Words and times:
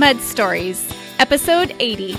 Mud 0.00 0.18
Stories, 0.22 0.90
Episode 1.18 1.76
80. 1.78 2.16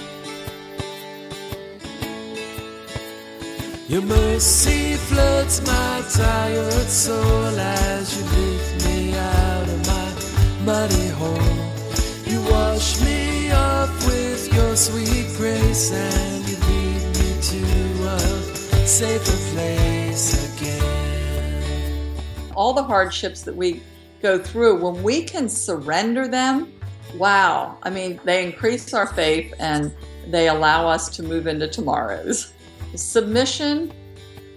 Your 3.88 4.04
mercy 4.04 4.94
floods 4.98 5.66
my 5.66 6.04
tired 6.14 6.74
soul 6.74 7.46
as 7.60 8.16
you 8.16 8.24
lift 8.40 8.86
me 8.86 9.16
out 9.16 9.68
of 9.68 9.88
my 9.88 10.64
muddy 10.64 11.08
hole. 11.08 11.42
You 12.32 12.40
wash 12.52 13.02
me 13.02 13.52
off 13.52 14.06
with 14.06 14.54
your 14.54 14.76
sweet 14.76 15.36
grace 15.38 15.92
and 15.92 16.48
you 16.48 16.58
lead 16.58 17.04
me 17.18 17.42
to 17.42 17.64
a 18.10 18.86
safer 18.86 19.56
place 19.56 20.56
again. 20.56 22.16
all 22.54 22.74
the 22.74 22.84
hardships 22.84 23.42
that 23.42 23.56
we 23.56 23.82
go 24.22 24.38
through, 24.38 24.84
when 24.84 25.02
we 25.02 25.24
can 25.24 25.50
surrender 25.50 26.28
them, 26.28 26.72
wow. 27.16 27.78
I 27.84 27.90
mean, 27.90 28.20
they 28.24 28.46
increase 28.46 28.94
our 28.94 29.08
faith 29.08 29.54
and 29.60 29.94
they 30.28 30.48
allow 30.48 30.88
us 30.88 31.10
to 31.18 31.24
move 31.24 31.48
into 31.48 31.68
tomorrows. 31.68 32.54
Submission 32.96 33.92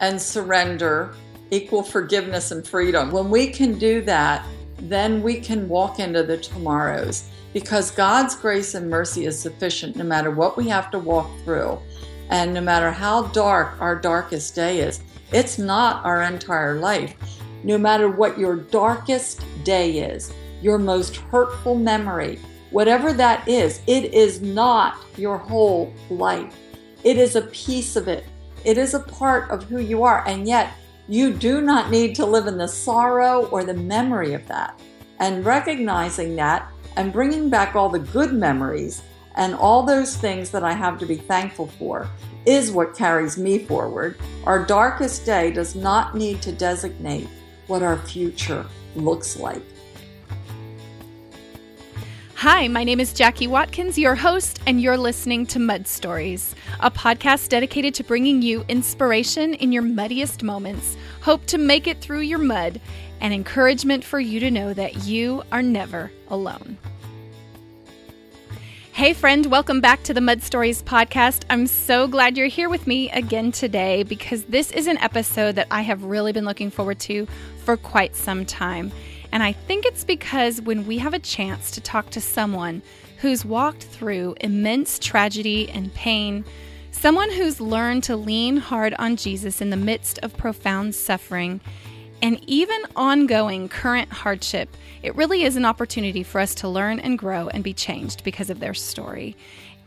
and 0.00 0.20
surrender 0.20 1.14
equal 1.50 1.82
forgiveness 1.82 2.50
and 2.50 2.66
freedom. 2.66 3.10
When 3.10 3.30
we 3.30 3.48
can 3.48 3.78
do 3.78 4.00
that, 4.02 4.46
then 4.78 5.22
we 5.22 5.40
can 5.40 5.68
walk 5.68 6.00
into 6.00 6.22
the 6.22 6.38
tomorrows 6.38 7.28
because 7.52 7.90
God's 7.90 8.34
grace 8.34 8.74
and 8.74 8.90
mercy 8.90 9.26
is 9.26 9.38
sufficient 9.38 9.96
no 9.96 10.04
matter 10.04 10.30
what 10.30 10.56
we 10.56 10.68
have 10.68 10.90
to 10.90 10.98
walk 10.98 11.30
through 11.44 11.78
and 12.30 12.52
no 12.52 12.60
matter 12.60 12.90
how 12.90 13.24
dark 13.28 13.80
our 13.80 13.94
darkest 13.94 14.54
day 14.54 14.80
is. 14.80 15.00
It's 15.32 15.58
not 15.58 16.04
our 16.04 16.22
entire 16.22 16.80
life 16.80 17.14
no 17.64 17.78
matter 17.78 18.08
what 18.08 18.38
your 18.38 18.56
darkest 18.56 19.42
day 19.64 19.98
is, 19.98 20.32
your 20.64 20.78
most 20.78 21.16
hurtful 21.16 21.74
memory, 21.74 22.40
whatever 22.70 23.12
that 23.12 23.46
is, 23.46 23.82
it 23.86 24.14
is 24.14 24.40
not 24.40 24.96
your 25.18 25.36
whole 25.36 25.92
life. 26.08 26.56
It 27.04 27.18
is 27.18 27.36
a 27.36 27.42
piece 27.42 27.96
of 27.96 28.08
it. 28.08 28.24
It 28.64 28.78
is 28.78 28.94
a 28.94 29.00
part 29.00 29.50
of 29.50 29.64
who 29.64 29.78
you 29.78 30.04
are. 30.04 30.26
And 30.26 30.48
yet, 30.48 30.72
you 31.06 31.34
do 31.34 31.60
not 31.60 31.90
need 31.90 32.14
to 32.16 32.24
live 32.24 32.46
in 32.46 32.56
the 32.56 32.66
sorrow 32.66 33.44
or 33.48 33.62
the 33.62 33.74
memory 33.74 34.32
of 34.32 34.46
that. 34.48 34.80
And 35.20 35.44
recognizing 35.44 36.34
that 36.36 36.66
and 36.96 37.12
bringing 37.12 37.50
back 37.50 37.76
all 37.76 37.90
the 37.90 37.98
good 37.98 38.32
memories 38.32 39.02
and 39.34 39.54
all 39.54 39.82
those 39.82 40.16
things 40.16 40.48
that 40.50 40.64
I 40.64 40.72
have 40.72 40.98
to 41.00 41.06
be 41.06 41.16
thankful 41.16 41.66
for 41.66 42.08
is 42.46 42.72
what 42.72 42.96
carries 42.96 43.36
me 43.36 43.58
forward. 43.58 44.16
Our 44.44 44.64
darkest 44.64 45.26
day 45.26 45.50
does 45.50 45.74
not 45.74 46.14
need 46.14 46.40
to 46.40 46.52
designate 46.52 47.28
what 47.66 47.82
our 47.82 47.98
future 47.98 48.64
looks 48.96 49.36
like. 49.36 49.62
Hi, 52.36 52.66
my 52.68 52.82
name 52.82 52.98
is 52.98 53.14
Jackie 53.14 53.46
Watkins, 53.46 53.96
your 53.96 54.16
host, 54.16 54.60
and 54.66 54.80
you're 54.80 54.98
listening 54.98 55.46
to 55.46 55.60
Mud 55.60 55.86
Stories, 55.86 56.54
a 56.80 56.90
podcast 56.90 57.48
dedicated 57.48 57.94
to 57.94 58.04
bringing 58.04 58.42
you 58.42 58.64
inspiration 58.68 59.54
in 59.54 59.72
your 59.72 59.82
muddiest 59.82 60.42
moments, 60.42 60.96
hope 61.22 61.46
to 61.46 61.58
make 61.58 61.86
it 61.86 62.00
through 62.00 62.20
your 62.20 62.40
mud, 62.40 62.80
and 63.20 63.32
encouragement 63.32 64.04
for 64.04 64.18
you 64.18 64.40
to 64.40 64.50
know 64.50 64.74
that 64.74 65.04
you 65.04 65.44
are 65.52 65.62
never 65.62 66.10
alone. 66.28 66.76
Hey, 68.92 69.12
friend, 69.12 69.46
welcome 69.46 69.80
back 69.80 70.02
to 70.02 70.12
the 70.12 70.20
Mud 70.20 70.42
Stories 70.42 70.82
podcast. 70.82 71.44
I'm 71.48 71.66
so 71.66 72.08
glad 72.08 72.36
you're 72.36 72.48
here 72.48 72.68
with 72.68 72.86
me 72.86 73.10
again 73.10 73.52
today 73.52 74.02
because 74.02 74.44
this 74.44 74.70
is 74.72 74.88
an 74.88 74.98
episode 74.98 75.54
that 75.54 75.68
I 75.70 75.82
have 75.82 76.02
really 76.02 76.32
been 76.32 76.44
looking 76.44 76.70
forward 76.70 76.98
to 77.00 77.26
for 77.64 77.76
quite 77.76 78.16
some 78.16 78.44
time. 78.44 78.92
And 79.34 79.42
I 79.42 79.50
think 79.50 79.84
it's 79.84 80.04
because 80.04 80.62
when 80.62 80.86
we 80.86 80.96
have 80.98 81.12
a 81.12 81.18
chance 81.18 81.72
to 81.72 81.80
talk 81.80 82.10
to 82.10 82.20
someone 82.20 82.82
who's 83.18 83.44
walked 83.44 83.82
through 83.82 84.36
immense 84.40 84.96
tragedy 85.00 85.68
and 85.70 85.92
pain, 85.92 86.44
someone 86.92 87.32
who's 87.32 87.60
learned 87.60 88.04
to 88.04 88.14
lean 88.14 88.56
hard 88.58 88.94
on 88.94 89.16
Jesus 89.16 89.60
in 89.60 89.70
the 89.70 89.76
midst 89.76 90.20
of 90.20 90.36
profound 90.36 90.94
suffering, 90.94 91.60
and 92.22 92.38
even 92.48 92.80
ongoing 92.94 93.68
current 93.68 94.12
hardship, 94.12 94.68
it 95.02 95.16
really 95.16 95.42
is 95.42 95.56
an 95.56 95.64
opportunity 95.64 96.22
for 96.22 96.40
us 96.40 96.54
to 96.54 96.68
learn 96.68 97.00
and 97.00 97.18
grow 97.18 97.48
and 97.48 97.64
be 97.64 97.74
changed 97.74 98.22
because 98.22 98.50
of 98.50 98.60
their 98.60 98.72
story. 98.72 99.36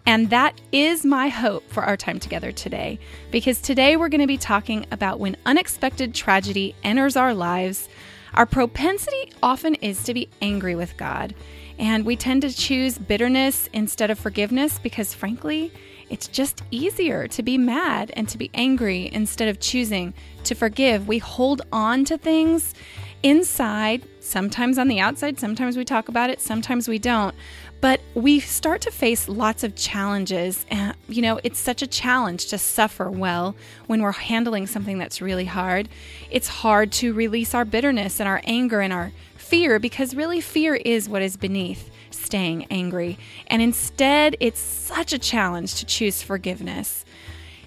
And 0.05 0.29
that 0.29 0.59
is 0.73 1.05
my 1.05 1.29
hope 1.29 1.63
for 1.69 1.83
our 1.83 1.95
time 1.95 2.19
together 2.19 2.51
today, 2.51 2.99
because 3.31 3.61
today 3.61 3.95
we're 3.95 4.09
going 4.09 4.19
to 4.19 4.27
be 4.27 4.37
talking 4.37 4.85
about 4.91 5.21
when 5.21 5.37
unexpected 5.45 6.13
tragedy 6.13 6.75
enters 6.83 7.15
our 7.15 7.33
lives. 7.33 7.87
Our 8.37 8.45
propensity 8.45 9.31
often 9.41 9.73
is 9.73 10.03
to 10.03 10.13
be 10.13 10.29
angry 10.43 10.75
with 10.75 10.95
God, 10.95 11.33
and 11.79 12.05
we 12.05 12.15
tend 12.15 12.43
to 12.43 12.53
choose 12.53 12.99
bitterness 12.99 13.67
instead 13.73 14.11
of 14.11 14.19
forgiveness 14.19 14.77
because, 14.77 15.11
frankly, 15.11 15.71
it's 16.11 16.27
just 16.27 16.61
easier 16.69 17.27
to 17.29 17.41
be 17.41 17.57
mad 17.57 18.11
and 18.15 18.29
to 18.29 18.37
be 18.37 18.51
angry 18.53 19.09
instead 19.11 19.47
of 19.47 19.59
choosing 19.59 20.13
to 20.43 20.53
forgive. 20.53 21.07
We 21.07 21.17
hold 21.17 21.63
on 21.71 22.05
to 22.05 22.17
things 22.19 22.75
inside, 23.23 24.03
sometimes 24.19 24.77
on 24.77 24.87
the 24.87 24.99
outside, 24.99 25.39
sometimes 25.39 25.75
we 25.75 25.83
talk 25.83 26.07
about 26.07 26.29
it, 26.29 26.39
sometimes 26.39 26.87
we 26.87 26.99
don't. 26.99 27.33
But 27.79 28.01
we 28.15 28.39
start 28.39 28.81
to 28.81 28.91
face 28.91 29.29
lots 29.29 29.63
of 29.63 29.75
challenges. 29.75 30.65
And, 30.69 30.95
you 31.07 31.21
know, 31.21 31.39
it's 31.43 31.59
such 31.59 31.81
a 31.81 31.87
challenge 31.87 32.47
to 32.47 32.57
suffer 32.57 33.09
well 33.09 33.55
when 33.85 34.01
we're 34.01 34.11
handling 34.11 34.67
something 34.67 34.97
that's 34.97 35.21
really 35.21 35.45
hard. 35.45 35.87
It's 36.31 36.47
hard 36.47 36.91
to 36.93 37.13
release 37.13 37.53
our 37.53 37.65
bitterness 37.65 38.19
and 38.19 38.27
our 38.27 38.41
anger 38.45 38.81
and 38.81 38.91
our 38.91 39.11
fear 39.37 39.79
because 39.79 40.15
really 40.15 40.41
fear 40.41 40.75
is 40.75 41.07
what 41.07 41.21
is 41.21 41.37
beneath 41.37 41.89
staying 42.09 42.65
angry. 42.65 43.17
And 43.47 43.61
instead, 43.61 44.35
it's 44.39 44.59
such 44.59 45.13
a 45.13 45.19
challenge 45.19 45.75
to 45.75 45.85
choose 45.85 46.21
forgiveness. 46.21 47.05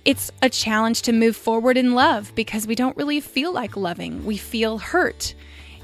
It's 0.05 0.31
a 0.43 0.49
challenge 0.49 1.03
to 1.03 1.13
move 1.13 1.37
forward 1.37 1.77
in 1.77 1.95
love 1.95 2.35
because 2.35 2.67
we 2.67 2.75
don't 2.75 2.97
really 2.97 3.21
feel 3.21 3.53
like 3.53 3.77
loving. 3.77 4.25
We 4.25 4.37
feel 4.37 4.79
hurt 4.79 5.35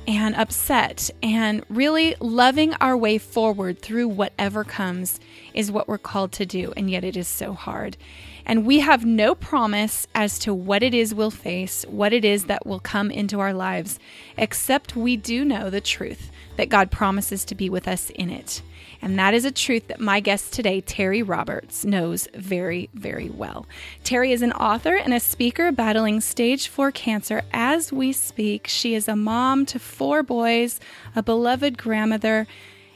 and 0.06 0.34
upset. 0.34 1.10
And 1.22 1.64
really 1.68 2.14
loving 2.20 2.74
our 2.74 2.96
way 2.96 3.18
forward 3.18 3.80
through 3.80 4.08
whatever 4.08 4.64
comes 4.64 5.20
is 5.54 5.70
what 5.70 5.88
we're 5.88 5.98
called 5.98 6.32
to 6.32 6.46
do. 6.46 6.72
And 6.76 6.90
yet 6.90 7.04
it 7.04 7.16
is 7.16 7.28
so 7.28 7.52
hard. 7.52 7.96
And 8.44 8.64
we 8.64 8.78
have 8.78 9.04
no 9.04 9.34
promise 9.34 10.06
as 10.14 10.38
to 10.40 10.54
what 10.54 10.82
it 10.84 10.94
is 10.94 11.14
we'll 11.14 11.32
face, 11.32 11.84
what 11.88 12.12
it 12.12 12.24
is 12.24 12.44
that 12.44 12.64
will 12.64 12.78
come 12.78 13.10
into 13.10 13.40
our 13.40 13.52
lives, 13.52 13.98
except 14.36 14.94
we 14.94 15.16
do 15.16 15.44
know 15.44 15.68
the 15.68 15.80
truth 15.80 16.30
that 16.56 16.68
God 16.68 16.92
promises 16.92 17.44
to 17.46 17.56
be 17.56 17.68
with 17.68 17.88
us 17.88 18.10
in 18.10 18.30
it. 18.30 18.62
And 19.02 19.18
that 19.18 19.34
is 19.34 19.44
a 19.44 19.50
truth 19.50 19.88
that 19.88 20.00
my 20.00 20.20
guest 20.20 20.52
today, 20.52 20.80
Terri 20.80 21.26
Roberts, 21.26 21.84
knows 21.84 22.28
very, 22.34 22.88
very 22.94 23.28
well. 23.28 23.66
Terri 24.04 24.30
is 24.30 24.42
an 24.42 24.52
author 24.52 24.96
and 24.96 25.12
a 25.12 25.20
speaker 25.20 25.72
battling 25.72 26.20
stage 26.20 26.68
four 26.68 26.90
cancer 26.90 27.42
as 27.52 27.92
we 27.92 28.12
speak. 28.12 28.66
She 28.66 28.94
is 28.94 29.08
a 29.08 29.16
mom 29.16 29.66
to 29.66 29.78
four 29.78 30.22
boys, 30.22 30.80
a 31.14 31.22
beloved 31.22 31.78
grandmother, 31.78 32.46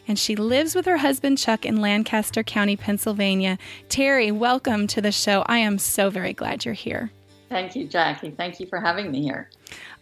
and 0.08 0.18
she 0.18 0.34
lives 0.34 0.74
with 0.74 0.86
her 0.86 0.98
husband 0.98 1.38
Chuck 1.38 1.64
in 1.64 1.80
Lancaster 1.80 2.42
County, 2.42 2.76
Pennsylvania. 2.76 3.58
Terri, 3.88 4.32
welcome 4.32 4.86
to 4.88 5.00
the 5.00 5.12
show. 5.12 5.42
I 5.46 5.58
am 5.58 5.78
so 5.78 6.10
very 6.10 6.32
glad 6.32 6.64
you're 6.64 6.74
here. 6.74 7.12
Thank 7.50 7.74
you, 7.74 7.86
Jackie. 7.88 8.30
Thank 8.30 8.60
you 8.60 8.66
for 8.66 8.80
having 8.80 9.10
me 9.10 9.22
here. 9.22 9.50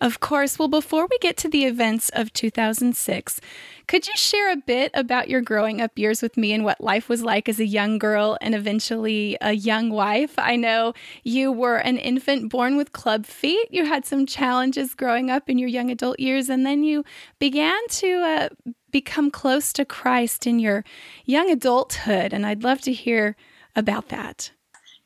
Of 0.03 0.21
course. 0.21 0.59
Well, 0.59 0.69
before 0.69 1.09
we 1.11 1.19
get 1.19 1.39
to 1.39 1.49
the 1.49 1.65
events 1.65 2.11
of 2.11 2.33
2006, 2.35 3.41
could 3.89 4.07
you 4.07 4.13
share 4.17 4.53
a 4.53 4.57
bit 4.57 4.91
about 4.93 5.31
your 5.31 5.41
growing 5.41 5.81
up 5.81 5.99
years 5.99 6.21
with 6.21 6.37
me 6.37 6.53
and 6.53 6.63
what 6.63 6.79
life 6.79 7.09
was 7.09 7.23
like 7.23 7.49
as 7.49 7.59
a 7.59 7.65
young 7.65 7.99
girl 7.99 8.37
and 8.43 8.55
eventually 8.55 9.39
a 9.41 9.55
young 9.55 9.89
wife? 9.89 10.35
I 10.39 10.57
know 10.57 10.93
you 11.25 11.51
were 11.51 11.79
an 11.79 11.97
infant 11.97 12.51
born 12.51 12.77
with 12.77 12.93
club 12.93 13.25
feet. 13.25 13.67
You 13.71 13.87
had 13.87 14.05
some 14.05 14.27
challenges 14.27 14.95
growing 14.95 15.31
up 15.31 15.49
in 15.49 15.57
your 15.57 15.71
young 15.71 15.91
adult 15.91 16.21
years, 16.21 16.51
and 16.51 16.67
then 16.67 16.85
you 16.85 17.03
began 17.39 17.81
to 17.89 18.21
uh, 18.21 18.49
become 18.91 19.31
close 19.31 19.73
to 19.73 19.87
Christ 19.87 20.47
in 20.47 20.59
your 20.59 20.85
young 21.25 21.51
adulthood. 21.51 22.35
And 22.35 22.45
I'd 22.45 22.63
love 22.63 22.83
to 22.83 22.93
hear 22.93 23.37
about 23.75 24.11
that. 24.11 24.51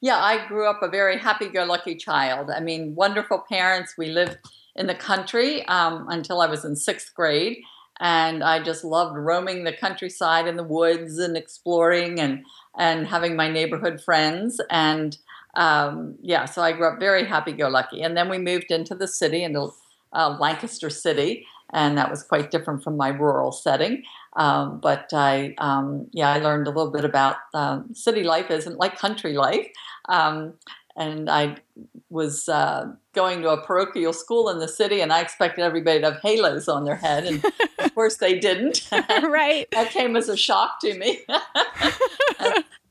Yeah, 0.00 0.18
I 0.18 0.44
grew 0.48 0.68
up 0.68 0.82
a 0.82 0.88
very 0.88 1.16
happy 1.16 1.48
go 1.48 1.64
lucky 1.64 1.94
child. 1.94 2.50
I 2.50 2.58
mean, 2.58 2.96
wonderful 2.96 3.44
parents. 3.48 3.94
We 3.96 4.08
lived 4.08 4.38
in 4.74 4.88
the 4.88 4.94
country 4.96 5.64
um, 5.66 6.06
until 6.08 6.40
I 6.40 6.46
was 6.46 6.64
in 6.64 6.74
sixth 6.74 7.14
grade. 7.14 7.62
And 8.02 8.42
I 8.42 8.60
just 8.60 8.82
loved 8.82 9.16
roaming 9.16 9.62
the 9.62 9.72
countryside 9.72 10.48
and 10.48 10.58
the 10.58 10.64
woods 10.64 11.18
and 11.18 11.36
exploring 11.36 12.18
and, 12.18 12.44
and 12.76 13.06
having 13.06 13.36
my 13.36 13.48
neighborhood 13.48 14.02
friends. 14.02 14.60
And 14.70 15.16
um, 15.54 16.16
yeah, 16.20 16.46
so 16.46 16.62
I 16.62 16.72
grew 16.72 16.88
up 16.88 16.98
very 16.98 17.24
happy 17.24 17.52
go 17.52 17.68
lucky. 17.68 18.02
And 18.02 18.16
then 18.16 18.28
we 18.28 18.38
moved 18.38 18.72
into 18.72 18.96
the 18.96 19.06
city, 19.06 19.44
into 19.44 19.70
uh, 20.12 20.36
Lancaster 20.40 20.90
City. 20.90 21.46
And 21.72 21.96
that 21.96 22.10
was 22.10 22.24
quite 22.24 22.50
different 22.50 22.82
from 22.82 22.96
my 22.96 23.08
rural 23.08 23.52
setting. 23.52 24.02
Um, 24.34 24.80
but 24.80 25.10
I, 25.12 25.54
um, 25.58 26.08
yeah, 26.12 26.30
I 26.30 26.38
learned 26.38 26.66
a 26.66 26.70
little 26.70 26.90
bit 26.90 27.04
about 27.04 27.36
um, 27.54 27.94
city 27.94 28.24
life 28.24 28.50
isn't 28.50 28.78
like 28.78 28.98
country 28.98 29.34
life. 29.34 29.68
And 30.96 31.30
I 31.30 31.56
was 32.10 32.48
uh, 32.48 32.92
going 33.14 33.42
to 33.42 33.50
a 33.50 33.62
parochial 33.62 34.12
school 34.12 34.48
in 34.50 34.58
the 34.58 34.68
city, 34.68 35.00
and 35.00 35.12
I 35.12 35.20
expected 35.20 35.62
everybody 35.62 36.00
to 36.00 36.12
have 36.12 36.22
halos 36.22 36.68
on 36.68 36.84
their 36.84 36.96
head, 36.96 37.24
and 37.24 37.44
of 37.78 37.94
course 37.94 38.18
they 38.18 38.38
didn't. 38.38 38.88
right. 38.92 39.66
that 39.72 39.90
came 39.90 40.16
as 40.16 40.28
a 40.28 40.36
shock 40.36 40.80
to 40.80 40.98
me. 40.98 41.20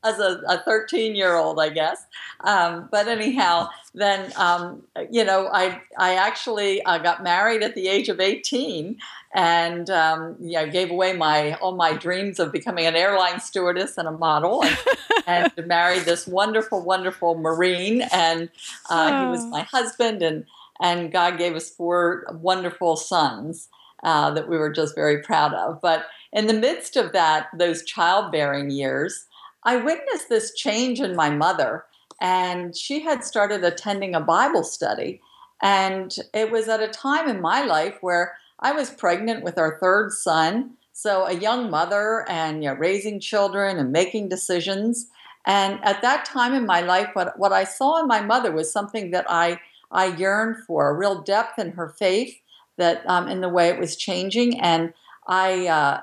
As 0.04 0.18
a 0.18 0.62
13 0.64 1.14
year 1.14 1.36
old, 1.36 1.60
I 1.60 1.68
guess. 1.68 2.06
Um, 2.40 2.88
but 2.90 3.06
anyhow, 3.06 3.68
then, 3.94 4.32
um, 4.36 4.82
you 5.10 5.24
know, 5.24 5.48
I, 5.52 5.80
I 5.98 6.14
actually 6.14 6.82
uh, 6.82 6.98
got 6.98 7.22
married 7.22 7.62
at 7.62 7.74
the 7.74 7.88
age 7.88 8.08
of 8.08 8.20
18 8.20 8.98
and, 9.34 9.90
um, 9.90 10.36
you 10.40 10.52
know, 10.52 10.68
gave 10.68 10.90
away 10.90 11.12
my, 11.12 11.54
all 11.54 11.76
my 11.76 11.92
dreams 11.92 12.40
of 12.40 12.52
becoming 12.52 12.86
an 12.86 12.96
airline 12.96 13.40
stewardess 13.40 13.96
and 13.96 14.08
a 14.08 14.12
model 14.12 14.64
and, 14.64 14.78
and 15.56 15.66
married 15.66 16.02
this 16.02 16.26
wonderful, 16.26 16.82
wonderful 16.82 17.36
Marine. 17.36 18.02
And 18.12 18.48
uh, 18.90 19.10
oh. 19.12 19.20
he 19.20 19.30
was 19.30 19.44
my 19.46 19.62
husband 19.62 20.22
and, 20.22 20.46
and 20.80 21.12
God 21.12 21.38
gave 21.38 21.54
us 21.54 21.70
four 21.70 22.26
wonderful 22.32 22.96
sons. 22.96 23.68
Uh, 24.04 24.32
that 24.32 24.48
we 24.48 24.58
were 24.58 24.72
just 24.72 24.96
very 24.96 25.22
proud 25.22 25.54
of. 25.54 25.80
But 25.80 26.06
in 26.32 26.48
the 26.48 26.54
midst 26.54 26.96
of 26.96 27.12
that, 27.12 27.46
those 27.56 27.84
childbearing 27.84 28.68
years, 28.68 29.28
I 29.64 29.76
witnessed 29.76 30.28
this 30.28 30.54
change 30.54 31.00
in 31.00 31.14
my 31.14 31.30
mother, 31.30 31.84
and 32.20 32.76
she 32.76 33.00
had 33.00 33.24
started 33.24 33.64
attending 33.64 34.14
a 34.14 34.20
Bible 34.20 34.64
study. 34.64 35.20
And 35.62 36.14
it 36.34 36.50
was 36.50 36.68
at 36.68 36.82
a 36.82 36.88
time 36.88 37.28
in 37.28 37.40
my 37.40 37.64
life 37.64 37.98
where 38.00 38.34
I 38.58 38.72
was 38.72 38.90
pregnant 38.90 39.44
with 39.44 39.58
our 39.58 39.78
third 39.78 40.12
son. 40.12 40.74
So, 40.92 41.26
a 41.26 41.32
young 41.32 41.70
mother 41.70 42.26
and 42.28 42.62
you 42.62 42.70
know, 42.70 42.76
raising 42.76 43.20
children 43.20 43.78
and 43.78 43.92
making 43.92 44.28
decisions. 44.28 45.08
And 45.46 45.80
at 45.84 46.02
that 46.02 46.24
time 46.24 46.54
in 46.54 46.66
my 46.66 46.80
life, 46.80 47.10
what, 47.14 47.38
what 47.38 47.52
I 47.52 47.64
saw 47.64 48.00
in 48.00 48.06
my 48.06 48.20
mother 48.20 48.52
was 48.52 48.72
something 48.72 49.10
that 49.10 49.26
I, 49.28 49.58
I 49.90 50.06
yearned 50.06 50.64
for 50.64 50.88
a 50.88 50.94
real 50.94 51.22
depth 51.22 51.58
in 51.58 51.72
her 51.72 51.88
faith, 51.88 52.36
that 52.76 53.02
um, 53.08 53.28
in 53.28 53.40
the 53.40 53.48
way 53.48 53.68
it 53.68 53.78
was 53.78 53.96
changing. 53.96 54.60
And 54.60 54.92
I 55.26 55.66
uh, 55.66 56.00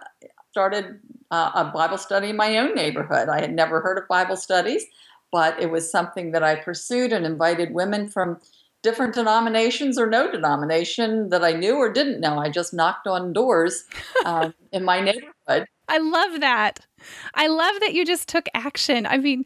started 0.52 1.00
uh, 1.32 1.52
a 1.56 1.66
Bible 1.66 1.98
study 1.98 2.30
in 2.30 2.36
my 2.36 2.58
own 2.58 2.76
neighborhood. 2.76 3.30
I 3.30 3.42
had 3.42 3.54
never 3.54 3.82
heard 3.82 3.98
of 3.98 4.08
Bible 4.08 4.36
studies, 4.36 4.84
but 5.32 5.60
it 5.62 5.72
was 5.72 5.92
something 5.92 6.32
that 6.32 6.44
I 6.44 6.56
pursued 6.56 7.12
and 7.14 7.26
invited 7.26 7.74
women 7.74 8.10
from 8.10 8.40
different 8.82 9.14
denominations 9.14 9.98
or 10.00 10.08
no 10.08 10.32
denomination 10.32 11.30
that 11.30 11.44
I 11.44 11.52
knew 11.52 11.76
or 11.76 11.92
didn't 11.92 12.22
know. 12.22 12.38
I 12.38 12.50
just 12.50 12.74
knocked 12.74 13.08
on 13.08 13.34
doors 13.34 13.86
um, 14.26 14.54
in 14.72 14.84
my 14.84 15.02
neighborhood. 15.02 15.68
I 15.88 15.98
love 15.98 16.40
that. 16.40 16.86
I 17.34 17.48
love 17.48 17.76
that 17.82 17.94
you 17.94 18.06
just 18.06 18.30
took 18.30 18.48
action. 18.54 19.06
I 19.06 19.18
mean, 19.18 19.46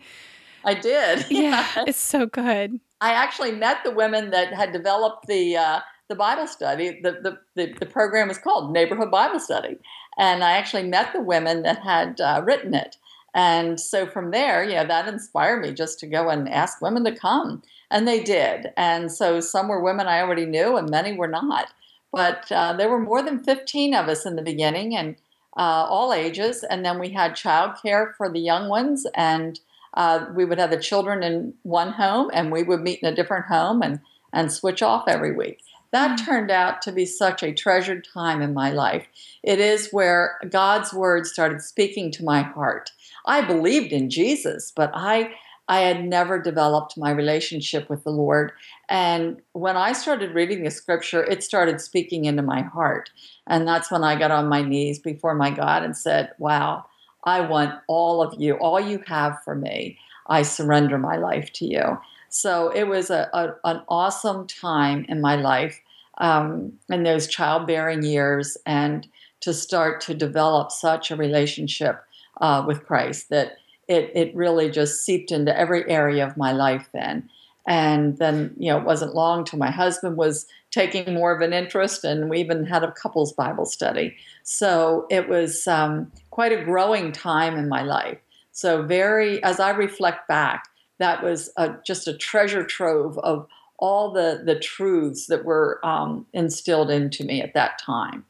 I 0.66 0.74
did. 0.74 1.26
Yeah, 1.30 1.68
it's 1.88 2.00
so 2.00 2.26
good. 2.26 2.80
I 3.02 3.14
actually 3.14 3.52
met 3.52 3.84
the 3.84 3.92
women 3.92 4.30
that 4.32 4.54
had 4.54 4.72
developed 4.72 5.28
the 5.28 5.58
uh, 5.58 5.80
the 6.14 6.18
Bible 6.18 6.46
study. 6.46 7.00
The, 7.02 7.12
the, 7.12 7.40
the, 7.56 7.74
the, 7.80 7.86
program 7.88 8.28
was 8.28 8.38
called 8.38 8.72
Neighborhood 8.72 9.10
Bible 9.10 9.40
Study. 9.40 9.80
And 10.16 10.44
I 10.44 10.52
actually 10.52 10.84
met 10.84 11.12
the 11.12 11.22
women 11.22 11.64
that 11.64 11.80
had 11.80 12.22
uh, 12.22 12.44
written 12.46 12.76
it. 12.76 12.98
And 13.34 13.80
so 13.80 14.06
from 14.06 14.30
there, 14.30 14.64
you 14.64 14.76
know, 14.76 14.86
that 14.86 15.08
inspired 15.08 15.62
me 15.62 15.74
just 15.74 16.00
to 16.02 16.08
go 16.08 16.30
and 16.30 16.48
ask 16.48 16.82
women 16.82 17.04
to 17.06 17.16
come. 17.16 17.64
And 17.90 18.08
they 18.08 18.24
did. 18.24 18.68
And 18.78 19.12
so 19.12 19.40
some 19.40 19.68
were 19.68 19.84
women 19.84 20.06
I 20.06 20.22
already 20.22 20.46
knew, 20.46 20.78
and 20.78 20.88
many 20.88 21.18
were 21.18 21.28
not. 21.28 21.74
But 22.12 22.52
uh, 22.52 22.74
there 22.74 22.90
were 22.90 23.00
more 23.00 23.24
than 23.24 23.44
15 23.44 23.96
of 23.96 24.08
us 24.08 24.24
in 24.24 24.36
the 24.36 24.44
beginning, 24.44 24.96
and 24.96 25.16
uh, 25.58 25.88
all 25.90 26.14
ages. 26.14 26.64
And 26.64 26.86
then 26.86 27.00
we 27.00 27.10
had 27.10 27.32
childcare 27.32 28.16
for 28.16 28.30
the 28.30 28.40
young 28.40 28.70
ones. 28.70 29.08
And 29.16 29.60
uh, 29.96 30.28
we 30.36 30.46
would 30.46 30.60
have 30.60 30.70
the 30.70 30.78
children 30.78 31.24
in 31.24 31.56
one 31.64 31.94
home, 31.94 32.30
and 32.34 32.52
we 32.52 32.62
would 32.62 32.82
meet 32.82 33.00
in 33.02 33.12
a 33.12 33.16
different 33.16 33.46
home 33.46 33.82
and, 33.82 34.00
and 34.32 34.52
switch 34.52 34.84
off 34.84 35.08
every 35.08 35.36
week. 35.36 35.60
That 35.94 36.20
mm. 36.20 36.26
turned 36.26 36.52
out 36.52 36.82
to 36.82 36.92
be 36.92 37.06
such 37.06 37.42
a 37.42 37.54
treasured 37.54 38.06
time 38.14 38.42
in 38.42 38.54
my 38.54 38.72
life. 38.72 39.08
It 39.44 39.60
is 39.60 39.90
where 39.92 40.38
God's 40.50 40.94
word 40.94 41.26
started 41.26 41.62
speaking 41.62 42.12
to 42.12 42.26
my 42.26 42.42
heart. 42.42 42.92
I 43.26 43.46
believed 43.46 43.94
in 43.94 44.10
Jesus, 44.10 44.74
but 44.76 44.92
I 44.94 45.34
I 45.70 45.80
had 45.80 46.04
never 46.04 46.42
developed 46.42 46.98
my 46.98 47.10
relationship 47.10 47.90
with 47.90 48.04
the 48.04 48.10
Lord. 48.10 48.52
And 48.90 49.42
when 49.54 49.78
I 49.78 49.94
started 49.94 50.36
reading 50.36 50.62
the 50.62 50.70
scripture, 50.70 51.24
it 51.24 51.42
started 51.42 51.80
speaking 51.80 52.26
into 52.26 52.42
my 52.42 52.64
heart. 52.64 53.12
And 53.48 53.66
that's 53.66 53.90
when 53.90 54.04
I 54.04 54.20
got 54.20 54.30
on 54.30 54.50
my 54.50 54.62
knees 54.62 55.00
before 55.00 55.36
my 55.36 55.52
God 55.52 55.84
and 55.84 55.96
said, 55.96 56.32
Wow, 56.38 56.86
I 57.24 57.40
want 57.42 57.80
all 57.88 58.22
of 58.22 58.42
you, 58.42 58.56
all 58.56 58.80
you 58.80 59.02
have 59.08 59.42
for 59.46 59.56
me. 59.56 59.98
I 60.28 60.42
surrender 60.42 60.98
my 60.98 61.16
life 61.16 61.52
to 61.54 61.66
you. 61.66 61.98
So 62.34 62.70
it 62.70 62.88
was 62.88 63.12
a, 63.12 63.30
a 63.32 63.54
an 63.64 63.84
awesome 63.90 64.48
time 64.48 65.06
in 65.08 65.22
my 65.22 65.36
life 65.36 65.80
um, 66.18 66.74
in 66.90 67.04
those 67.04 67.28
childbearing 67.28 68.02
years 68.02 68.58
and 68.66 69.08
to 69.42 69.54
start 69.54 70.02
to 70.02 70.16
develop 70.16 70.72
such 70.72 71.12
a 71.12 71.16
relationship 71.16 72.04
uh, 72.42 72.64
with 72.66 72.88
Christ 72.88 73.30
that 73.30 73.58
it, 73.88 74.12
it 74.16 74.36
really 74.36 74.72
just 74.72 75.06
seeped 75.06 75.32
into 75.32 75.56
every 75.56 75.88
area 75.88 76.26
of 76.26 76.36
my 76.36 76.52
life 76.52 76.90
then. 76.92 77.30
And 77.68 78.18
then, 78.18 78.56
you 78.58 78.72
know, 78.72 78.80
it 78.80 78.84
wasn't 78.84 79.14
long 79.14 79.46
till 79.46 79.60
my 79.60 79.70
husband 79.70 80.18
was 80.18 80.48
taking 80.72 81.14
more 81.14 81.36
of 81.36 81.42
an 81.42 81.54
interest, 81.54 82.04
and 82.04 82.32
we 82.32 82.40
even 82.40 82.66
had 82.66 82.84
a 82.84 82.92
couples 82.92 83.32
Bible 83.32 83.68
study. 83.68 84.16
So 84.42 85.06
it 85.12 85.30
was 85.30 85.68
um, 85.68 86.12
quite 86.32 86.52
a 86.52 86.64
growing 86.64 87.12
time 87.12 87.56
in 87.58 87.70
my 87.70 87.84
life. 87.84 88.18
So, 88.52 88.84
very, 88.84 89.42
as 89.44 89.60
I 89.60 89.70
reflect 89.70 90.28
back, 90.28 90.66
that 91.00 91.24
was 91.24 91.52
a, 91.58 91.76
just 91.86 92.08
a 92.08 92.18
treasure 92.18 92.64
trove 92.64 93.18
of 93.20 93.48
all 93.80 94.12
the 94.12 94.42
the 94.46 94.58
truths 94.60 95.28
that 95.28 95.44
were 95.44 95.80
um, 95.86 96.26
instilled 96.34 96.90
into 96.90 97.24
me 97.26 97.42
at 97.42 97.54
that 97.54 97.78
time. 97.80 98.26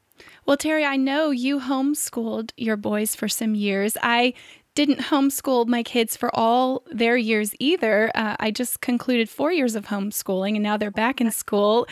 Well, 0.46 0.58
Terri, 0.58 0.86
I 0.86 0.98
know 0.98 1.32
you 1.32 1.60
homeschooled 1.60 2.52
your 2.58 2.76
boys 2.76 3.16
for 3.16 3.30
some 3.30 3.56
years. 3.56 3.96
I 4.02 4.34
didn't 4.76 5.00
homeschool 5.00 5.68
my 5.68 5.84
kids 5.84 6.18
for 6.18 6.36
all 6.36 6.84
their 6.92 7.16
years 7.16 7.54
either. 7.60 8.12
Uh, 8.16 8.36
I 8.40 8.52
just 8.52 8.82
concluded 8.82 9.30
four 9.30 9.52
years 9.52 9.76
of 9.76 9.86
homeschooling, 9.86 10.56
and 10.56 10.64
now 10.64 10.78
they're 10.78 10.92
back 10.92 11.22
in 11.22 11.30
school, 11.32 11.88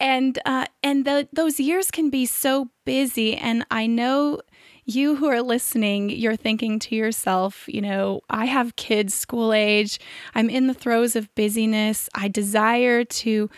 and 0.00 0.38
uh, 0.44 0.66
and 0.82 1.04
the, 1.04 1.28
those 1.32 1.60
years 1.60 1.90
can 1.90 2.10
be 2.10 2.26
so 2.26 2.68
busy. 2.84 3.36
And 3.36 3.64
I 3.70 3.86
know 3.86 4.40
you 4.86 5.16
who 5.16 5.26
are 5.26 5.40
listening, 5.40 6.10
you're 6.10 6.36
thinking 6.36 6.78
to 6.78 6.94
yourself, 6.94 7.64
you 7.66 7.80
know, 7.80 8.20
I 8.28 8.44
have 8.44 8.76
kids 8.76 9.14
school 9.14 9.52
age. 9.52 9.98
I'm 10.34 10.50
in 10.50 10.66
the 10.66 10.74
throes 10.74 11.16
of 11.16 11.34
busyness. 11.34 12.08
I 12.14 12.28
desire 12.28 13.04
to 13.04 13.48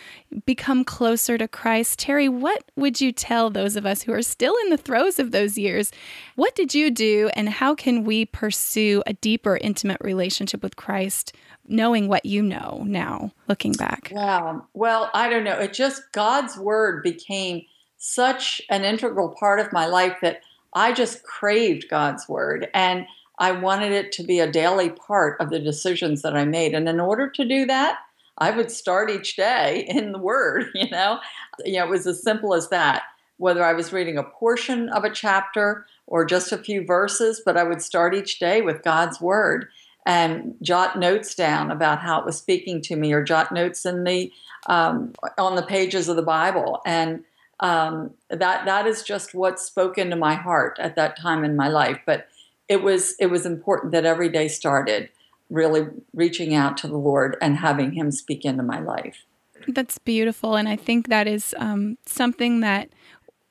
become 0.44 0.84
closer 0.84 1.36
to 1.36 1.48
Christ. 1.48 1.98
Terri, 1.98 2.28
what 2.28 2.64
would 2.76 3.00
you 3.00 3.10
tell 3.10 3.50
those 3.50 3.74
of 3.74 3.84
us 3.84 4.02
who 4.02 4.12
are 4.12 4.22
still 4.22 4.54
in 4.64 4.70
the 4.70 4.76
throes 4.76 5.18
of 5.18 5.32
those 5.32 5.58
years? 5.58 5.90
What 6.36 6.54
did 6.54 6.74
you 6.74 6.90
do, 6.90 7.30
and 7.34 7.48
how 7.48 7.74
can 7.74 8.04
we 8.04 8.24
pursue 8.24 9.02
a 9.06 9.14
deeper, 9.14 9.56
intimate 9.56 10.00
relationship 10.00 10.62
with 10.62 10.76
Christ, 10.76 11.34
knowing 11.66 12.06
what 12.06 12.24
you 12.24 12.42
know 12.42 12.84
now, 12.86 13.32
looking 13.48 13.72
back? 13.72 14.12
Wow. 14.12 14.66
Well, 14.74 15.10
I 15.12 15.28
don't 15.28 15.44
know. 15.44 15.58
It 15.58 15.72
just, 15.72 16.12
God's 16.12 16.56
word 16.56 17.02
became 17.02 17.62
such 17.98 18.62
an 18.70 18.84
integral 18.84 19.30
part 19.30 19.58
of 19.58 19.72
my 19.72 19.86
life 19.86 20.18
that 20.22 20.42
I 20.76 20.92
just 20.92 21.22
craved 21.22 21.88
God's 21.88 22.28
word 22.28 22.68
and 22.74 23.06
I 23.38 23.52
wanted 23.52 23.92
it 23.92 24.12
to 24.12 24.22
be 24.22 24.40
a 24.40 24.50
daily 24.50 24.90
part 24.90 25.40
of 25.40 25.48
the 25.48 25.58
decisions 25.58 26.20
that 26.22 26.36
I 26.36 26.44
made. 26.44 26.74
And 26.74 26.86
in 26.86 27.00
order 27.00 27.28
to 27.30 27.44
do 27.46 27.64
that, 27.64 27.98
I 28.38 28.50
would 28.50 28.70
start 28.70 29.10
each 29.10 29.36
day 29.36 29.86
in 29.88 30.12
the 30.12 30.18
word, 30.18 30.66
you 30.74 30.88
know. 30.90 31.20
You 31.64 31.78
know, 31.78 31.86
it 31.86 31.90
was 31.90 32.06
as 32.06 32.22
simple 32.22 32.54
as 32.54 32.68
that. 32.68 33.04
Whether 33.38 33.64
I 33.64 33.72
was 33.72 33.92
reading 33.92 34.18
a 34.18 34.22
portion 34.22 34.90
of 34.90 35.04
a 35.04 35.10
chapter 35.10 35.86
or 36.06 36.24
just 36.24 36.52
a 36.52 36.58
few 36.58 36.84
verses, 36.84 37.42
but 37.44 37.56
I 37.56 37.64
would 37.64 37.82
start 37.82 38.14
each 38.14 38.38
day 38.38 38.60
with 38.60 38.82
God's 38.82 39.20
word 39.20 39.68
and 40.06 40.54
jot 40.62 40.98
notes 40.98 41.34
down 41.34 41.70
about 41.70 42.00
how 42.00 42.20
it 42.20 42.24
was 42.24 42.38
speaking 42.38 42.80
to 42.82 42.96
me, 42.96 43.12
or 43.12 43.24
jot 43.24 43.50
notes 43.50 43.84
in 43.84 44.04
the 44.04 44.32
um, 44.68 45.12
on 45.36 45.56
the 45.56 45.62
pages 45.62 46.08
of 46.08 46.16
the 46.16 46.22
Bible. 46.22 46.80
And 46.86 47.24
um, 47.60 48.12
that 48.28 48.66
that 48.66 48.86
is 48.86 49.02
just 49.02 49.34
what 49.34 49.58
spoke 49.58 49.98
into 49.98 50.16
my 50.16 50.34
heart 50.34 50.78
at 50.80 50.96
that 50.96 51.18
time 51.18 51.44
in 51.44 51.56
my 51.56 51.68
life. 51.68 51.98
But 52.06 52.28
it 52.68 52.82
was 52.82 53.14
it 53.18 53.26
was 53.26 53.46
important 53.46 53.92
that 53.92 54.04
every 54.04 54.28
day 54.28 54.48
started 54.48 55.08
really 55.48 55.86
reaching 56.12 56.54
out 56.54 56.76
to 56.78 56.88
the 56.88 56.96
Lord 56.96 57.36
and 57.40 57.56
having 57.56 57.92
Him 57.92 58.10
speak 58.10 58.44
into 58.44 58.62
my 58.62 58.80
life. 58.80 59.24
That's 59.68 59.98
beautiful, 59.98 60.54
and 60.54 60.68
I 60.68 60.76
think 60.76 61.08
that 61.08 61.26
is 61.26 61.54
um, 61.58 61.98
something 62.06 62.60
that 62.60 62.90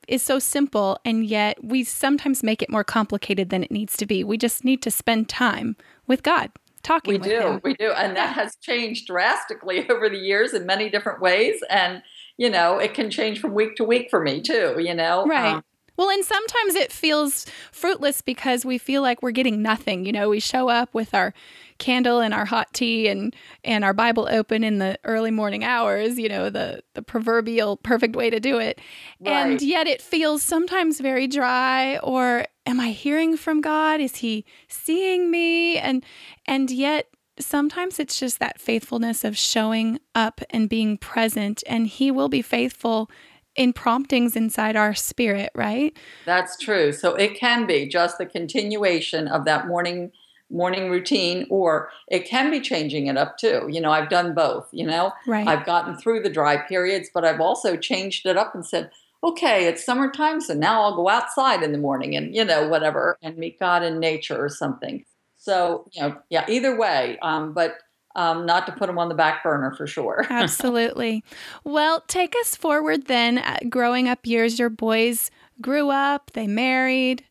is 0.07 0.21
so 0.21 0.39
simple, 0.39 0.99
and 1.03 1.25
yet 1.25 1.63
we 1.63 1.83
sometimes 1.83 2.43
make 2.43 2.61
it 2.61 2.69
more 2.69 2.83
complicated 2.83 3.49
than 3.49 3.63
it 3.63 3.71
needs 3.71 3.97
to 3.97 4.05
be. 4.05 4.23
We 4.23 4.37
just 4.37 4.63
need 4.63 4.81
to 4.83 4.91
spend 4.91 5.29
time 5.29 5.75
with 6.07 6.23
God 6.23 6.51
talking. 6.83 7.13
We 7.13 7.17
do, 7.17 7.39
him. 7.39 7.61
we 7.63 7.73
do, 7.73 7.91
and 7.91 8.15
that 8.15 8.35
has 8.35 8.55
changed 8.57 9.07
drastically 9.07 9.89
over 9.89 10.09
the 10.09 10.17
years 10.17 10.53
in 10.53 10.65
many 10.65 10.89
different 10.89 11.21
ways, 11.21 11.61
and 11.69 12.01
you 12.37 12.49
know, 12.49 12.77
it 12.77 12.93
can 12.93 13.09
change 13.09 13.39
from 13.39 13.53
week 13.53 13.75
to 13.77 13.83
week 13.83 14.09
for 14.09 14.21
me 14.21 14.41
too, 14.41 14.75
you 14.79 14.93
know. 14.93 15.25
Right. 15.25 15.55
Um, 15.55 15.63
Well, 15.97 16.09
and 16.09 16.25
sometimes 16.25 16.75
it 16.75 16.91
feels 16.91 17.45
fruitless 17.71 18.21
because 18.21 18.65
we 18.65 18.77
feel 18.77 19.01
like 19.01 19.21
we're 19.21 19.31
getting 19.31 19.61
nothing. 19.61 20.05
You 20.05 20.11
know, 20.11 20.29
we 20.29 20.41
show 20.41 20.67
up 20.67 20.93
with 20.93 21.13
our 21.13 21.33
candle 21.77 22.19
and 22.19 22.33
our 22.33 22.45
hot 22.45 22.73
tea 22.73 23.07
and 23.07 23.35
and 23.63 23.83
our 23.83 23.93
Bible 23.93 24.27
open 24.29 24.63
in 24.63 24.79
the 24.79 24.97
early 25.03 25.31
morning 25.31 25.63
hours, 25.63 26.17
you 26.17 26.29
know, 26.29 26.49
the 26.49 26.83
the 26.93 27.01
proverbial 27.01 27.77
perfect 27.77 28.15
way 28.15 28.29
to 28.29 28.39
do 28.39 28.59
it. 28.59 28.79
Right. 29.19 29.33
And 29.33 29.61
yet 29.61 29.87
it 29.87 30.01
feels 30.01 30.43
sometimes 30.43 30.99
very 30.99 31.27
dry 31.27 31.97
or 31.97 32.45
am 32.65 32.79
I 32.79 32.89
hearing 32.89 33.37
from 33.37 33.61
God? 33.61 33.99
Is 33.99 34.17
he 34.17 34.45
seeing 34.67 35.31
me? 35.31 35.77
And 35.77 36.03
and 36.45 36.71
yet 36.71 37.07
sometimes 37.39 37.99
it's 37.99 38.19
just 38.19 38.39
that 38.39 38.59
faithfulness 38.59 39.23
of 39.23 39.37
showing 39.37 39.99
up 40.13 40.41
and 40.49 40.69
being 40.69 40.97
present 40.97 41.63
and 41.67 41.87
he 41.87 42.11
will 42.11 42.29
be 42.29 42.41
faithful 42.41 43.09
in 43.55 43.73
promptings 43.73 44.35
inside 44.35 44.75
our 44.75 44.93
spirit, 44.93 45.49
right? 45.55 45.95
That's 46.25 46.57
true. 46.57 46.91
So 46.91 47.15
it 47.15 47.35
can 47.35 47.65
be 47.65 47.87
just 47.87 48.17
the 48.17 48.25
continuation 48.25 49.27
of 49.27 49.45
that 49.45 49.67
morning 49.67 50.11
morning 50.51 50.91
routine 50.91 51.47
or 51.49 51.89
it 52.07 52.27
can 52.27 52.51
be 52.51 52.61
changing 52.61 53.07
it 53.07 53.17
up 53.17 53.35
too. 53.37 53.67
You 53.69 53.81
know, 53.81 53.91
I've 53.91 54.09
done 54.09 54.35
both, 54.35 54.67
you 54.71 54.85
know. 54.85 55.11
Right. 55.25 55.47
I've 55.47 55.65
gotten 55.65 55.97
through 55.97 56.21
the 56.21 56.29
dry 56.29 56.57
periods, 56.57 57.09
but 57.11 57.25
I've 57.25 57.41
also 57.41 57.75
changed 57.75 58.27
it 58.27 58.37
up 58.37 58.53
and 58.53 58.63
said, 58.63 58.91
okay, 59.23 59.65
it's 59.65 59.83
summertime, 59.83 60.39
so 60.39 60.53
now 60.53 60.83
I'll 60.83 60.95
go 60.95 61.09
outside 61.09 61.63
in 61.63 61.71
the 61.71 61.79
morning 61.79 62.15
and, 62.15 62.35
you 62.35 62.45
know, 62.45 62.67
whatever, 62.67 63.17
and 63.23 63.37
meet 63.37 63.59
God 63.59 63.81
in 63.81 63.99
nature 63.99 64.37
or 64.37 64.49
something. 64.49 65.03
So, 65.45 65.87
you 65.91 66.01
know, 66.01 66.17
yeah, 66.31 66.43
either 66.49 66.75
way. 66.75 67.19
Um, 67.21 67.53
but 67.53 67.77
um, 68.15 68.47
not 68.47 68.65
to 68.65 68.71
put 68.71 68.87
them 68.87 68.97
on 68.97 69.09
the 69.09 69.15
back 69.15 69.43
burner 69.43 69.75
for 69.77 69.85
sure. 69.85 70.25
Absolutely. 70.29 71.23
Well, 71.63 72.03
take 72.07 72.33
us 72.41 72.55
forward 72.55 73.05
then. 73.05 73.37
Uh, 73.37 73.59
growing 73.69 74.09
up 74.09 74.25
years, 74.25 74.57
your 74.57 74.71
boys 74.71 75.29
grew 75.61 75.91
up, 75.91 76.31
they 76.31 76.47
married, 76.47 77.25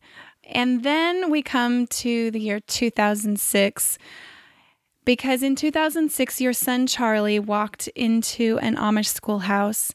and 0.45 0.83
then 0.83 1.29
we 1.29 1.41
come 1.41 1.87
to 1.87 2.31
the 2.31 2.39
year 2.39 2.61
2006. 2.61 3.97
Because 5.03 5.43
in 5.43 5.55
2006, 5.55 6.39
your 6.39 6.53
son 6.53 6.87
Charlie 6.87 7.39
walked 7.39 7.89
into 7.89 8.57
an 8.59 8.77
Amish 8.77 9.07
schoolhouse 9.07 9.93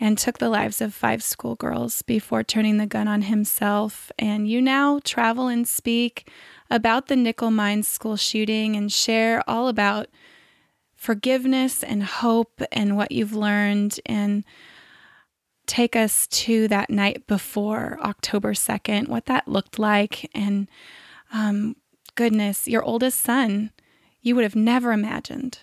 and 0.00 0.18
took 0.18 0.38
the 0.38 0.48
lives 0.48 0.80
of 0.80 0.92
five 0.92 1.22
schoolgirls 1.22 2.02
before 2.02 2.42
turning 2.42 2.76
the 2.78 2.86
gun 2.86 3.06
on 3.06 3.22
himself. 3.22 4.10
And 4.18 4.48
you 4.48 4.60
now 4.60 5.00
travel 5.04 5.46
and 5.46 5.66
speak 5.66 6.28
about 6.70 7.06
the 7.06 7.16
Nickel 7.16 7.50
Mines 7.50 7.88
school 7.88 8.16
shooting 8.16 8.76
and 8.76 8.92
share 8.92 9.42
all 9.48 9.68
about 9.68 10.08
forgiveness 10.94 11.82
and 11.82 12.02
hope 12.02 12.62
and 12.72 12.96
what 12.96 13.12
you've 13.12 13.34
learned 13.34 14.00
and 14.06 14.44
take 15.66 15.96
us 15.96 16.26
to 16.28 16.68
that 16.68 16.90
night 16.90 17.26
before 17.26 17.98
October 18.02 18.52
2nd, 18.52 19.08
what 19.08 19.26
that 19.26 19.48
looked 19.48 19.78
like. 19.78 20.30
And 20.34 20.68
um, 21.32 21.76
goodness, 22.14 22.66
your 22.66 22.82
oldest 22.82 23.20
son, 23.20 23.72
you 24.22 24.34
would 24.34 24.44
have 24.44 24.56
never 24.56 24.92
imagined. 24.92 25.60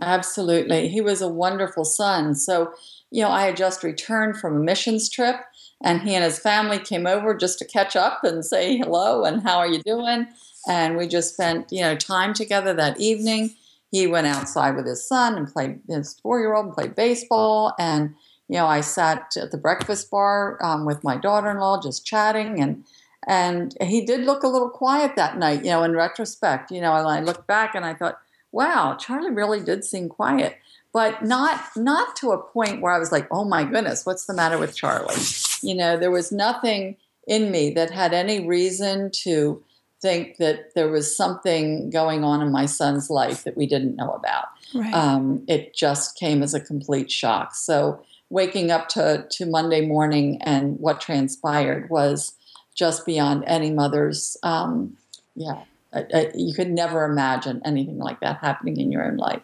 Absolutely. 0.00 0.88
He 0.88 1.00
was 1.00 1.22
a 1.22 1.28
wonderful 1.28 1.84
son. 1.84 2.34
So, 2.34 2.72
you 3.10 3.22
know, 3.22 3.30
I 3.30 3.44
had 3.46 3.56
just 3.56 3.82
returned 3.82 4.36
from 4.36 4.56
a 4.56 4.60
missions 4.60 5.08
trip 5.08 5.36
and 5.82 6.02
he 6.02 6.14
and 6.14 6.24
his 6.24 6.38
family 6.38 6.78
came 6.78 7.06
over 7.06 7.34
just 7.34 7.58
to 7.58 7.64
catch 7.64 7.96
up 7.96 8.24
and 8.24 8.44
say 8.44 8.76
hello 8.76 9.24
and 9.24 9.42
how 9.42 9.58
are 9.58 9.68
you 9.68 9.82
doing? 9.82 10.26
And 10.68 10.96
we 10.96 11.08
just 11.08 11.34
spent 11.34 11.70
you 11.70 11.80
know 11.80 11.96
time 11.96 12.34
together 12.34 12.72
that 12.74 13.00
evening. 13.00 13.54
He 13.90 14.06
went 14.06 14.26
outside 14.26 14.76
with 14.76 14.86
his 14.86 15.06
son 15.06 15.34
and 15.34 15.52
played 15.52 15.80
his 15.88 16.14
four-year-old 16.20 16.66
and 16.66 16.74
played 16.74 16.94
baseball. 16.94 17.74
And 17.78 18.14
you 18.48 18.56
know 18.56 18.66
i 18.66 18.80
sat 18.80 19.36
at 19.36 19.50
the 19.50 19.58
breakfast 19.58 20.10
bar 20.10 20.58
um, 20.62 20.84
with 20.84 21.04
my 21.04 21.16
daughter-in-law 21.16 21.82
just 21.82 22.06
chatting. 22.06 22.60
And 22.60 22.84
and 23.26 23.76
he 23.80 24.04
did 24.04 24.24
look 24.24 24.42
a 24.42 24.48
little 24.48 24.70
quiet 24.70 25.14
that 25.16 25.38
night 25.38 25.64
you 25.64 25.70
know 25.70 25.84
in 25.84 25.92
retrospect 25.92 26.72
you 26.72 26.80
know 26.80 26.92
and 26.96 27.06
i 27.06 27.20
looked 27.20 27.46
back 27.46 27.72
and 27.72 27.84
i 27.84 27.94
thought 27.94 28.18
wow 28.50 28.96
charlie 28.98 29.30
really 29.30 29.60
did 29.60 29.84
seem 29.84 30.08
quiet. 30.08 30.58
But 30.92 31.24
not 31.24 31.70
not 31.74 32.16
to 32.16 32.32
a 32.32 32.38
point 32.38 32.82
where 32.82 32.92
I 32.92 32.98
was 32.98 33.10
like, 33.10 33.26
"Oh 33.30 33.44
my 33.44 33.64
goodness, 33.64 34.04
what's 34.04 34.26
the 34.26 34.34
matter 34.34 34.58
with 34.58 34.76
Charlie?" 34.76 35.14
You 35.62 35.74
know, 35.74 35.96
there 35.96 36.10
was 36.10 36.32
nothing 36.32 36.96
in 37.26 37.50
me 37.50 37.70
that 37.70 37.90
had 37.90 38.12
any 38.12 38.46
reason 38.46 39.10
to 39.22 39.62
think 40.00 40.36
that 40.38 40.74
there 40.74 40.88
was 40.88 41.16
something 41.16 41.88
going 41.88 42.24
on 42.24 42.42
in 42.42 42.50
my 42.50 42.66
son's 42.66 43.08
life 43.08 43.44
that 43.44 43.56
we 43.56 43.66
didn't 43.66 43.94
know 43.94 44.10
about. 44.10 44.46
Right. 44.74 44.92
Um, 44.92 45.44
it 45.46 45.74
just 45.74 46.18
came 46.18 46.42
as 46.42 46.54
a 46.54 46.60
complete 46.60 47.10
shock. 47.10 47.54
So 47.54 48.02
waking 48.28 48.70
up 48.70 48.88
to 48.88 49.26
to 49.30 49.46
Monday 49.46 49.86
morning 49.86 50.42
and 50.42 50.78
what 50.80 51.00
transpired 51.00 51.88
was 51.88 52.34
just 52.74 53.06
beyond 53.06 53.44
any 53.46 53.70
mother's. 53.70 54.36
Um, 54.42 54.96
yeah, 55.36 55.62
I, 55.92 56.04
I, 56.12 56.30
you 56.34 56.52
could 56.52 56.70
never 56.70 57.04
imagine 57.04 57.62
anything 57.64 57.98
like 57.98 58.20
that 58.20 58.38
happening 58.38 58.80
in 58.80 58.90
your 58.90 59.04
own 59.04 59.16
life. 59.16 59.42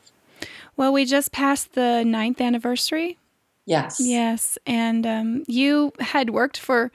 Well, 0.77 0.93
we 0.93 1.05
just 1.05 1.33
passed 1.33 1.75
the 1.75 2.05
ninth 2.05 2.41
anniversary. 2.41 3.19
Yes. 3.69 4.01
Yes. 4.01 4.57
And 4.67 5.07
um, 5.07 5.45
you 5.47 5.93
had 6.01 6.31
worked 6.31 6.57
for 6.57 6.91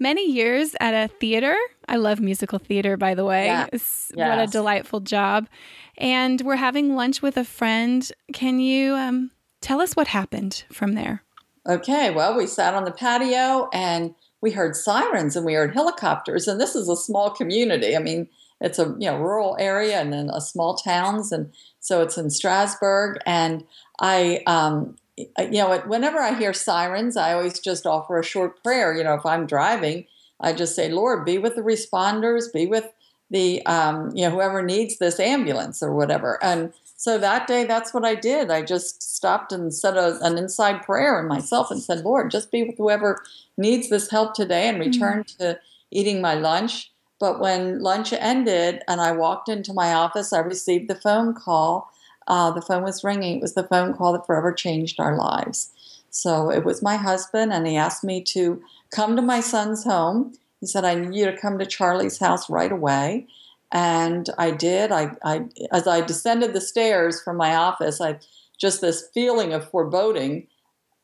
many 0.00 0.28
years 0.28 0.74
at 0.80 0.92
a 0.92 1.06
theater. 1.06 1.56
I 1.88 1.96
love 1.96 2.18
musical 2.20 2.58
theater, 2.58 2.96
by 2.96 3.14
the 3.14 3.24
way. 3.24 3.46
Yes. 3.46 4.10
yes. 4.14 4.28
What 4.28 4.48
a 4.48 4.50
delightful 4.50 5.00
job. 5.00 5.48
And 5.96 6.40
we're 6.40 6.56
having 6.56 6.96
lunch 6.96 7.22
with 7.22 7.36
a 7.36 7.44
friend. 7.44 8.10
Can 8.32 8.58
you 8.58 8.94
um, 8.94 9.30
tell 9.60 9.80
us 9.80 9.94
what 9.94 10.08
happened 10.08 10.64
from 10.72 10.94
there? 10.94 11.22
Okay. 11.68 12.10
Well, 12.10 12.36
we 12.36 12.48
sat 12.48 12.74
on 12.74 12.84
the 12.84 12.90
patio 12.90 13.68
and 13.72 14.12
we 14.40 14.50
heard 14.50 14.74
sirens 14.74 15.36
and 15.36 15.46
we 15.46 15.54
heard 15.54 15.72
helicopters. 15.72 16.48
And 16.48 16.60
this 16.60 16.74
is 16.74 16.88
a 16.88 16.96
small 16.96 17.30
community. 17.30 17.96
I 17.96 18.00
mean, 18.00 18.28
it's 18.60 18.80
a 18.80 18.96
you 18.98 19.08
know 19.08 19.18
rural 19.18 19.56
area 19.60 20.00
and 20.00 20.12
then 20.12 20.30
a 20.30 20.40
small 20.40 20.74
towns 20.74 21.30
and 21.30 21.52
so 21.78 22.02
it's 22.02 22.18
in 22.18 22.28
Strasburg 22.28 23.18
And 23.24 23.64
I, 24.00 24.42
um, 24.46 24.96
you 25.38 25.58
know, 25.62 25.78
whenever 25.86 26.18
I 26.18 26.34
hear 26.34 26.52
sirens, 26.52 27.16
I 27.16 27.32
always 27.32 27.58
just 27.60 27.86
offer 27.86 28.18
a 28.18 28.24
short 28.24 28.62
prayer. 28.62 28.96
You 28.96 29.04
know, 29.04 29.14
if 29.14 29.26
I'm 29.26 29.46
driving, 29.46 30.06
I 30.40 30.52
just 30.52 30.76
say, 30.76 30.90
Lord, 30.90 31.24
be 31.24 31.38
with 31.38 31.56
the 31.56 31.62
responders, 31.62 32.52
be 32.52 32.66
with 32.66 32.92
the, 33.30 33.64
um, 33.66 34.10
you 34.14 34.24
know, 34.24 34.30
whoever 34.30 34.62
needs 34.62 34.98
this 34.98 35.20
ambulance 35.20 35.82
or 35.82 35.92
whatever. 35.92 36.38
And 36.42 36.72
so 36.96 37.18
that 37.18 37.46
day, 37.46 37.64
that's 37.64 37.92
what 37.92 38.04
I 38.04 38.14
did. 38.14 38.50
I 38.50 38.62
just 38.62 39.02
stopped 39.02 39.52
and 39.52 39.72
said 39.74 39.96
a, 39.96 40.18
an 40.22 40.38
inside 40.38 40.82
prayer 40.82 41.20
in 41.20 41.28
myself 41.28 41.70
and 41.70 41.82
said, 41.82 42.04
Lord, 42.04 42.30
just 42.30 42.50
be 42.50 42.62
with 42.62 42.78
whoever 42.78 43.22
needs 43.56 43.88
this 43.88 44.10
help 44.10 44.34
today 44.34 44.68
and 44.68 44.80
return 44.80 45.24
mm-hmm. 45.24 45.42
to 45.42 45.60
eating 45.90 46.20
my 46.20 46.34
lunch. 46.34 46.90
But 47.20 47.40
when 47.40 47.80
lunch 47.80 48.12
ended 48.12 48.82
and 48.88 49.00
I 49.00 49.12
walked 49.12 49.48
into 49.48 49.72
my 49.72 49.92
office, 49.92 50.32
I 50.32 50.38
received 50.38 50.88
the 50.88 50.94
phone 50.94 51.34
call. 51.34 51.92
Uh, 52.28 52.52
the 52.52 52.62
phone 52.62 52.84
was 52.84 53.02
ringing. 53.02 53.38
It 53.38 53.42
was 53.42 53.54
the 53.54 53.64
phone 53.64 53.94
call 53.94 54.12
that 54.12 54.26
forever 54.26 54.52
changed 54.52 55.00
our 55.00 55.16
lives. 55.16 55.72
So 56.10 56.50
it 56.50 56.64
was 56.64 56.82
my 56.82 56.96
husband, 56.96 57.52
and 57.52 57.66
he 57.66 57.76
asked 57.76 58.04
me 58.04 58.22
to 58.24 58.62
come 58.90 59.16
to 59.16 59.22
my 59.22 59.40
son's 59.40 59.84
home. 59.84 60.34
He 60.60 60.66
said, 60.66 60.84
I 60.84 60.94
need 60.94 61.18
you 61.18 61.26
to 61.26 61.36
come 61.36 61.58
to 61.58 61.66
Charlie's 61.66 62.18
house 62.18 62.48
right 62.48 62.70
away. 62.70 63.26
And 63.72 64.28
I 64.38 64.50
did. 64.50 64.92
I, 64.92 65.12
I 65.22 65.46
as 65.72 65.86
I 65.86 66.00
descended 66.00 66.52
the 66.52 66.60
stairs 66.60 67.20
from 67.20 67.36
my 67.36 67.54
office, 67.54 68.00
I 68.00 68.18
just 68.58 68.80
this 68.80 69.08
feeling 69.12 69.52
of 69.52 69.70
foreboding 69.70 70.46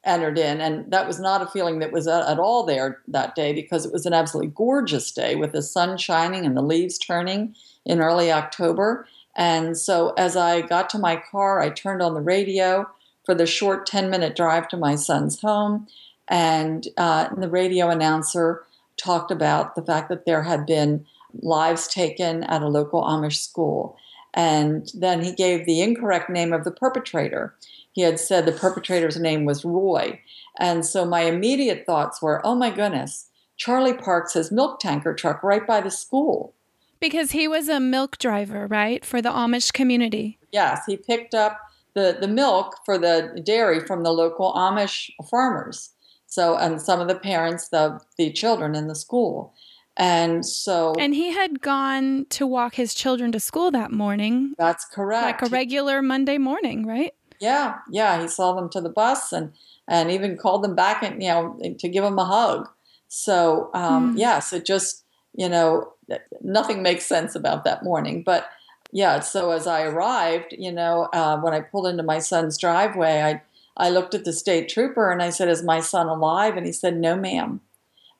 entered 0.04 0.38
in. 0.38 0.60
And 0.60 0.90
that 0.92 1.06
was 1.06 1.18
not 1.18 1.42
a 1.42 1.46
feeling 1.46 1.78
that 1.78 1.92
was 1.92 2.06
at 2.06 2.38
all 2.38 2.64
there 2.64 3.00
that 3.08 3.34
day 3.34 3.52
because 3.52 3.86
it 3.86 3.92
was 3.92 4.06
an 4.06 4.12
absolutely 4.12 4.52
gorgeous 4.54 5.10
day 5.12 5.34
with 5.34 5.52
the 5.52 5.62
sun 5.62 5.96
shining 5.96 6.44
and 6.44 6.56
the 6.56 6.62
leaves 6.62 6.98
turning 6.98 7.54
in 7.84 8.00
early 8.00 8.30
October. 8.30 9.06
And 9.36 9.76
so 9.76 10.12
as 10.16 10.36
I 10.36 10.60
got 10.60 10.88
to 10.90 10.98
my 10.98 11.16
car, 11.16 11.60
I 11.60 11.70
turned 11.70 12.02
on 12.02 12.14
the 12.14 12.20
radio 12.20 12.88
for 13.24 13.34
the 13.34 13.46
short 13.46 13.86
10 13.86 14.10
minute 14.10 14.36
drive 14.36 14.68
to 14.68 14.76
my 14.76 14.94
son's 14.94 15.40
home. 15.40 15.86
And 16.28 16.86
uh, 16.96 17.34
the 17.34 17.48
radio 17.48 17.90
announcer 17.90 18.64
talked 18.96 19.30
about 19.30 19.74
the 19.74 19.82
fact 19.82 20.08
that 20.08 20.24
there 20.24 20.42
had 20.42 20.66
been 20.66 21.04
lives 21.42 21.88
taken 21.88 22.44
at 22.44 22.62
a 22.62 22.68
local 22.68 23.02
Amish 23.02 23.42
school. 23.42 23.96
And 24.32 24.90
then 24.94 25.22
he 25.22 25.32
gave 25.32 25.66
the 25.66 25.80
incorrect 25.80 26.30
name 26.30 26.52
of 26.52 26.64
the 26.64 26.70
perpetrator 26.70 27.54
he 27.94 28.02
had 28.02 28.18
said 28.18 28.44
the 28.44 28.52
perpetrator's 28.52 29.18
name 29.18 29.44
was 29.44 29.64
Roy. 29.64 30.20
And 30.58 30.84
so 30.84 31.04
my 31.04 31.22
immediate 31.22 31.86
thoughts 31.86 32.20
were, 32.20 32.44
oh 32.44 32.56
my 32.56 32.70
goodness, 32.70 33.30
Charlie 33.56 33.94
parks 33.94 34.34
his 34.34 34.50
milk 34.50 34.80
tanker 34.80 35.14
truck 35.14 35.44
right 35.44 35.64
by 35.64 35.80
the 35.80 35.92
school. 35.92 36.54
Because 37.04 37.32
he 37.32 37.46
was 37.46 37.68
a 37.68 37.80
milk 37.80 38.16
driver, 38.16 38.66
right, 38.66 39.04
for 39.04 39.20
the 39.20 39.28
Amish 39.28 39.74
community. 39.74 40.38
Yes, 40.52 40.80
he 40.86 40.96
picked 40.96 41.34
up 41.34 41.60
the, 41.92 42.16
the 42.18 42.26
milk 42.28 42.78
for 42.86 42.96
the 42.96 43.42
dairy 43.44 43.80
from 43.80 44.04
the 44.04 44.10
local 44.10 44.54
Amish 44.54 45.10
farmers. 45.30 45.90
So, 46.26 46.56
and 46.56 46.80
some 46.80 47.02
of 47.02 47.08
the 47.08 47.14
parents, 47.14 47.68
the, 47.68 48.00
the 48.16 48.32
children 48.32 48.74
in 48.74 48.88
the 48.88 48.94
school. 48.94 49.52
And 49.98 50.46
so. 50.46 50.94
And 50.98 51.14
he 51.14 51.30
had 51.30 51.60
gone 51.60 52.24
to 52.30 52.46
walk 52.46 52.76
his 52.76 52.94
children 52.94 53.32
to 53.32 53.38
school 53.38 53.70
that 53.72 53.92
morning. 53.92 54.54
That's 54.56 54.86
correct. 54.86 55.42
Like 55.42 55.50
a 55.50 55.52
regular 55.52 56.00
Monday 56.00 56.38
morning, 56.38 56.86
right? 56.86 57.12
Yeah, 57.38 57.76
yeah. 57.90 58.22
He 58.22 58.28
saw 58.28 58.54
them 58.54 58.70
to 58.70 58.80
the 58.80 58.88
bus 58.88 59.30
and 59.30 59.52
and 59.86 60.10
even 60.10 60.38
called 60.38 60.64
them 60.64 60.74
back 60.74 61.02
and 61.02 61.22
you 61.22 61.28
know 61.28 61.60
to 61.78 61.88
give 61.88 62.02
them 62.02 62.18
a 62.18 62.24
hug. 62.24 62.68
So, 63.08 63.70
um, 63.74 64.14
mm. 64.14 64.18
yes, 64.18 64.52
it 64.52 64.64
just, 64.64 65.03
you 65.34 65.48
know, 65.48 65.92
nothing 66.40 66.82
makes 66.82 67.06
sense 67.06 67.34
about 67.34 67.64
that 67.64 67.82
morning. 67.82 68.22
But 68.22 68.48
yeah, 68.92 69.20
so 69.20 69.50
as 69.50 69.66
I 69.66 69.82
arrived, 69.82 70.54
you 70.56 70.70
know, 70.70 71.08
uh, 71.12 71.38
when 71.40 71.52
I 71.52 71.60
pulled 71.60 71.88
into 71.88 72.02
my 72.02 72.20
son's 72.20 72.56
driveway, 72.56 73.22
I, 73.22 73.42
I 73.76 73.90
looked 73.90 74.14
at 74.14 74.24
the 74.24 74.32
state 74.32 74.68
trooper 74.68 75.10
and 75.10 75.22
I 75.22 75.30
said, 75.30 75.48
Is 75.48 75.62
my 75.62 75.80
son 75.80 76.06
alive? 76.06 76.56
And 76.56 76.64
he 76.64 76.72
said, 76.72 76.96
No, 76.96 77.16
ma'am. 77.16 77.60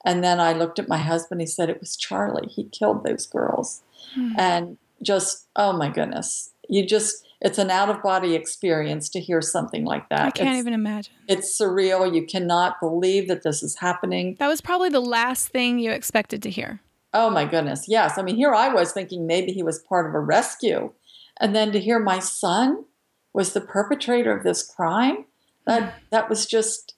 And 0.04 0.22
then 0.22 0.40
I 0.40 0.52
looked 0.52 0.78
at 0.78 0.88
my 0.88 0.98
husband. 0.98 1.40
He 1.40 1.46
said, 1.46 1.70
It 1.70 1.80
was 1.80 1.96
Charlie. 1.96 2.48
He 2.48 2.64
killed 2.64 3.04
those 3.04 3.26
girls. 3.26 3.82
Mm. 4.18 4.34
And 4.36 4.78
just, 5.02 5.46
oh 5.54 5.72
my 5.72 5.88
goodness. 5.88 6.50
You 6.68 6.86
just, 6.86 7.24
it's 7.40 7.58
an 7.58 7.70
out 7.70 7.90
of 7.90 8.02
body 8.02 8.34
experience 8.34 9.08
to 9.10 9.20
hear 9.20 9.40
something 9.40 9.84
like 9.84 10.08
that. 10.08 10.20
I 10.22 10.30
can't 10.30 10.50
it's, 10.50 10.58
even 10.58 10.72
imagine. 10.72 11.14
It's 11.28 11.58
surreal. 11.60 12.12
You 12.12 12.26
cannot 12.26 12.80
believe 12.80 13.28
that 13.28 13.42
this 13.42 13.62
is 13.62 13.76
happening. 13.76 14.36
That 14.38 14.48
was 14.48 14.60
probably 14.60 14.88
the 14.88 15.00
last 15.00 15.48
thing 15.48 15.78
you 15.78 15.90
expected 15.90 16.42
to 16.42 16.50
hear. 16.50 16.80
Oh 17.14 17.30
my 17.30 17.44
goodness. 17.44 17.86
Yes. 17.86 18.18
I 18.18 18.22
mean, 18.22 18.34
here 18.34 18.52
I 18.52 18.68
was 18.68 18.92
thinking 18.92 19.26
maybe 19.26 19.52
he 19.52 19.62
was 19.62 19.78
part 19.78 20.06
of 20.06 20.14
a 20.14 20.20
rescue. 20.20 20.92
And 21.40 21.54
then 21.54 21.70
to 21.72 21.80
hear 21.80 22.00
my 22.00 22.18
son 22.18 22.84
was 23.32 23.52
the 23.52 23.60
perpetrator 23.60 24.36
of 24.36 24.42
this 24.42 24.62
crime, 24.62 25.24
that 25.66 25.94
that 26.10 26.28
was 26.28 26.44
just 26.44 26.94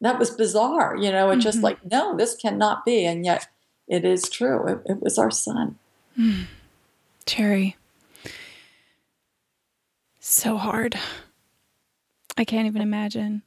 that 0.00 0.18
was 0.18 0.30
bizarre. 0.30 0.96
You 0.96 1.12
know, 1.12 1.30
it 1.30 1.34
mm-hmm. 1.34 1.40
just 1.40 1.62
like, 1.62 1.78
no, 1.88 2.16
this 2.16 2.34
cannot 2.34 2.84
be. 2.84 3.04
And 3.04 3.24
yet 3.24 3.46
it 3.86 4.04
is 4.04 4.28
true. 4.28 4.66
It, 4.66 4.78
it 4.86 5.02
was 5.02 5.18
our 5.18 5.30
son. 5.30 5.78
Mm. 6.18 6.46
Cherry. 7.26 7.76
So 10.18 10.56
hard. 10.56 10.98
I 12.36 12.44
can't 12.44 12.66
even 12.66 12.82
imagine. 12.82 13.42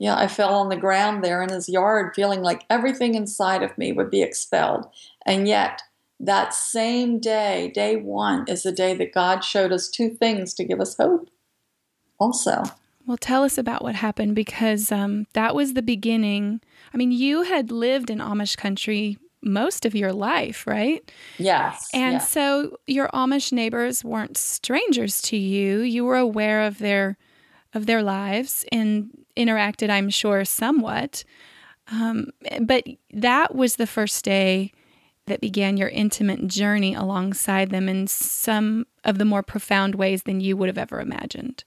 Yeah, 0.00 0.16
I 0.16 0.28
fell 0.28 0.54
on 0.54 0.70
the 0.70 0.76
ground 0.76 1.22
there 1.22 1.42
in 1.42 1.50
his 1.50 1.68
yard, 1.68 2.14
feeling 2.14 2.40
like 2.40 2.64
everything 2.70 3.14
inside 3.14 3.62
of 3.62 3.76
me 3.76 3.92
would 3.92 4.10
be 4.10 4.22
expelled. 4.22 4.86
And 5.26 5.46
yet, 5.46 5.82
that 6.18 6.54
same 6.54 7.20
day, 7.20 7.70
day 7.74 7.96
one, 7.96 8.46
is 8.48 8.62
the 8.62 8.72
day 8.72 8.94
that 8.94 9.12
God 9.12 9.44
showed 9.44 9.72
us 9.72 9.90
two 9.90 10.08
things 10.08 10.54
to 10.54 10.64
give 10.64 10.80
us 10.80 10.96
hope. 10.96 11.28
Also, 12.18 12.62
well, 13.06 13.18
tell 13.18 13.44
us 13.44 13.58
about 13.58 13.82
what 13.82 13.94
happened 13.94 14.34
because 14.34 14.90
um, 14.90 15.26
that 15.34 15.54
was 15.54 15.74
the 15.74 15.82
beginning. 15.82 16.60
I 16.94 16.96
mean, 16.96 17.12
you 17.12 17.42
had 17.42 17.70
lived 17.70 18.08
in 18.08 18.20
Amish 18.20 18.56
country 18.56 19.18
most 19.42 19.84
of 19.84 19.94
your 19.94 20.12
life, 20.12 20.66
right? 20.66 21.10
Yes. 21.36 21.90
And 21.92 22.22
so 22.22 22.78
your 22.86 23.08
Amish 23.08 23.52
neighbors 23.52 24.02
weren't 24.04 24.36
strangers 24.36 25.20
to 25.22 25.36
you. 25.36 25.80
You 25.80 26.04
were 26.06 26.16
aware 26.16 26.62
of 26.62 26.78
their 26.78 27.18
of 27.72 27.86
their 27.86 28.02
lives 28.02 28.64
and 28.72 29.10
interacted, 29.44 29.90
I'm 29.90 30.10
sure, 30.10 30.44
somewhat. 30.44 31.24
Um, 31.90 32.28
but 32.62 32.84
that 33.12 33.54
was 33.54 33.76
the 33.76 33.86
first 33.86 34.24
day 34.24 34.72
that 35.26 35.40
began 35.40 35.76
your 35.76 35.88
intimate 35.88 36.46
journey 36.46 36.94
alongside 36.94 37.70
them 37.70 37.88
in 37.88 38.06
some 38.06 38.86
of 39.04 39.18
the 39.18 39.24
more 39.24 39.42
profound 39.42 39.94
ways 39.94 40.24
than 40.24 40.40
you 40.40 40.56
would 40.56 40.68
have 40.68 40.78
ever 40.78 41.00
imagined. 41.00 41.64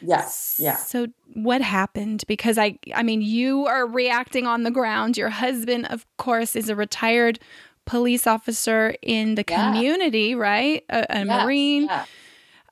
Yes. 0.00 0.56
Yeah. 0.58 0.76
So 0.76 1.06
what 1.34 1.60
happened? 1.60 2.24
Because 2.26 2.58
I 2.58 2.78
I 2.94 3.02
mean 3.02 3.22
you 3.22 3.66
are 3.66 3.86
reacting 3.86 4.46
on 4.46 4.64
the 4.64 4.70
ground. 4.70 5.16
Your 5.16 5.30
husband, 5.30 5.86
of 5.86 6.04
course, 6.16 6.56
is 6.56 6.68
a 6.68 6.74
retired 6.74 7.38
police 7.84 8.26
officer 8.26 8.94
in 9.02 9.36
the 9.36 9.44
yeah. 9.48 9.72
community, 9.72 10.34
right? 10.34 10.84
A, 10.88 11.06
a 11.08 11.24
yes. 11.24 11.44
Marine. 11.44 11.84
Yeah. 11.84 12.04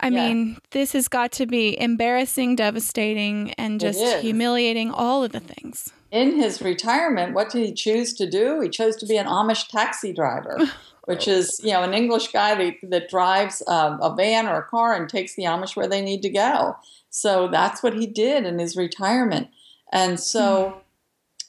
I 0.00 0.09
yeah. 0.09 0.28
mean, 0.28 0.59
this 0.71 0.92
has 0.92 1.09
got 1.09 1.33
to 1.33 1.47
be 1.47 1.80
embarrassing, 1.80 2.57
devastating, 2.57 3.52
and 3.52 3.78
just 3.78 4.00
humiliating 4.21 4.90
all 4.90 5.23
of 5.23 5.33
the 5.33 5.40
things. 5.40 5.92
In 6.11 6.37
his 6.37 6.61
retirement, 6.61 7.35
what 7.35 7.50
did 7.50 7.64
he 7.64 7.73
choose 7.73 8.14
to 8.14 8.28
do? 8.28 8.61
He 8.61 8.69
chose 8.69 8.97
to 8.97 9.07
be 9.07 9.16
an 9.16 9.26
Amish 9.26 9.69
taxi 9.69 10.12
driver. 10.12 10.59
which 11.11 11.26
is 11.26 11.61
you 11.64 11.73
know 11.73 11.83
an 11.83 11.92
English 11.92 12.28
guy 12.28 12.54
that, 12.54 12.75
that 12.88 13.09
drives 13.09 13.64
um, 13.66 13.99
a 14.00 14.14
van 14.14 14.47
or 14.47 14.59
a 14.59 14.62
car 14.62 14.95
and 14.95 15.09
takes 15.09 15.35
the 15.35 15.42
Amish 15.42 15.75
where 15.75 15.88
they 15.88 16.00
need 16.00 16.23
to 16.23 16.30
go. 16.30 16.76
So 17.11 17.49
that's 17.49 17.83
what 17.83 17.95
he 17.95 18.07
did 18.07 18.47
in 18.47 18.61
his 18.61 18.76
retirement. 18.76 19.49
And 19.92 20.21
so 20.21 20.75
mm. 20.76 20.80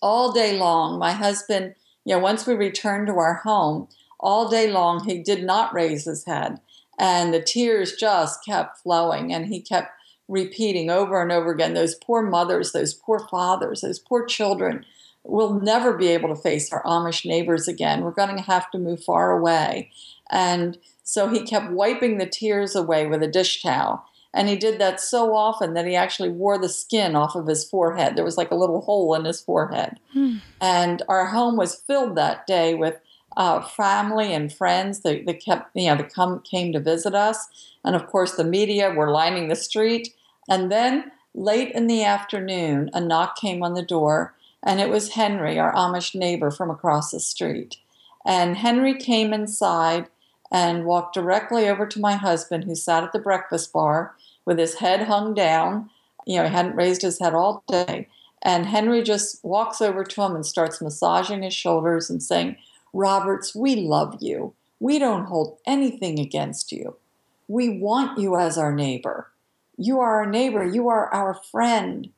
all 0.02 0.32
day 0.32 0.58
long, 0.58 0.98
my 0.98 1.12
husband, 1.12 1.76
you 2.06 2.16
know, 2.16 2.20
once 2.20 2.48
we 2.48 2.56
returned 2.56 3.06
to 3.08 3.20
our 3.20 3.36
home, 3.36 3.88
all 4.20 4.50
day 4.50 4.72
long 4.72 5.04
he 5.04 5.20
did 5.20 5.44
not 5.44 5.74
raise 5.76 6.06
his 6.06 6.26
head, 6.26 6.60
and 7.02 7.34
the 7.34 7.42
tears 7.42 7.96
just 7.96 8.46
kept 8.46 8.78
flowing, 8.78 9.34
and 9.34 9.48
he 9.48 9.62
kept 9.62 9.92
repeating 10.28 10.90
over 10.90 11.22
and 11.22 11.32
over 11.32 11.52
again 11.52 11.74
those 11.74 11.96
poor 11.96 12.22
mothers, 12.22 12.72
those 12.72 12.94
poor 12.94 13.20
fathers, 13.30 13.82
those 13.82 14.00
poor 14.00 14.26
children 14.26 14.86
we'll 15.24 15.60
never 15.60 15.94
be 15.94 16.08
able 16.08 16.30
to 16.30 16.42
face 16.42 16.72
our 16.72 16.84
Amish 16.84 17.26
neighbors 17.26 17.68
again. 17.68 18.02
We're 18.02 18.12
going 18.12 18.36
to 18.36 18.44
have 18.44 18.70
to 18.72 18.80
move 18.80 19.04
far 19.04 19.32
away. 19.32 19.92
And 20.30 20.78
so 21.04 21.28
he 21.28 21.44
kept 21.44 21.72
wiping 21.72 22.18
the 22.18 22.26
tears 22.26 22.76
away 22.76 23.08
with 23.08 23.22
a 23.22 23.28
dish 23.28 23.62
towel. 23.62 24.06
And 24.34 24.48
he 24.48 24.56
did 24.56 24.80
that 24.80 25.02
so 25.02 25.36
often 25.36 25.74
that 25.74 25.86
he 25.86 25.96
actually 25.96 26.30
wore 26.30 26.58
the 26.58 26.70
skin 26.70 27.16
off 27.16 27.36
of 27.36 27.48
his 27.48 27.66
forehead. 27.66 28.16
There 28.16 28.24
was 28.24 28.38
like 28.38 28.52
a 28.52 28.56
little 28.56 28.82
hole 28.82 29.14
in 29.14 29.26
his 29.26 29.42
forehead. 29.42 30.00
Hmm. 30.14 30.38
And 30.62 31.02
our 31.10 31.26
home 31.26 31.58
was 31.58 31.76
filled 31.76 32.16
that 32.16 32.48
day 32.48 32.74
with 32.74 32.98
uh, 33.38 33.62
family 33.62 34.34
and 34.34 34.52
friends 34.52 35.00
that, 35.02 35.26
that 35.26 35.44
kept, 35.44 35.76
you 35.76 35.88
know, 35.88 35.96
that 35.96 36.14
come, 36.14 36.42
came 36.42 36.72
to 36.74 36.80
visit 36.80 37.16
us. 37.16 37.48
And 37.84 37.96
of 37.96 38.08
course, 38.08 38.36
the 38.36 38.44
media 38.44 38.92
were 38.92 39.12
lining 39.12 39.48
the 39.48 39.56
street. 39.56 40.14
And 40.50 40.72
then 40.72 41.12
late 41.34 41.72
in 41.74 41.88
the 41.88 42.04
afternoon, 42.04 42.90
a 42.94 43.02
knock 43.02 43.38
came 43.38 43.64
on 43.64 43.74
the 43.74 43.82
door 43.82 44.36
and 44.64 44.80
it 44.80 44.90
was 44.90 45.10
Henry, 45.10 45.58
our 45.58 45.74
Amish 45.74 46.14
neighbor 46.14 46.52
from 46.52 46.70
across 46.70 47.12
the 47.12 47.20
street. 47.20 47.78
And 48.26 48.58
Henry 48.58 48.96
came 48.96 49.34
inside 49.34 50.08
and 50.52 50.86
walked 50.86 51.16
directly 51.16 51.68
over 51.68 51.88
to 51.88 52.00
my 52.00 52.14
husband, 52.14 52.66
who 52.66 52.76
sat 52.76 53.04
at 53.04 53.14
the 53.14 53.20
breakfast 53.20 53.74
bar 53.74 54.14
with 54.46 54.60
his 54.60 54.76
head 54.76 55.08
hung 55.08 55.34
down. 55.34 55.90
You 56.28 56.38
know, 56.38 56.44
he 56.44 56.54
hadn't 56.54 56.76
raised 56.76 57.02
his 57.02 57.20
head 57.20 57.34
all 57.34 57.64
day. 57.68 58.08
And 58.44 58.66
Henry 58.66 59.02
just 59.02 59.44
walks 59.44 59.82
over 59.82 60.04
to 60.04 60.22
him 60.22 60.36
and 60.36 60.46
starts 60.46 60.82
massaging 60.82 61.42
his 61.42 61.54
shoulders 61.54 62.10
and 62.10 62.22
saying, 62.22 62.58
Roberts, 62.94 63.56
we 63.56 63.76
love 63.76 64.18
you. 64.20 64.54
We 64.80 65.00
don't 65.00 65.26
hold 65.26 65.60
anything 65.66 66.20
against 66.20 66.72
you. 66.72 66.98
We 67.48 67.70
want 67.70 68.20
you 68.20 68.38
as 68.38 68.58
our 68.58 68.74
neighbor. 68.74 69.30
You 69.78 70.00
are 70.00 70.22
our 70.22 70.26
neighbor. 70.26 70.66
You 70.66 70.90
are 70.90 71.14
our 71.14 71.34
friend. 71.34 72.10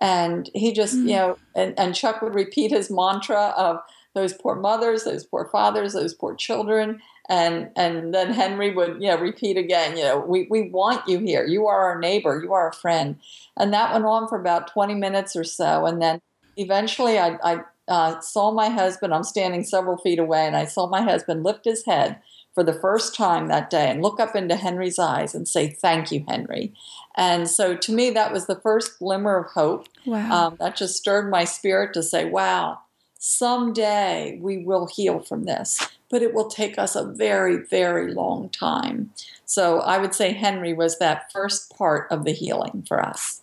And 0.00 0.48
he 0.54 0.72
just, 0.72 0.96
mm-hmm. 0.96 1.08
you 1.08 1.14
mm. 1.14 1.18
know, 1.18 1.38
and, 1.54 1.78
and 1.78 1.94
Chuck 1.94 2.22
would 2.22 2.34
repeat 2.34 2.70
his 2.70 2.90
mantra 2.90 3.54
of 3.56 3.80
those 4.14 4.32
poor 4.32 4.54
mothers, 4.54 5.04
those 5.04 5.24
poor 5.24 5.48
fathers, 5.50 5.92
those 5.92 6.14
poor 6.14 6.34
children. 6.34 7.00
And 7.28 7.70
and 7.76 8.14
then 8.14 8.32
Henry 8.32 8.74
would, 8.74 9.02
you 9.02 9.08
know, 9.08 9.18
repeat 9.18 9.56
again, 9.56 9.96
you 9.96 10.02
know, 10.02 10.18
we, 10.18 10.46
we 10.50 10.70
want 10.70 11.06
you 11.06 11.18
here. 11.18 11.44
You 11.44 11.66
are 11.66 11.90
our 11.90 11.98
neighbor. 11.98 12.40
You 12.42 12.52
are 12.54 12.68
a 12.68 12.72
friend. 12.72 13.18
And 13.56 13.72
that 13.72 13.92
went 13.92 14.06
on 14.06 14.28
for 14.28 14.40
about 14.40 14.72
20 14.72 14.94
minutes 14.94 15.36
or 15.36 15.44
so. 15.44 15.84
And 15.84 16.00
then 16.00 16.20
eventually 16.56 17.18
I, 17.18 17.38
I 17.44 17.60
uh, 17.88 18.20
saw 18.20 18.50
my 18.52 18.68
husband, 18.68 19.14
I'm 19.14 19.24
standing 19.24 19.64
several 19.64 19.96
feet 19.96 20.18
away, 20.18 20.46
and 20.46 20.56
I 20.56 20.66
saw 20.66 20.88
my 20.88 21.02
husband 21.02 21.42
lift 21.42 21.64
his 21.64 21.84
head 21.84 22.20
for 22.54 22.64
the 22.64 22.72
first 22.72 23.14
time 23.14 23.46
that 23.46 23.70
day 23.70 23.88
and 23.88 24.02
look 24.02 24.18
up 24.18 24.34
into 24.34 24.56
Henry's 24.56 24.98
eyes 24.98 25.34
and 25.34 25.46
say, 25.46 25.68
Thank 25.68 26.10
you, 26.10 26.24
Henry. 26.26 26.74
And 27.16 27.48
so 27.48 27.76
to 27.76 27.92
me, 27.92 28.10
that 28.10 28.32
was 28.32 28.46
the 28.46 28.60
first 28.60 28.98
glimmer 28.98 29.38
of 29.38 29.52
hope. 29.52 29.86
Wow. 30.04 30.48
Um, 30.48 30.56
that 30.58 30.76
just 30.76 30.96
stirred 30.96 31.30
my 31.30 31.44
spirit 31.44 31.94
to 31.94 32.02
say, 32.02 32.24
Wow, 32.24 32.80
someday 33.18 34.38
we 34.42 34.58
will 34.58 34.86
heal 34.86 35.20
from 35.20 35.44
this, 35.44 35.86
but 36.10 36.22
it 36.22 36.34
will 36.34 36.48
take 36.48 36.78
us 36.78 36.96
a 36.96 37.04
very, 37.04 37.58
very 37.58 38.12
long 38.12 38.48
time. 38.48 39.12
So 39.44 39.80
I 39.80 39.98
would 39.98 40.14
say 40.14 40.32
Henry 40.32 40.72
was 40.72 40.98
that 40.98 41.30
first 41.32 41.70
part 41.76 42.08
of 42.10 42.24
the 42.24 42.32
healing 42.32 42.84
for 42.88 43.00
us. 43.00 43.40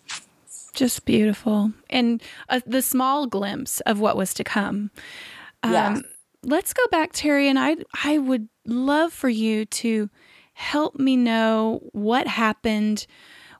Just 0.76 1.06
beautiful. 1.06 1.72
And 1.90 2.22
uh, 2.50 2.62
the 2.66 2.82
small 2.82 3.28
glimpse 3.28 3.80
of 3.82 4.00
what 4.00 4.18
was 4.18 4.34
to 4.36 4.44
come. 4.44 4.92
Um, 5.64 5.72
yes. 5.72 6.02
Let's 6.44 6.74
go 6.74 6.84
back, 6.92 7.14
Terri, 7.14 7.48
and 7.48 7.58
I, 7.58 7.78
I 8.04 8.20
would 8.20 8.50
love 8.66 9.12
for 9.12 9.30
you 9.30 9.66
to 9.66 10.10
help 10.54 11.00
me 11.00 11.18
know 11.18 11.82
what 11.92 12.28
happened 12.28 13.08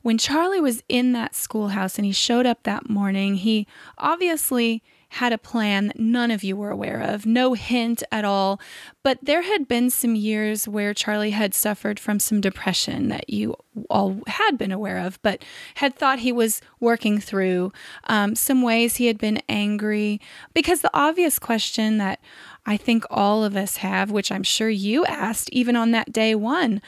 when 0.02 0.18
Charlie 0.20 0.62
was 0.62 0.84
in 0.88 1.14
that 1.14 1.34
schoolhouse 1.36 1.98
and 1.98 2.06
he 2.06 2.12
showed 2.12 2.46
up 2.46 2.64
that 2.64 2.90
morning. 2.90 3.36
He 3.36 3.68
obviously 3.98 4.84
had 5.16 5.32
a 5.32 5.38
plan 5.38 5.88
that 5.88 5.98
none 5.98 6.30
of 6.30 6.44
you 6.44 6.58
were 6.58 6.70
aware 6.70 7.00
of, 7.00 7.26
no 7.26 7.54
hint 7.54 8.04
at 8.12 8.26
all. 8.26 8.60
But 9.02 9.18
there 9.24 9.44
had 9.44 9.66
been 9.66 9.90
some 9.90 10.14
years 10.14 10.68
where 10.68 10.94
Charlie 10.94 11.32
had 11.32 11.54
suffered 11.54 12.02
from 12.02 12.20
some 12.20 12.42
depression 12.42 13.08
that 13.08 13.30
you 13.30 13.56
all 13.90 14.20
had 14.28 14.58
been 14.58 14.74
aware 14.74 14.98
of, 14.98 15.22
but 15.22 15.42
had 15.76 15.96
thought 15.96 16.20
he 16.20 16.34
was 16.34 16.60
working 16.82 17.22
through. 17.22 17.72
Um, 18.06 18.36
some 18.36 18.62
ways 18.62 18.98
he 18.98 19.08
had 19.08 19.18
been 19.18 19.42
angry. 19.48 20.20
Because 20.54 20.82
the 20.82 20.92
obvious 20.94 21.40
question 21.40 21.98
that 21.98 22.20
I 22.66 22.76
think 22.76 23.06
all 23.10 23.46
of 23.46 23.56
us 23.56 23.78
have, 23.78 24.12
which 24.12 24.34
I'm 24.34 24.44
sure 24.44 24.70
you 24.70 25.06
asked 25.06 25.50
even 25.52 25.78
on 25.78 25.92
that 25.92 26.12
day 26.12 26.36
one. 26.36 26.82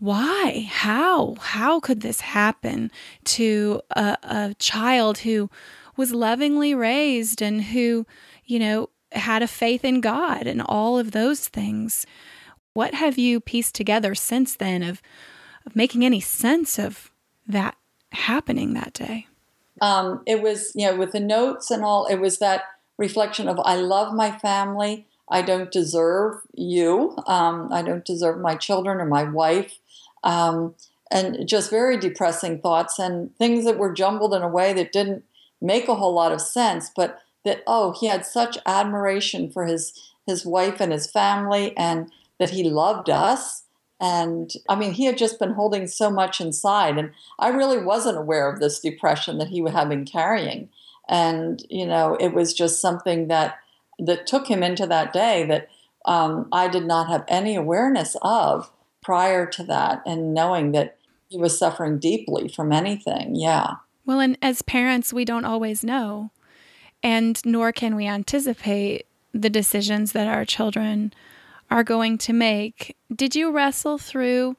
Why? 0.00 0.66
How? 0.68 1.36
How 1.38 1.78
could 1.78 2.00
this 2.00 2.22
happen 2.22 2.90
to 3.24 3.82
a, 3.90 4.18
a 4.24 4.54
child 4.58 5.18
who 5.18 5.48
was 5.96 6.12
lovingly 6.12 6.74
raised 6.74 7.42
and 7.42 7.62
who, 7.62 8.06
you 8.44 8.58
know, 8.58 8.90
had 9.12 9.42
a 9.42 9.48
faith 9.48 9.84
in 9.84 10.00
God 10.00 10.46
and 10.46 10.62
all 10.64 10.98
of 10.98 11.12
those 11.12 11.48
things. 11.48 12.06
What 12.72 12.94
have 12.94 13.18
you 13.18 13.40
pieced 13.40 13.74
together 13.74 14.14
since 14.14 14.56
then 14.56 14.82
of, 14.82 15.02
of 15.66 15.76
making 15.76 16.04
any 16.04 16.20
sense 16.20 16.78
of 16.78 17.10
that 17.46 17.76
happening 18.12 18.72
that 18.72 18.94
day? 18.94 19.26
Um, 19.80 20.22
it 20.26 20.42
was, 20.42 20.72
you 20.74 20.86
know, 20.86 20.96
with 20.96 21.12
the 21.12 21.20
notes 21.20 21.70
and 21.70 21.84
all, 21.84 22.06
it 22.06 22.16
was 22.16 22.38
that 22.38 22.62
reflection 22.98 23.48
of 23.48 23.58
I 23.64 23.76
love 23.76 24.14
my 24.14 24.30
family. 24.38 25.06
I 25.28 25.42
don't 25.42 25.70
deserve 25.70 26.36
you. 26.54 27.16
Um, 27.26 27.68
I 27.72 27.82
don't 27.82 28.04
deserve 28.04 28.38
my 28.38 28.54
children 28.54 29.00
or 29.00 29.06
my 29.06 29.24
wife. 29.24 29.78
Um, 30.24 30.74
and 31.10 31.46
just 31.46 31.70
very 31.70 31.98
depressing 31.98 32.60
thoughts 32.60 32.98
and 32.98 33.36
things 33.36 33.64
that 33.64 33.78
were 33.78 33.92
jumbled 33.92 34.34
in 34.34 34.42
a 34.42 34.48
way 34.48 34.72
that 34.72 34.92
didn't 34.92 35.24
make 35.62 35.88
a 35.88 35.94
whole 35.94 36.12
lot 36.12 36.32
of 36.32 36.40
sense, 36.40 36.90
but 36.94 37.20
that, 37.44 37.62
oh, 37.66 37.92
he 37.98 38.06
had 38.06 38.26
such 38.26 38.58
admiration 38.66 39.50
for 39.50 39.64
his, 39.64 40.12
his 40.26 40.44
wife 40.44 40.80
and 40.80 40.92
his 40.92 41.10
family 41.10 41.76
and 41.76 42.10
that 42.38 42.50
he 42.50 42.68
loved 42.68 43.08
us. 43.08 43.64
And 44.00 44.52
I 44.68 44.74
mean, 44.74 44.92
he 44.92 45.04
had 45.04 45.16
just 45.16 45.38
been 45.38 45.52
holding 45.52 45.86
so 45.86 46.10
much 46.10 46.40
inside. 46.40 46.98
And 46.98 47.12
I 47.38 47.48
really 47.48 47.78
wasn't 47.78 48.18
aware 48.18 48.50
of 48.50 48.58
this 48.58 48.80
depression 48.80 49.38
that 49.38 49.48
he 49.48 49.62
had 49.62 49.88
been 49.88 50.04
carrying. 50.04 50.68
And, 51.08 51.64
you 51.70 51.86
know, 51.86 52.16
it 52.18 52.34
was 52.34 52.52
just 52.52 52.80
something 52.80 53.28
that, 53.28 53.58
that 53.98 54.26
took 54.26 54.48
him 54.48 54.62
into 54.62 54.86
that 54.86 55.12
day 55.12 55.46
that 55.46 55.68
um, 56.04 56.48
I 56.50 56.68
did 56.68 56.84
not 56.84 57.08
have 57.08 57.24
any 57.28 57.54
awareness 57.54 58.16
of 58.22 58.72
prior 59.02 59.46
to 59.46 59.62
that 59.64 60.02
and 60.04 60.34
knowing 60.34 60.72
that 60.72 60.96
he 61.28 61.38
was 61.38 61.58
suffering 61.58 61.98
deeply 61.98 62.48
from 62.48 62.72
anything. 62.72 63.34
Yeah. 63.36 63.76
Well, 64.04 64.20
and 64.20 64.36
as 64.42 64.62
parents, 64.62 65.12
we 65.12 65.24
don't 65.24 65.44
always 65.44 65.84
know, 65.84 66.30
and 67.02 67.40
nor 67.44 67.72
can 67.72 67.94
we 67.94 68.06
anticipate 68.06 69.06
the 69.32 69.50
decisions 69.50 70.12
that 70.12 70.28
our 70.28 70.44
children 70.44 71.12
are 71.70 71.84
going 71.84 72.18
to 72.18 72.32
make. 72.32 72.96
Did 73.14 73.34
you 73.34 73.50
wrestle 73.50 73.98
through 73.98 74.56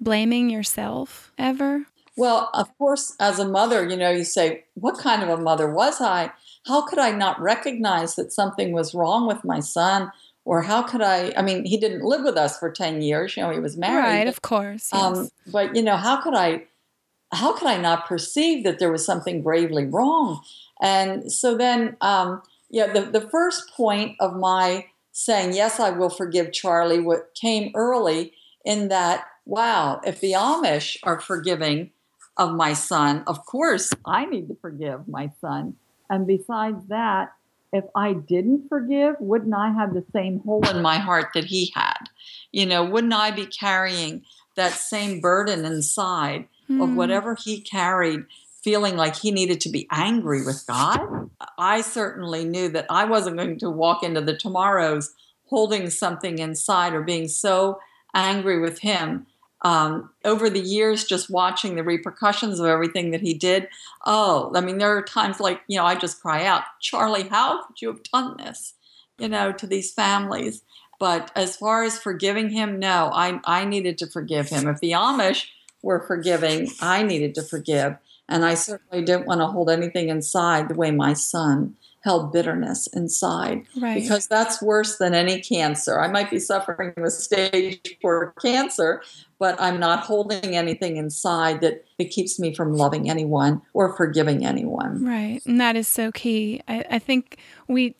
blaming 0.00 0.48
yourself 0.48 1.32
ever? 1.38 1.86
Well, 2.16 2.50
of 2.54 2.76
course, 2.78 3.14
as 3.18 3.38
a 3.38 3.48
mother, 3.48 3.88
you 3.88 3.96
know, 3.96 4.10
you 4.10 4.24
say, 4.24 4.64
What 4.74 4.98
kind 4.98 5.22
of 5.22 5.28
a 5.28 5.42
mother 5.42 5.70
was 5.70 6.00
I? 6.00 6.30
How 6.66 6.86
could 6.86 6.98
I 6.98 7.10
not 7.10 7.40
recognize 7.40 8.14
that 8.14 8.32
something 8.32 8.72
was 8.72 8.94
wrong 8.94 9.26
with 9.26 9.44
my 9.44 9.60
son? 9.60 10.12
Or 10.46 10.62
how 10.62 10.82
could 10.82 11.00
I? 11.00 11.32
I 11.36 11.42
mean, 11.42 11.64
he 11.64 11.76
didn't 11.78 12.02
live 12.02 12.22
with 12.22 12.36
us 12.36 12.58
for 12.58 12.70
10 12.70 13.02
years, 13.02 13.36
you 13.36 13.42
know, 13.42 13.50
he 13.50 13.58
was 13.58 13.76
married. 13.76 14.02
Right, 14.02 14.28
of 14.28 14.42
course. 14.42 14.90
Yes. 14.92 15.02
Um, 15.02 15.28
but, 15.50 15.74
you 15.74 15.82
know, 15.82 15.96
how 15.96 16.20
could 16.20 16.34
I? 16.34 16.64
How 17.34 17.52
could 17.52 17.68
I 17.68 17.76
not 17.76 18.06
perceive 18.06 18.64
that 18.64 18.78
there 18.78 18.92
was 18.92 19.04
something 19.04 19.42
gravely 19.42 19.86
wrong? 19.86 20.42
And 20.80 21.30
so 21.32 21.56
then, 21.56 21.96
um, 22.00 22.42
yeah, 22.70 22.92
the, 22.92 23.02
the 23.02 23.28
first 23.28 23.72
point 23.74 24.16
of 24.20 24.36
my 24.36 24.86
saying, 25.12 25.54
Yes, 25.54 25.78
I 25.80 25.90
will 25.90 26.10
forgive 26.10 26.52
Charlie, 26.52 27.00
what 27.00 27.34
came 27.34 27.72
early 27.74 28.32
in 28.64 28.88
that, 28.88 29.26
wow, 29.46 30.00
if 30.04 30.20
the 30.20 30.32
Amish 30.32 30.96
are 31.02 31.20
forgiving 31.20 31.90
of 32.36 32.52
my 32.52 32.72
son, 32.72 33.22
of 33.26 33.46
course 33.46 33.92
I 34.04 34.24
need 34.24 34.48
to 34.48 34.56
forgive 34.60 35.06
my 35.06 35.30
son. 35.40 35.76
And 36.10 36.26
besides 36.26 36.86
that, 36.88 37.32
if 37.72 37.84
I 37.96 38.12
didn't 38.12 38.68
forgive, 38.68 39.16
wouldn't 39.18 39.54
I 39.54 39.72
have 39.72 39.94
the 39.94 40.04
same 40.12 40.40
hole 40.40 40.68
in 40.68 40.80
my 40.80 40.98
heart 40.98 41.30
that 41.34 41.44
he 41.44 41.72
had? 41.74 42.08
You 42.52 42.66
know, 42.66 42.84
wouldn't 42.84 43.12
I 43.12 43.30
be 43.32 43.46
carrying 43.46 44.22
that 44.54 44.72
same 44.72 45.20
burden 45.20 45.64
inside 45.64 46.46
mm. 46.70 46.82
of 46.82 46.90
hmm. 46.90 46.96
whatever 46.96 47.34
he 47.34 47.60
carried 47.60 48.24
feeling 48.64 48.96
like 48.96 49.14
he 49.14 49.30
needed 49.30 49.60
to 49.60 49.68
be 49.68 49.86
angry 49.90 50.42
with 50.42 50.66
God. 50.66 51.30
I 51.58 51.82
certainly 51.82 52.46
knew 52.46 52.70
that 52.70 52.86
I 52.88 53.04
wasn't 53.04 53.36
going 53.36 53.58
to 53.58 53.68
walk 53.68 54.02
into 54.02 54.22
the 54.22 54.36
tomorrows 54.36 55.12
holding 55.46 55.90
something 55.90 56.38
inside 56.38 56.94
or 56.94 57.02
being 57.02 57.28
so 57.28 57.78
angry 58.14 58.58
with 58.58 58.78
him. 58.78 59.26
Um, 59.60 60.10
over 60.24 60.50
the 60.50 60.60
years, 60.60 61.04
just 61.04 61.30
watching 61.30 61.74
the 61.74 61.82
repercussions 61.82 62.60
of 62.60 62.66
everything 62.66 63.12
that 63.12 63.22
he 63.22 63.32
did. 63.32 63.68
Oh, 64.04 64.52
I 64.54 64.60
mean, 64.60 64.78
there 64.78 64.96
are 64.96 65.02
times 65.02 65.40
like, 65.40 65.62
you 65.68 65.78
know, 65.78 65.86
I 65.86 65.94
just 65.94 66.20
cry 66.20 66.44
out, 66.44 66.64
Charlie, 66.80 67.28
how 67.28 67.64
could 67.64 67.80
you 67.80 67.88
have 67.88 68.02
done 68.02 68.36
this, 68.36 68.74
you 69.18 69.28
know, 69.28 69.52
to 69.52 69.66
these 69.66 69.90
families? 69.90 70.62
But 70.98 71.30
as 71.34 71.56
far 71.56 71.82
as 71.82 71.98
forgiving 71.98 72.50
him, 72.50 72.78
no, 72.78 73.10
I, 73.12 73.40
I 73.44 73.64
needed 73.64 73.96
to 73.98 74.06
forgive 74.06 74.48
him. 74.48 74.68
If 74.68 74.80
the 74.80 74.92
Amish 74.92 75.46
were 75.84 76.00
forgiving, 76.00 76.68
I 76.80 77.02
needed 77.02 77.34
to 77.36 77.42
forgive. 77.42 77.96
And 78.28 78.44
I 78.44 78.54
certainly 78.54 79.04
didn't 79.04 79.26
want 79.26 79.42
to 79.42 79.46
hold 79.46 79.68
anything 79.68 80.08
inside 80.08 80.68
the 80.68 80.74
way 80.74 80.90
my 80.90 81.12
son 81.12 81.76
held 82.00 82.32
bitterness 82.32 82.86
inside. 82.88 83.64
Right. 83.80 83.94
Because 83.94 84.26
that's 84.26 84.60
worse 84.60 84.98
than 84.98 85.14
any 85.14 85.40
cancer. 85.40 86.00
I 86.00 86.08
might 86.08 86.30
be 86.30 86.38
suffering 86.38 86.92
with 86.96 87.12
stage 87.12 87.96
four 88.00 88.34
cancer, 88.42 89.02
but 89.38 89.60
I'm 89.60 89.80
not 89.80 90.04
holding 90.04 90.54
anything 90.54 90.96
inside 90.96 91.60
that 91.62 91.84
it 91.98 92.06
keeps 92.06 92.38
me 92.38 92.54
from 92.54 92.74
loving 92.74 93.08
anyone 93.08 93.62
or 93.72 93.94
forgiving 93.96 94.44
anyone. 94.44 95.04
Right. 95.04 95.40
And 95.46 95.60
that 95.60 95.76
is 95.76 95.88
so 95.88 96.12
key. 96.12 96.62
I, 96.68 96.84
I 96.92 96.98
think 96.98 97.38
we 97.68 97.94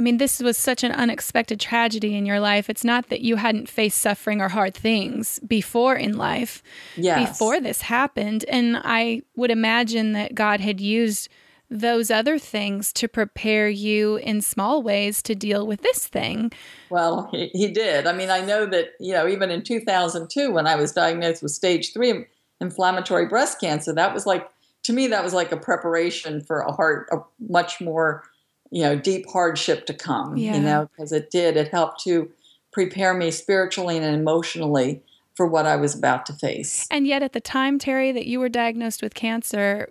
I 0.00 0.02
mean, 0.02 0.16
this 0.16 0.40
was 0.40 0.56
such 0.56 0.82
an 0.82 0.92
unexpected 0.92 1.60
tragedy 1.60 2.16
in 2.16 2.24
your 2.24 2.40
life. 2.40 2.70
It's 2.70 2.84
not 2.84 3.10
that 3.10 3.20
you 3.20 3.36
hadn't 3.36 3.68
faced 3.68 3.98
suffering 3.98 4.40
or 4.40 4.48
hard 4.48 4.72
things 4.72 5.38
before 5.40 5.94
in 5.94 6.16
life, 6.16 6.62
yes. 6.96 7.28
before 7.28 7.60
this 7.60 7.82
happened. 7.82 8.46
And 8.48 8.80
I 8.82 9.20
would 9.36 9.50
imagine 9.50 10.12
that 10.12 10.34
God 10.34 10.60
had 10.60 10.80
used 10.80 11.28
those 11.68 12.10
other 12.10 12.38
things 12.38 12.94
to 12.94 13.08
prepare 13.08 13.68
you 13.68 14.16
in 14.16 14.40
small 14.40 14.82
ways 14.82 15.20
to 15.24 15.34
deal 15.34 15.66
with 15.66 15.82
this 15.82 16.06
thing. 16.06 16.50
Well, 16.88 17.28
he, 17.30 17.48
he 17.52 17.70
did. 17.70 18.06
I 18.06 18.14
mean, 18.14 18.30
I 18.30 18.40
know 18.40 18.64
that, 18.64 18.92
you 19.00 19.12
know, 19.12 19.28
even 19.28 19.50
in 19.50 19.62
2002, 19.62 20.50
when 20.50 20.66
I 20.66 20.76
was 20.76 20.92
diagnosed 20.92 21.42
with 21.42 21.52
stage 21.52 21.92
three 21.92 22.24
inflammatory 22.58 23.26
breast 23.26 23.60
cancer, 23.60 23.92
that 23.92 24.14
was 24.14 24.24
like, 24.24 24.48
to 24.84 24.94
me, 24.94 25.08
that 25.08 25.22
was 25.22 25.34
like 25.34 25.52
a 25.52 25.58
preparation 25.58 26.40
for 26.40 26.60
a 26.60 26.72
heart, 26.72 27.06
a 27.12 27.18
much 27.38 27.82
more 27.82 28.24
you 28.70 28.82
know 28.82 28.96
deep 28.96 29.26
hardship 29.28 29.86
to 29.86 29.94
come 29.94 30.36
yeah. 30.36 30.54
you 30.54 30.60
know 30.60 30.88
because 30.92 31.12
it 31.12 31.30
did 31.30 31.56
it 31.56 31.68
helped 31.68 32.02
to 32.02 32.30
prepare 32.72 33.14
me 33.14 33.30
spiritually 33.30 33.96
and 33.96 34.06
emotionally 34.06 35.02
for 35.34 35.46
what 35.46 35.66
i 35.66 35.76
was 35.76 35.94
about 35.94 36.24
to 36.26 36.32
face 36.32 36.86
and 36.90 37.06
yet 37.06 37.22
at 37.22 37.32
the 37.32 37.40
time 37.40 37.78
terri 37.78 38.12
that 38.12 38.26
you 38.26 38.40
were 38.40 38.48
diagnosed 38.48 39.02
with 39.02 39.14
cancer 39.14 39.88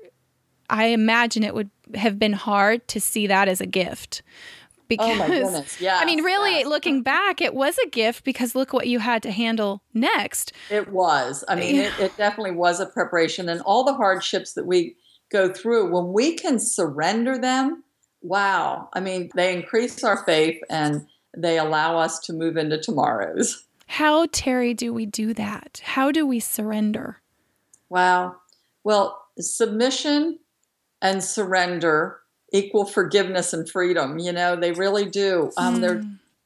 i 0.69 0.85
imagine 0.85 1.43
it 1.43 1.53
would 1.53 1.69
have 1.95 2.17
been 2.17 2.33
hard 2.33 2.87
to 2.87 2.99
see 2.99 3.27
that 3.27 3.47
as 3.47 3.61
a 3.61 3.65
gift 3.65 4.21
because 4.87 5.07
oh 5.07 5.15
my 5.15 5.27
goodness, 5.27 5.79
yeah. 5.79 5.99
I 6.01 6.05
mean, 6.05 6.23
really, 6.23 6.63
looking 6.63 6.95
mm-hmm. 6.95 7.03
back, 7.03 7.41
it 7.41 7.53
was 7.53 7.77
a 7.77 7.87
gift 7.89 8.23
because 8.23 8.55
look 8.55 8.73
what 8.73 8.87
you 8.87 8.97
had 8.97 9.21
to 9.21 9.29
handle 9.29 9.83
next. 9.93 10.51
It 10.71 10.91
was. 10.91 11.43
I 11.47 11.53
mean, 11.53 11.75
it, 11.75 11.93
it 11.99 12.17
definitely 12.17 12.55
was 12.55 12.79
a 12.79 12.87
preparation, 12.87 13.49
and 13.49 13.61
all 13.61 13.83
the 13.83 13.93
hardships 13.93 14.53
that 14.53 14.65
we 14.65 14.95
go 15.31 15.53
through 15.53 15.93
when 15.93 16.11
we 16.11 16.33
can 16.33 16.57
surrender 16.57 17.37
them 17.37 17.83
wow. 18.21 18.89
I 18.93 18.99
mean, 18.99 19.29
they 19.35 19.53
increase 19.53 20.03
our 20.03 20.23
faith 20.25 20.61
and 20.69 21.07
they 21.35 21.57
allow 21.57 21.97
us 21.97 22.19
to 22.21 22.33
move 22.33 22.57
into 22.57 22.77
tomorrows. 22.77 23.63
How, 23.87 24.27
Terri, 24.27 24.75
do 24.75 24.93
we 24.93 25.05
do 25.05 25.33
that? 25.33 25.81
How 25.83 26.11
do 26.11 26.25
we 26.25 26.39
surrender? 26.39 27.21
Wow. 27.89 28.35
Well, 28.83 29.19
submission 29.39 30.39
and 31.01 31.23
surrender 31.23 32.19
equal 32.51 32.85
forgiveness 32.85 33.53
and 33.53 33.69
freedom. 33.69 34.19
You 34.19 34.31
know, 34.31 34.55
they 34.55 34.71
really 34.71 35.05
do. 35.05 35.51
Um, 35.57 35.77
mm. 35.77 35.81
They're 35.81 36.03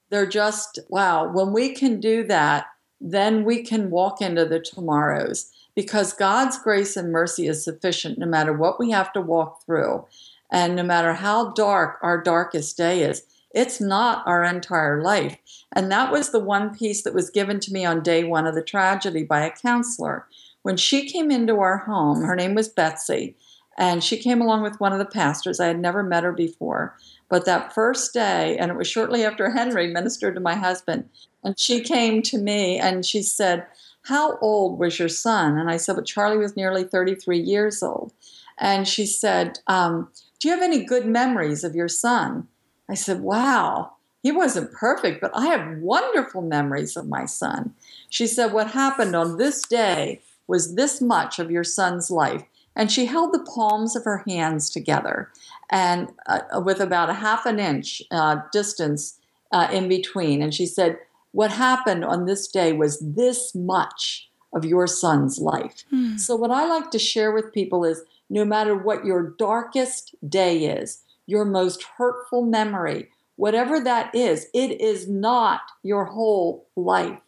they're 0.10 0.26
just 0.26 0.80
wow. 0.90 1.32
When 1.32 1.54
we 1.54 1.74
can 1.74 2.00
do 2.00 2.24
that, 2.28 2.68
then 3.02 3.44
we 3.44 3.64
can 3.64 3.90
walk 3.90 4.22
into 4.22 4.46
the 4.46 4.60
tomorrows 4.60 5.52
because 5.76 6.14
God's 6.14 6.58
grace 6.58 6.96
and 6.96 7.12
mercy 7.12 7.48
is 7.48 7.64
sufficient 7.64 8.20
no 8.20 8.28
matter 8.28 8.54
what 8.54 8.80
we 8.80 8.92
have 8.92 9.12
to 9.14 9.22
walk 9.22 9.66
through. 9.66 10.06
And 10.54 10.76
no 10.76 10.84
matter 10.84 11.16
how 11.16 11.52
dark 11.54 11.98
our 12.04 12.22
darkest 12.22 12.78
day 12.78 13.02
is, 13.02 13.24
it's 13.56 13.82
not 13.82 14.26
our 14.28 14.44
entire 14.44 15.02
life. 15.02 15.38
And 15.76 15.92
that 15.92 16.12
was 16.12 16.30
the 16.30 16.40
one 16.40 16.76
piece 16.76 17.02
that 17.04 17.14
was 17.14 17.32
given 17.32 17.60
to 17.62 17.74
me 17.74 17.84
on 17.86 18.04
day 18.04 18.24
one 18.24 18.46
of 18.46 18.54
the 18.54 18.64
tragedy 18.64 19.24
by 19.24 19.44
a 19.44 19.52
counselor. 19.52 20.28
When 20.62 20.78
she 20.78 21.10
came 21.10 21.32
into 21.32 21.60
our 21.60 21.80
home, 21.80 22.22
her 22.22 22.36
name 22.36 22.54
was 22.54 22.70
Betsy, 22.70 23.36
and 23.80 24.04
she 24.04 24.18
came 24.18 24.42
along 24.42 24.62
with 24.62 24.80
one 24.80 24.94
of 24.94 25.00
the 25.00 25.06
pastors. 25.06 25.60
I 25.60 25.66
had 25.66 25.80
never 25.80 26.04
met 26.04 26.24
her 26.24 26.32
before. 26.32 26.96
But 27.30 27.46
that 27.46 27.74
first 27.74 28.14
day, 28.14 28.56
and 28.60 28.70
it 28.70 28.78
was 28.78 28.88
shortly 28.88 29.26
after 29.26 29.50
Henry 29.58 29.92
ministered 29.92 30.36
to 30.36 30.42
my 30.42 30.56
husband, 30.56 31.10
and 31.44 31.60
she 31.60 31.82
came 31.82 32.22
to 32.24 32.38
me 32.38 32.80
and 32.80 33.04
she 33.04 33.24
said, 33.24 33.66
How 34.04 34.38
old 34.38 34.78
was 34.78 35.00
your 35.00 35.10
son? 35.10 35.58
And 35.58 35.70
I 35.72 35.78
said, 35.78 35.96
Well, 35.96 36.06
Charlie 36.06 36.38
was 36.38 36.56
nearly 36.56 36.84
33 36.84 37.40
years 37.40 37.82
old. 37.82 38.14
And 38.60 38.88
she 38.88 39.08
said, 39.08 39.60
um, 39.66 40.10
do 40.44 40.50
you 40.50 40.56
have 40.56 40.62
any 40.62 40.84
good 40.84 41.06
memories 41.06 41.64
of 41.64 41.74
your 41.74 41.88
son? 41.88 42.50
I 42.90 42.96
said, 42.96 43.22
Wow, 43.22 43.94
he 44.22 44.30
wasn't 44.30 44.74
perfect, 44.74 45.22
but 45.22 45.32
I 45.34 45.46
have 45.46 45.78
wonderful 45.78 46.42
memories 46.42 46.98
of 46.98 47.08
my 47.08 47.24
son. 47.24 47.74
She 48.10 48.28
said, 48.28 48.52
What 48.52 48.72
happened 48.72 49.16
on 49.16 49.38
this 49.38 49.62
day 49.62 50.20
was 50.46 50.76
this 50.76 51.00
much 51.00 51.40
of 51.40 51.50
your 51.50 51.64
son's 51.64 52.12
life. 52.12 52.44
And 52.76 52.92
she 52.92 53.06
held 53.06 53.34
the 53.34 53.40
palms 53.40 53.96
of 53.96 54.04
her 54.04 54.26
hands 54.28 54.70
together. 54.70 55.32
and 55.70 56.12
uh, 56.28 56.42
with 56.56 56.82
about 56.82 57.10
a 57.10 57.14
half 57.14 57.46
an 57.46 57.58
inch 57.58 58.02
uh, 58.12 58.42
distance 58.52 59.20
uh, 59.54 59.70
in 59.72 59.88
between. 59.88 60.42
And 60.42 60.54
she 60.54 60.66
said, 60.66 60.98
What 61.32 61.52
happened 61.52 62.04
on 62.04 62.26
this 62.26 62.50
day 62.50 62.74
was 62.74 63.00
this 63.00 63.56
much 63.56 64.30
of 64.52 64.66
your 64.66 64.88
son's 64.88 65.40
life. 65.40 65.86
Hmm. 65.90 66.18
So, 66.18 66.36
what 66.36 66.52
I 66.52 66.66
like 66.68 66.92
to 66.92 67.00
share 67.00 67.32
with 67.32 67.54
people 67.54 67.86
is 67.86 68.04
no 68.34 68.44
matter 68.44 68.76
what 68.76 69.06
your 69.06 69.36
darkest 69.38 70.16
day 70.28 70.66
is, 70.66 71.04
your 71.28 71.46
most 71.46 71.84
hurtful 71.98 72.42
memory, 72.42 73.10
whatever 73.36 73.80
that 73.80 74.14
is, 74.16 74.48
it 74.56 74.82
is 74.82 75.08
not 75.08 75.62
your 75.84 76.06
whole 76.06 76.66
life. 76.76 77.20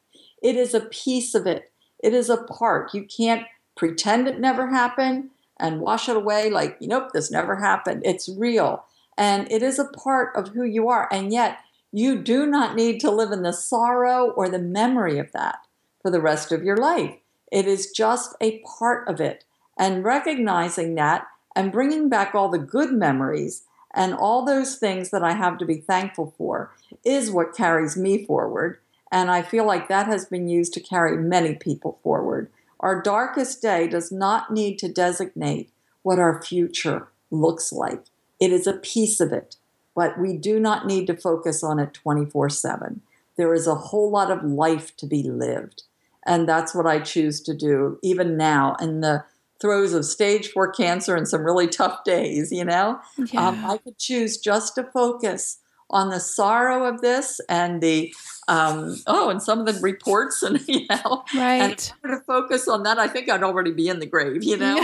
It 0.42 0.56
is 0.56 0.74
a 0.74 0.80
piece 0.80 1.36
of 1.36 1.46
it, 1.46 1.72
it 2.04 2.16
is 2.16 2.28
a 2.28 2.44
part. 2.44 2.96
You 2.96 3.06
can't 3.06 3.46
pretend 3.78 4.28
it 4.28 4.40
never 4.40 4.72
happened 4.72 5.30
and 5.60 5.80
wash 5.80 6.10
it 6.10 6.18
away 6.18 6.50
like, 6.50 6.82
nope, 6.82 7.12
this 7.14 7.30
never 7.30 7.58
happened. 7.58 8.02
It's 8.04 8.28
real. 8.28 8.86
And 9.16 9.50
it 9.52 9.62
is 9.62 9.78
a 9.78 9.86
part 9.86 10.36
of 10.36 10.50
who 10.50 10.64
you 10.64 10.90
are. 10.90 11.08
And 11.12 11.32
yet, 11.32 11.60
you 11.92 12.20
do 12.20 12.48
not 12.48 12.76
need 12.76 13.00
to 13.02 13.12
live 13.12 13.32
in 13.32 13.44
the 13.44 13.54
sorrow 13.54 14.32
or 14.32 14.50
the 14.50 14.58
memory 14.60 15.20
of 15.20 15.32
that 15.34 15.60
for 16.02 16.10
the 16.10 16.20
rest 16.20 16.52
of 16.52 16.64
your 16.64 16.78
life. 16.78 17.16
It 17.52 17.68
is 17.68 17.92
just 17.92 18.36
a 18.42 18.60
part 18.62 19.08
of 19.08 19.22
it. 19.22 19.46
And 19.78 20.04
recognizing 20.04 20.96
that 20.96 21.28
and 21.56 21.72
bringing 21.72 22.10
back 22.10 22.36
all 22.36 22.50
the 22.50 22.58
good 22.58 22.92
memories 22.92 23.64
and 23.94 24.14
all 24.14 24.46
those 24.46 24.76
things 24.76 25.10
that 25.12 25.24
I 25.24 25.34
have 25.34 25.58
to 25.58 25.66
be 25.66 25.78
thankful 25.78 26.34
for 26.38 26.72
is 27.04 27.32
what 27.32 27.56
carries 27.56 27.96
me 27.96 28.26
forward. 28.26 28.80
And 29.12 29.32
I 29.32 29.42
feel 29.42 29.66
like 29.66 29.88
that 29.88 30.08
has 30.08 30.26
been 30.26 30.50
used 30.50 30.74
to 30.74 30.82
carry 30.82 31.18
many 31.18 31.56
people 31.56 32.00
forward. 32.04 32.50
Our 32.82 33.02
darkest 33.02 33.62
day 33.62 33.88
does 33.88 34.12
not 34.12 34.52
need 34.52 34.78
to 34.80 34.92
designate 34.92 35.70
what 36.04 36.20
our 36.20 36.42
future 36.42 37.08
looks 37.32 37.72
like. 37.72 38.04
It 38.40 38.52
is 38.52 38.68
a 38.68 38.74
piece 38.74 39.20
of 39.22 39.32
it, 39.32 39.56
but 39.96 40.20
we 40.20 40.36
do 40.36 40.60
not 40.60 40.86
need 40.86 41.08
to 41.08 41.16
focus 41.16 41.64
on 41.64 41.80
it 41.80 41.94
24 41.94 42.50
7. 42.50 43.02
There 43.38 43.54
is 43.54 43.68
a 43.68 43.76
whole 43.76 44.12
lot 44.12 44.30
of 44.30 44.44
life 44.44 44.96
to 44.98 45.06
be 45.06 45.24
lived. 45.24 45.84
And 46.26 46.50
that's 46.50 46.74
what 46.74 46.88
I 46.88 47.00
choose 47.00 47.40
to 47.42 47.54
do, 47.54 48.00
even 48.02 48.36
now 48.36 48.76
in 48.82 49.02
the 49.02 49.26
throes 49.62 49.94
of 49.94 50.06
stage 50.06 50.50
four 50.50 50.72
cancer 50.72 51.16
and 51.16 51.28
some 51.28 51.44
really 51.44 51.68
tough 51.68 52.04
days, 52.04 52.52
you 52.52 52.66
know? 52.66 53.00
Yeah. 53.18 53.48
Um, 53.48 53.66
I 53.66 53.78
could 53.78 53.98
choose 53.98 54.38
just 54.38 54.76
to 54.76 54.84
focus 54.84 55.60
on 55.90 56.10
the 56.10 56.20
sorrow 56.20 56.86
of 56.86 57.02
this 57.02 57.40
and 57.48 57.82
the 57.82 58.14
um, 58.48 59.02
oh, 59.08 59.30
and 59.30 59.42
some 59.42 59.60
of 59.60 59.66
the 59.66 59.80
reports, 59.82 60.44
and 60.44 60.60
you 60.68 60.86
know, 60.90 61.24
and 61.34 61.40
right. 61.40 61.72
if 61.72 61.94
I 62.04 62.08
were 62.08 62.18
to 62.18 62.24
focus 62.26 62.68
on 62.68 62.84
that, 62.84 63.00
I 63.00 63.08
think 63.08 63.30
I'd 63.30 63.44
already 63.44 63.72
be 63.72 63.88
in 63.88 64.00
the 64.00 64.06
grave, 64.06 64.44
you 64.44 64.58
know. 64.58 64.84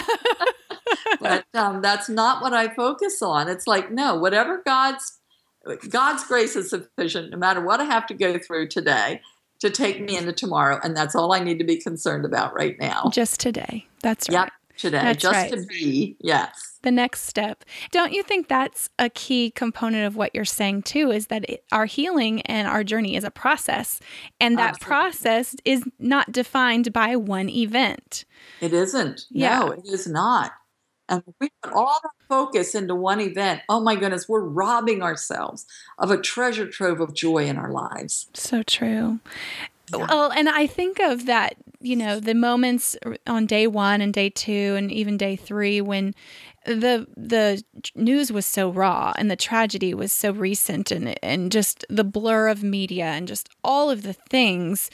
but 1.19 1.45
um, 1.53 1.81
that's 1.81 2.09
not 2.09 2.41
what 2.41 2.53
I 2.53 2.73
focus 2.73 3.21
on. 3.21 3.49
It's 3.49 3.67
like 3.67 3.91
no, 3.91 4.15
whatever 4.15 4.61
God's 4.65 5.19
God's 5.89 6.23
grace 6.23 6.55
is 6.55 6.69
sufficient, 6.69 7.31
no 7.31 7.37
matter 7.37 7.61
what 7.61 7.79
I 7.79 7.85
have 7.85 8.07
to 8.07 8.13
go 8.13 8.39
through 8.39 8.69
today, 8.69 9.21
to 9.59 9.69
take 9.69 10.01
me 10.01 10.17
into 10.17 10.33
tomorrow, 10.33 10.79
and 10.83 10.97
that's 10.97 11.15
all 11.15 11.33
I 11.33 11.39
need 11.39 11.59
to 11.59 11.65
be 11.65 11.77
concerned 11.77 12.25
about 12.25 12.53
right 12.55 12.75
now. 12.79 13.09
Just 13.13 13.39
today. 13.39 13.85
That's 14.01 14.27
right. 14.27 14.45
Yep, 14.45 14.53
today, 14.81 14.99
That's 15.01 15.21
just 15.21 15.33
right. 15.33 15.51
to 15.51 15.65
be. 15.67 16.17
Yes. 16.19 16.79
the 16.83 16.91
next 16.91 17.21
step. 17.27 17.63
Don't 17.91 18.11
you 18.11 18.23
think 18.23 18.47
that's 18.47 18.89
a 18.97 19.09
key 19.09 19.51
component 19.51 20.05
of 20.07 20.15
what 20.15 20.33
you're 20.33 20.45
saying 20.45 20.81
too? 20.83 21.11
Is 21.11 21.27
that 21.27 21.47
it, 21.49 21.63
our 21.71 21.85
healing 21.85 22.41
and 22.43 22.67
our 22.67 22.83
journey 22.83 23.15
is 23.15 23.23
a 23.23 23.31
process, 23.31 23.99
and 24.39 24.57
that 24.57 24.75
Absolutely. 24.75 24.87
process 24.87 25.55
is 25.63 25.83
not 25.99 26.31
defined 26.31 26.91
by 26.91 27.15
one 27.15 27.49
event. 27.49 28.25
It 28.59 28.73
isn't. 28.73 29.25
Yeah. 29.29 29.59
No, 29.59 29.71
it 29.71 29.85
is 29.85 30.07
not. 30.07 30.51
And 31.09 31.23
if 31.27 31.35
we 31.41 31.49
put 31.61 31.73
all 31.73 31.99
our 32.03 32.11
focus 32.29 32.73
into 32.73 32.95
one 32.95 33.19
event, 33.19 33.61
oh 33.67 33.81
my 33.81 33.95
goodness, 33.95 34.29
we're 34.29 34.39
robbing 34.39 35.01
ourselves 35.03 35.65
of 35.99 36.09
a 36.09 36.17
treasure 36.17 36.67
trove 36.67 37.01
of 37.01 37.13
joy 37.13 37.45
in 37.47 37.57
our 37.57 37.69
lives. 37.71 38.27
So 38.33 38.63
true. 38.63 39.19
Yeah. 39.97 40.05
Well, 40.09 40.31
and 40.31 40.47
I 40.49 40.67
think 40.67 40.99
of 40.99 41.25
that, 41.25 41.55
you 41.79 41.95
know, 41.95 42.19
the 42.19 42.33
moments 42.35 42.95
on 43.27 43.45
day 43.45 43.67
one 43.67 44.01
and 44.01 44.13
day 44.13 44.29
two 44.29 44.75
and 44.77 44.91
even 44.91 45.17
day 45.17 45.35
three 45.35 45.81
when 45.81 46.13
the 46.65 47.07
the 47.17 47.63
news 47.95 48.31
was 48.31 48.45
so 48.45 48.69
raw 48.69 49.13
and 49.17 49.31
the 49.31 49.35
tragedy 49.35 49.93
was 49.93 50.13
so 50.13 50.31
recent 50.31 50.91
and 50.91 51.17
and 51.23 51.51
just 51.51 51.85
the 51.89 52.03
blur 52.03 52.47
of 52.49 52.61
media 52.61 53.05
and 53.05 53.27
just 53.27 53.49
all 53.63 53.89
of 53.89 54.03
the 54.03 54.13
things 54.13 54.89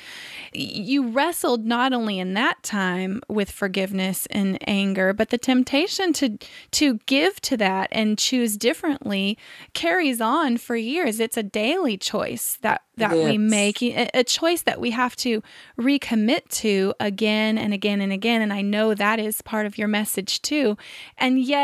you 0.53 1.09
wrestled 1.09 1.65
not 1.65 1.91
only 1.91 2.19
in 2.19 2.33
that 2.35 2.61
time 2.63 3.21
with 3.27 3.51
forgiveness 3.51 4.27
and 4.27 4.57
anger 4.67 5.11
but 5.11 5.29
the 5.29 5.37
temptation 5.37 6.13
to 6.13 6.37
to 6.71 6.99
give 7.05 7.41
to 7.41 7.57
that 7.57 7.89
and 7.91 8.17
choose 8.17 8.55
differently 8.55 9.37
carries 9.73 10.21
on 10.21 10.57
for 10.57 10.75
years. 10.75 11.19
It's 11.19 11.37
a 11.37 11.43
daily 11.43 11.97
choice 11.97 12.57
that 12.61 12.81
that 12.95 13.11
we 13.11 13.37
make 13.37 13.83
a, 13.83 14.09
a 14.15 14.23
choice 14.23 14.63
that 14.63 14.81
we 14.81 14.89
have 14.89 15.15
to 15.17 15.43
recommit 15.79 16.47
to 16.49 16.95
again 16.99 17.57
and 17.57 17.71
again 17.71 18.01
and 18.01 18.11
again. 18.11 18.41
And 18.41 18.51
I 18.51 18.61
know 18.61 18.95
that 18.95 19.19
is 19.19 19.41
part 19.43 19.67
of 19.67 19.77
your 19.77 19.87
message 19.87 20.41
too. 20.41 20.77
And 21.17 21.39
yet 21.39 21.56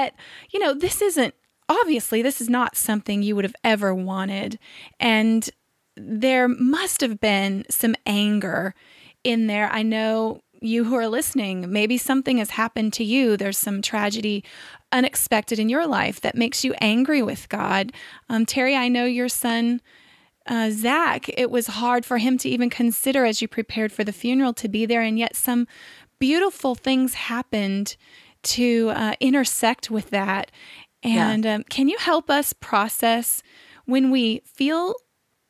you 0.52 0.60
know 0.60 0.74
this 0.74 1.02
isn't 1.02 1.34
obviously 1.70 2.22
this 2.22 2.42
is 2.42 2.50
not 2.50 2.76
something 2.76 3.24
you 3.24 3.36
would 3.36 3.46
have 3.46 3.56
ever 3.64 3.94
wanted 3.96 4.60
and 5.00 5.50
there 5.96 6.48
must 6.48 7.02
have 7.02 7.20
been 7.20 7.66
some 7.70 7.96
anger 8.06 8.74
in 9.24 9.48
there. 9.48 9.70
I 9.72 9.84
know 9.84 10.42
you 10.62 10.86
who 10.86 10.96
are 10.96 11.08
listening, 11.08 11.72
maybe 11.72 11.98
something 11.98 12.38
has 12.38 12.52
happened 12.52 12.94
to 12.94 13.04
you. 13.04 13.36
There's 13.36 13.58
some 13.58 13.82
tragedy 13.82 14.44
unexpected 14.92 15.60
in 15.60 15.70
your 15.70 15.86
life 15.86 16.22
that 16.22 16.36
makes 16.36 16.64
you 16.64 16.74
angry 16.80 17.22
with 17.22 17.50
God. 17.50 17.92
Um, 18.30 18.46
Terri, 18.46 18.78
I 18.78 18.88
know 18.88 19.06
your 19.06 19.30
son. 19.30 19.82
Uh, 20.46 20.72
Zach, 20.72 21.30
it 21.30 21.50
was 21.50 21.68
hard 21.68 22.06
for 22.06 22.18
him 22.18 22.38
to 22.40 22.50
even 22.50 22.70
consider 22.70 23.26
as 23.26 23.42
you 23.42 23.48
prepared 23.48 23.92
for 23.92 24.04
the 24.04 24.12
funeral 24.12 24.54
to 24.54 24.68
be 24.68 24.86
there, 24.86 25.02
and 25.02 25.18
yet 25.18 25.36
some 25.36 25.68
beautiful 26.20 26.76
things 26.76 27.14
happened 27.14 27.96
to 28.44 28.92
uh, 28.94 29.14
intersect 29.20 29.90
with 29.90 30.10
that. 30.12 30.52
And 31.04 31.46
um, 31.46 31.64
can 31.64 31.90
you 31.90 31.98
help 31.98 32.30
us 32.30 32.54
process 32.54 33.44
when 33.86 34.10
we 34.10 34.42
feel 34.46 34.96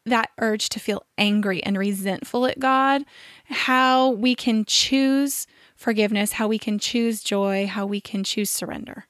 that 0.06 0.32
urge 0.40 0.70
to 0.70 0.80
feel 0.80 1.06
angry 1.18 1.64
and 1.64 1.78
resentful 1.78 2.46
at 2.46 2.60
God, 2.60 3.04
how 3.46 4.12
we 4.12 4.36
can 4.36 4.66
choose 4.66 5.48
forgiveness, 5.76 6.34
how 6.34 6.48
we 6.48 6.58
can 6.58 6.80
choose 6.80 7.24
joy, 7.24 7.68
how 7.68 7.86
we 7.86 8.02
can 8.02 8.24
choose 8.24 8.50
surrender. 8.50 9.06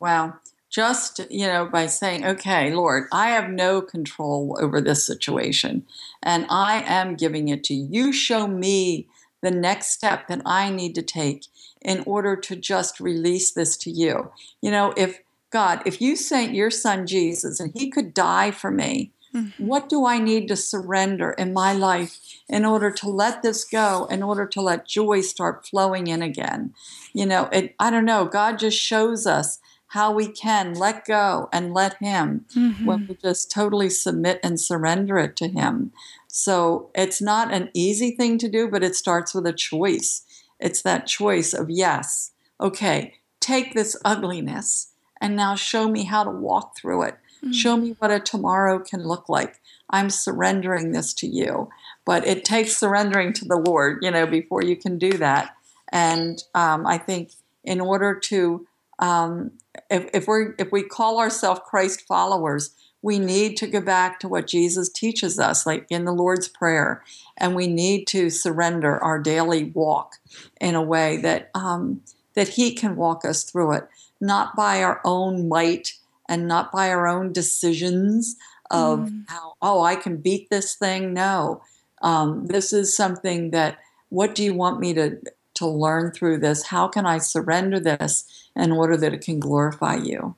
Wow. 0.00 0.34
Just, 0.70 1.20
you 1.30 1.46
know, 1.46 1.66
by 1.66 1.86
saying, 1.86 2.24
okay, 2.24 2.72
Lord, 2.72 3.08
I 3.12 3.30
have 3.30 3.50
no 3.50 3.82
control 3.82 4.56
over 4.60 4.80
this 4.80 5.04
situation 5.04 5.84
and 6.22 6.46
I 6.48 6.82
am 6.86 7.16
giving 7.16 7.48
it 7.48 7.64
to 7.64 7.74
you. 7.74 7.88
You 7.90 8.12
show 8.12 8.46
me 8.46 9.08
the 9.42 9.50
next 9.50 9.88
step 9.88 10.28
that 10.28 10.42
I 10.46 10.70
need 10.70 10.94
to 10.94 11.02
take 11.02 11.46
in 11.82 12.02
order 12.06 12.36
to 12.36 12.56
just 12.56 13.00
release 13.00 13.52
this 13.52 13.76
to 13.78 13.90
you. 13.90 14.30
You 14.60 14.70
know, 14.70 14.92
if 14.96 15.20
God, 15.50 15.82
if 15.84 16.00
you 16.00 16.16
sent 16.16 16.54
your 16.54 16.70
son 16.70 17.06
Jesus 17.06 17.58
and 17.58 17.72
he 17.74 17.90
could 17.90 18.14
die 18.14 18.50
for 18.50 18.70
me, 18.70 19.12
mm-hmm. 19.34 19.66
what 19.66 19.88
do 19.88 20.06
I 20.06 20.18
need 20.18 20.46
to 20.48 20.56
surrender 20.56 21.32
in 21.32 21.52
my 21.52 21.72
life 21.72 22.18
in 22.48 22.64
order 22.64 22.90
to 22.92 23.08
let 23.08 23.42
this 23.42 23.64
go, 23.64 24.06
in 24.10 24.22
order 24.22 24.46
to 24.46 24.60
let 24.60 24.86
joy 24.86 25.22
start 25.22 25.66
flowing 25.66 26.06
in 26.06 26.22
again? 26.22 26.74
You 27.12 27.26
know, 27.26 27.48
it, 27.52 27.74
I 27.78 27.90
don't 27.90 28.04
know. 28.04 28.26
God 28.26 28.58
just 28.58 28.78
shows 28.78 29.26
us 29.26 29.58
how 29.88 30.12
we 30.12 30.28
can 30.28 30.74
let 30.74 31.04
go 31.04 31.48
and 31.52 31.74
let 31.74 31.96
Him 31.96 32.44
when 32.54 32.74
mm-hmm. 32.74 33.06
we 33.08 33.14
just 33.16 33.50
totally 33.50 33.90
submit 33.90 34.38
and 34.42 34.60
surrender 34.60 35.18
it 35.18 35.34
to 35.36 35.48
Him. 35.48 35.90
So 36.28 36.90
it's 36.94 37.20
not 37.20 37.52
an 37.52 37.70
easy 37.74 38.12
thing 38.12 38.38
to 38.38 38.48
do, 38.48 38.68
but 38.68 38.84
it 38.84 38.94
starts 38.94 39.34
with 39.34 39.46
a 39.46 39.52
choice. 39.52 40.24
It's 40.60 40.82
that 40.82 41.06
choice 41.06 41.52
of, 41.52 41.70
yes, 41.70 42.32
okay, 42.60 43.14
take 43.40 43.74
this 43.74 43.96
ugliness 44.04 44.92
and 45.20 45.34
now 45.34 45.54
show 45.54 45.88
me 45.88 46.04
how 46.04 46.24
to 46.24 46.30
walk 46.30 46.76
through 46.76 47.02
it. 47.02 47.18
Show 47.52 47.76
me 47.78 47.96
what 47.98 48.10
a 48.10 48.20
tomorrow 48.20 48.78
can 48.78 49.02
look 49.02 49.28
like. 49.30 49.60
I'm 49.88 50.10
surrendering 50.10 50.92
this 50.92 51.14
to 51.14 51.26
you. 51.26 51.70
But 52.04 52.26
it 52.26 52.44
takes 52.44 52.76
surrendering 52.76 53.32
to 53.34 53.44
the 53.44 53.56
Lord, 53.56 53.98
you 54.02 54.10
know, 54.10 54.26
before 54.26 54.62
you 54.62 54.76
can 54.76 54.98
do 54.98 55.12
that. 55.12 55.56
And 55.90 56.42
um, 56.54 56.86
I 56.86 56.98
think 56.98 57.32
in 57.64 57.80
order 57.80 58.14
to, 58.14 58.66
um, 58.98 59.52
if, 59.90 60.10
if 60.12 60.28
we 60.28 60.48
if 60.58 60.70
we 60.70 60.82
call 60.82 61.18
ourselves 61.18 61.62
Christ 61.64 62.02
followers, 62.06 62.74
we 63.02 63.18
need 63.18 63.56
to 63.56 63.66
go 63.66 63.80
back 63.80 64.20
to 64.20 64.28
what 64.28 64.46
Jesus 64.46 64.88
teaches 64.88 65.38
us, 65.38 65.66
like 65.66 65.86
in 65.90 66.04
the 66.04 66.12
Lord's 66.12 66.48
Prayer, 66.48 67.02
and 67.38 67.54
we 67.54 67.66
need 67.66 68.06
to 68.08 68.28
surrender 68.30 69.02
our 69.02 69.18
daily 69.18 69.64
walk 69.64 70.16
in 70.60 70.74
a 70.74 70.82
way 70.82 71.16
that 71.18 71.50
um, 71.54 72.02
that 72.34 72.48
He 72.48 72.74
can 72.74 72.96
walk 72.96 73.24
us 73.24 73.42
through 73.44 73.72
it, 73.74 73.88
not 74.20 74.54
by 74.54 74.82
our 74.82 75.00
own 75.04 75.48
might 75.48 75.94
and 76.28 76.46
not 76.46 76.70
by 76.70 76.90
our 76.90 77.06
own 77.08 77.32
decisions 77.32 78.36
of 78.70 79.00
Mm. 79.00 79.24
how 79.28 79.54
oh 79.60 79.82
I 79.82 79.96
can 79.96 80.18
beat 80.18 80.48
this 80.48 80.74
thing. 80.76 81.12
No, 81.12 81.62
um, 82.02 82.46
this 82.46 82.72
is 82.72 82.94
something 82.96 83.50
that. 83.50 83.78
What 84.10 84.34
do 84.34 84.42
you 84.42 84.54
want 84.54 84.80
me 84.80 84.92
to 84.94 85.18
to 85.54 85.66
learn 85.66 86.10
through 86.10 86.38
this? 86.38 86.66
How 86.66 86.88
can 86.88 87.06
I 87.06 87.18
surrender 87.18 87.78
this 87.78 88.24
in 88.56 88.72
order 88.72 88.96
that 88.96 89.12
it 89.14 89.20
can 89.20 89.38
glorify 89.38 89.96
you? 89.96 90.34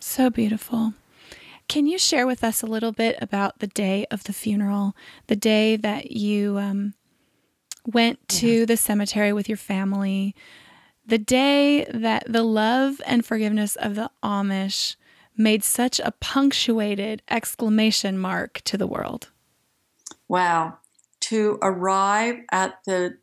So 0.00 0.30
beautiful. 0.30 0.94
Can 1.68 1.86
you 1.86 1.98
share 1.98 2.26
with 2.26 2.44
us 2.44 2.62
a 2.62 2.66
little 2.66 2.92
bit 2.92 3.16
about 3.20 3.58
the 3.58 3.66
day 3.66 4.06
of 4.10 4.24
the 4.24 4.32
funeral, 4.32 4.94
the 5.26 5.36
day 5.36 5.76
that 5.76 6.12
you 6.12 6.58
um, 6.58 6.94
went 7.86 8.26
to 8.28 8.66
the 8.66 8.76
cemetery 8.76 9.32
with 9.32 9.48
your 9.48 9.58
family, 9.58 10.34
the 11.06 11.18
day 11.18 11.84
that 11.92 12.24
the 12.28 12.42
love 12.42 13.00
and 13.06 13.24
forgiveness 13.24 13.76
of 13.76 13.94
the 13.94 14.10
Amish 14.22 14.96
made 15.36 15.64
such 15.64 16.00
a 16.00 16.12
punctuated 16.12 17.22
exclamation 17.28 18.18
mark 18.18 18.60
to 18.64 18.78
the 18.78 18.86
world? 18.86 19.30
Wow. 20.28 20.78
To 21.20 21.58
arrive 21.62 22.40
at 22.52 22.78
the 22.86 23.18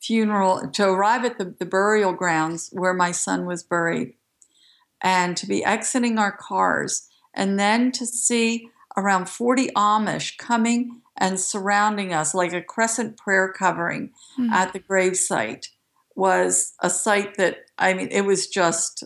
funeral, 0.00 0.70
to 0.70 0.84
arrive 0.84 1.24
at 1.24 1.38
the, 1.38 1.54
the 1.58 1.66
burial 1.66 2.12
grounds 2.12 2.70
where 2.72 2.94
my 2.94 3.10
son 3.10 3.46
was 3.46 3.62
buried, 3.62 4.14
and 5.00 5.36
to 5.36 5.46
be 5.46 5.64
exiting 5.64 6.18
our 6.18 6.32
cars, 6.32 7.08
and 7.34 7.58
then 7.58 7.92
to 7.92 8.06
see 8.06 8.68
around 8.96 9.28
40 9.28 9.68
Amish 9.76 10.36
coming 10.38 11.00
and 11.16 11.38
surrounding 11.38 12.12
us 12.12 12.34
like 12.34 12.52
a 12.52 12.62
crescent 12.62 13.16
prayer 13.16 13.52
covering 13.52 14.10
Mm. 14.38 14.50
at 14.50 14.72
the 14.72 14.80
gravesite 14.80 15.66
was 16.16 16.74
a 16.82 16.90
sight 16.90 17.36
that, 17.36 17.58
I 17.78 17.94
mean, 17.94 18.08
it 18.10 18.22
was 18.22 18.48
just, 18.48 19.04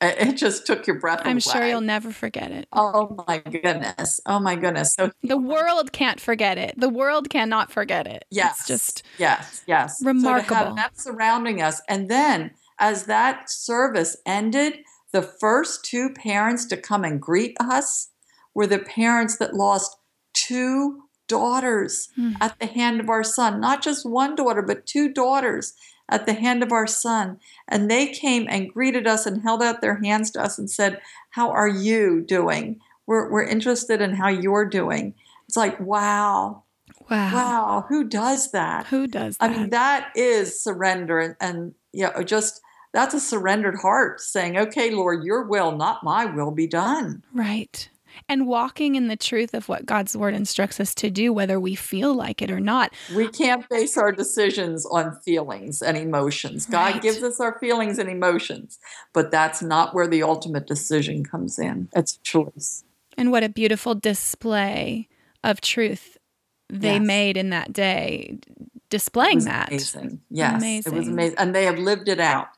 it 0.00 0.34
just 0.36 0.66
took 0.66 0.84
your 0.88 0.98
breath 0.98 1.20
away. 1.20 1.30
I'm 1.30 1.36
away. 1.36 1.40
sure 1.40 1.64
you'll 1.64 1.80
never 1.80 2.10
forget 2.10 2.50
it. 2.50 2.66
Oh 2.72 3.24
my 3.28 3.38
goodness. 3.38 4.20
Oh 4.26 4.40
my 4.40 4.56
goodness. 4.56 4.94
So 4.94 5.12
The 5.22 5.36
world 5.36 5.92
can't 5.92 6.18
forget 6.20 6.58
it. 6.58 6.74
The 6.76 6.88
world 6.88 7.30
cannot 7.30 7.70
forget 7.70 8.08
it. 8.08 8.24
Yes. 8.30 8.58
It's 8.60 8.66
just 8.68 9.02
yes, 9.18 9.62
yes. 9.68 9.98
So 10.00 10.04
to 10.06 10.08
remarkable. 10.08 10.56
have 10.56 10.76
that 10.76 10.98
surrounding 10.98 11.62
us, 11.62 11.80
and 11.88 12.08
then 12.08 12.50
as 12.82 13.04
that 13.04 13.48
service 13.48 14.16
ended, 14.26 14.80
the 15.12 15.22
first 15.22 15.84
two 15.84 16.10
parents 16.10 16.66
to 16.66 16.76
come 16.76 17.04
and 17.04 17.22
greet 17.22 17.56
us 17.60 18.08
were 18.54 18.66
the 18.66 18.80
parents 18.80 19.38
that 19.38 19.54
lost 19.54 19.96
two 20.32 21.04
daughters 21.28 22.08
Hmm. 22.16 22.32
at 22.40 22.58
the 22.58 22.66
hand 22.66 23.00
of 23.00 23.08
our 23.08 23.22
son. 23.22 23.60
Not 23.60 23.82
just 23.82 24.04
one 24.04 24.34
daughter, 24.34 24.60
but 24.62 24.84
two 24.84 25.10
daughters 25.12 25.74
at 26.08 26.26
the 26.26 26.34
hand 26.34 26.62
of 26.62 26.72
our 26.72 26.86
son. 26.86 27.38
And 27.68 27.90
they 27.90 28.08
came 28.08 28.46
and 28.50 28.68
greeted 28.68 29.06
us 29.06 29.24
and 29.26 29.42
held 29.42 29.62
out 29.62 29.80
their 29.80 30.02
hands 30.02 30.30
to 30.32 30.42
us 30.42 30.58
and 30.58 30.68
said, 30.68 31.00
How 31.30 31.50
are 31.50 31.68
you 31.68 32.20
doing? 32.20 32.80
We're, 33.06 33.30
we're 33.30 33.44
interested 33.44 34.00
in 34.02 34.14
how 34.16 34.28
you're 34.28 34.66
doing. 34.66 35.14
It's 35.48 35.56
like, 35.56 35.78
wow, 35.80 36.64
wow. 37.10 37.34
wow, 37.34 37.84
who 37.88 38.04
does 38.04 38.52
that? 38.52 38.86
Who 38.86 39.06
does 39.06 39.36
that? 39.36 39.50
I 39.50 39.54
mean, 39.54 39.70
that 39.70 40.10
is 40.16 40.62
surrender, 40.62 41.18
and, 41.18 41.36
and 41.40 41.74
you 41.92 42.08
know, 42.08 42.22
just 42.22 42.60
that's 42.92 43.14
a 43.14 43.20
surrendered 43.20 43.76
heart 43.76 44.20
saying, 44.20 44.56
"Okay, 44.56 44.90
Lord, 44.90 45.24
Your 45.24 45.42
will, 45.44 45.72
not 45.76 46.02
my 46.04 46.24
will, 46.24 46.50
be 46.50 46.66
done." 46.66 47.22
right. 47.34 47.88
And 48.28 48.46
walking 48.46 48.94
in 48.94 49.08
the 49.08 49.16
truth 49.16 49.54
of 49.54 49.70
what 49.70 49.86
God's 49.86 50.14
word 50.14 50.34
instructs 50.34 50.78
us 50.78 50.94
to 50.96 51.10
do, 51.10 51.32
whether 51.32 51.58
we 51.58 51.74
feel 51.74 52.12
like 52.14 52.42
it 52.42 52.50
or 52.50 52.60
not. 52.60 52.92
We 53.16 53.26
can't 53.28 53.66
base 53.70 53.96
our 53.96 54.12
decisions 54.12 54.84
on 54.84 55.16
feelings 55.20 55.80
and 55.80 55.96
emotions. 55.96 56.66
God 56.66 57.00
gives 57.00 57.22
us 57.22 57.40
our 57.40 57.58
feelings 57.58 57.98
and 57.98 58.10
emotions, 58.10 58.78
but 59.14 59.30
that's 59.30 59.62
not 59.62 59.94
where 59.94 60.06
the 60.06 60.22
ultimate 60.22 60.66
decision 60.66 61.24
comes 61.24 61.58
in. 61.58 61.88
It's 61.96 62.16
a 62.16 62.20
choice. 62.20 62.84
And 63.16 63.32
what 63.32 63.42
a 63.44 63.48
beautiful 63.48 63.94
display 63.94 65.08
of 65.42 65.62
truth 65.62 66.18
they 66.68 66.94
Yes. 66.98 67.06
made 67.06 67.36
in 67.38 67.48
that 67.50 67.72
day, 67.72 68.38
It 68.40 68.44
displaying 68.90 69.36
was 69.36 69.44
that. 69.46 69.68
amazing. 69.68 70.20
Yes, 70.30 70.62
it 70.62 70.92
was 70.92 71.08
Amazing. 71.08 71.12
amazing, 71.12 71.38
and 71.38 71.54
they 71.54 71.64
have 71.64 71.78
lived 71.78 72.08
it 72.08 72.20
out. 72.20 72.48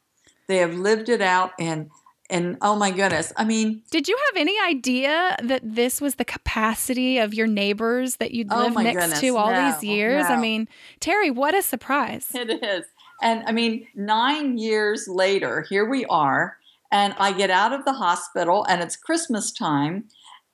They 0.46 0.59
have 0.59 0.74
lived 0.74 1.09
it 1.09 1.20
out, 1.20 1.52
and 1.59 1.90
and 2.30 2.57
oh 2.62 2.76
my 2.76 2.90
goodness, 2.90 3.33
I 3.37 3.44
mean, 3.44 3.83
Did 3.90 4.09
you 4.09 4.16
have 4.26 4.40
any 4.40 4.57
idea 4.66 5.37
that 5.42 5.61
this 5.62 6.00
was 6.00 6.14
the 6.14 6.24
capacity 6.24 7.18
of 7.18 7.35
your 7.35 7.46
neighbors 7.46 8.16
that 8.16 8.33
you'd 8.33 8.48
Oh 8.50 8.64
lived 8.64 8.76
next 8.76 8.98
goodness, 8.98 9.20
to 9.20 9.37
all 9.37 9.52
no, 9.52 9.70
these 9.70 9.85
years? 9.85 10.24
I 10.26 10.37
mean, 10.37 10.68
Terri, 11.00 11.35
what 11.35 11.54
a 11.54 11.62
surprise. 11.62 12.30
It 12.35 12.62
is. 12.62 12.85
And 13.22 13.44
I 13.46 13.52
mean, 13.52 13.87
nine 13.94 14.59
years 14.59 15.07
later, 15.07 15.66
here 15.68 15.88
we 15.88 16.04
are, 16.07 16.57
and 16.90 17.14
I 17.18 17.33
get 17.33 17.50
out 17.50 17.72
of 17.72 17.85
the 17.85 17.92
hospital, 17.92 18.64
and 18.68 18.83
it's 18.83 18.96
Christmas 18.96 19.52
time, 19.52 20.04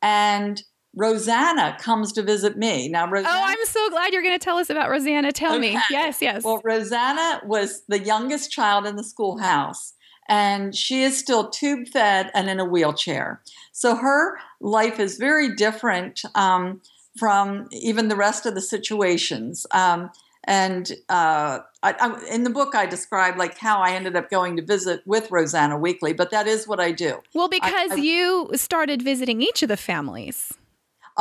and 0.03 0.63
Rosanna 0.95 1.77
comes 1.81 2.13
to 2.13 2.23
visit 2.23 2.57
me. 2.57 2.89
Now, 2.89 3.09
Rosanna. 3.09 3.35
Oh, 3.35 3.45
I'm 3.47 3.65
so 3.67 3.91
glad 3.91 4.13
you're 4.13 4.23
going 4.23 4.39
to 4.39 4.45
tell 4.45 4.57
us 4.59 4.71
about 4.71 4.91
Rosanna. 4.91 5.33
Tell 5.33 5.59
me. 5.59 5.79
Yes, 5.91 6.21
yes. 6.21 6.43
Well, 6.45 6.61
Rosanna 6.65 7.41
was 7.45 7.83
the 7.89 7.99
youngest 8.01 8.51
child 8.51 8.87
in 8.87 8.97
the 8.97 9.05
schoolhouse, 9.05 9.95
and 10.29 10.75
she 10.75 11.03
is 11.03 11.17
still 11.17 11.49
tube 11.51 11.89
fed 11.89 12.31
and 12.35 12.51
in 12.51 12.59
a 12.61 12.65
wheelchair. 12.65 13.41
So 13.73 13.95
her 13.97 14.39
life 14.61 14.99
is 14.99 15.17
very 15.17 15.55
different 15.55 16.23
um, 16.35 16.81
from 17.19 17.69
even 17.73 18.09
the 18.09 18.17
rest 18.17 18.45
of 18.47 18.55
the 18.55 18.61
situations. 18.61 19.67
Um, 19.71 20.11
and 20.45 20.91
uh, 21.09 21.61
I, 21.83 21.93
I, 21.93 22.21
in 22.33 22.45
the 22.45 22.51
book, 22.51 22.75
I 22.75 22.87
describe 22.87 23.37
like 23.37 23.59
how 23.59 23.81
I 23.81 23.93
ended 23.93 24.17
up 24.17 24.31
going 24.31 24.57
to 24.57 24.65
visit 24.65 25.03
with 25.07 25.31
Rosanna 25.31 25.79
weekly, 25.79 26.13
but 26.15 26.31
that 26.31 26.47
is 26.47 26.67
what 26.67 26.81
I 26.81 26.93
do. 26.93 27.21
well, 27.35 27.49
because 27.49 27.93
I- 27.93 27.97
you 27.97 28.51
started 28.55 29.03
visiting 29.03 29.41
each 29.43 29.63
of 29.63 29.69
the 29.69 29.77
families. 29.77 30.53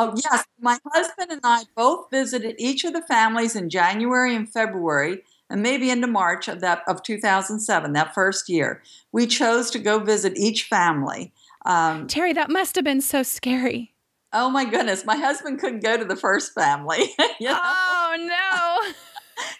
Oh, 0.01 0.13
yes. 0.15 0.45
My 0.61 0.79
husband 0.93 1.29
and 1.29 1.41
I 1.43 1.63
both 1.75 2.09
visited 2.09 2.55
each 2.57 2.85
of 2.85 2.93
the 2.93 3.01
families 3.01 3.53
in 3.53 3.69
January 3.69 4.33
and 4.33 4.47
February 4.47 5.23
and 5.49 5.61
maybe 5.61 5.89
into 5.89 6.07
March 6.07 6.47
of 6.47 6.61
that 6.61 6.83
of 6.87 7.03
2007, 7.03 7.91
that 7.91 8.13
first 8.13 8.47
year. 8.47 8.81
We 9.11 9.27
chose 9.27 9.69
to 9.71 9.79
go 9.79 9.99
visit 9.99 10.37
each 10.37 10.63
family. 10.63 11.33
Um, 11.65 12.07
Terri, 12.07 12.33
that 12.33 12.49
must 12.49 12.75
have 12.75 12.85
been 12.85 13.01
so 13.01 13.23
scary. 13.23 13.93
oh 14.31 14.49
my 14.49 14.63
goodness, 14.63 15.03
my 15.05 15.17
husband 15.17 15.59
couldn't 15.59 15.83
go 15.83 15.97
to 15.97 16.05
the 16.05 16.15
first 16.15 16.53
family. 16.53 17.13
you 17.39 17.49
know? 17.49 17.59
Oh, 17.61 18.15
no. 18.17 18.93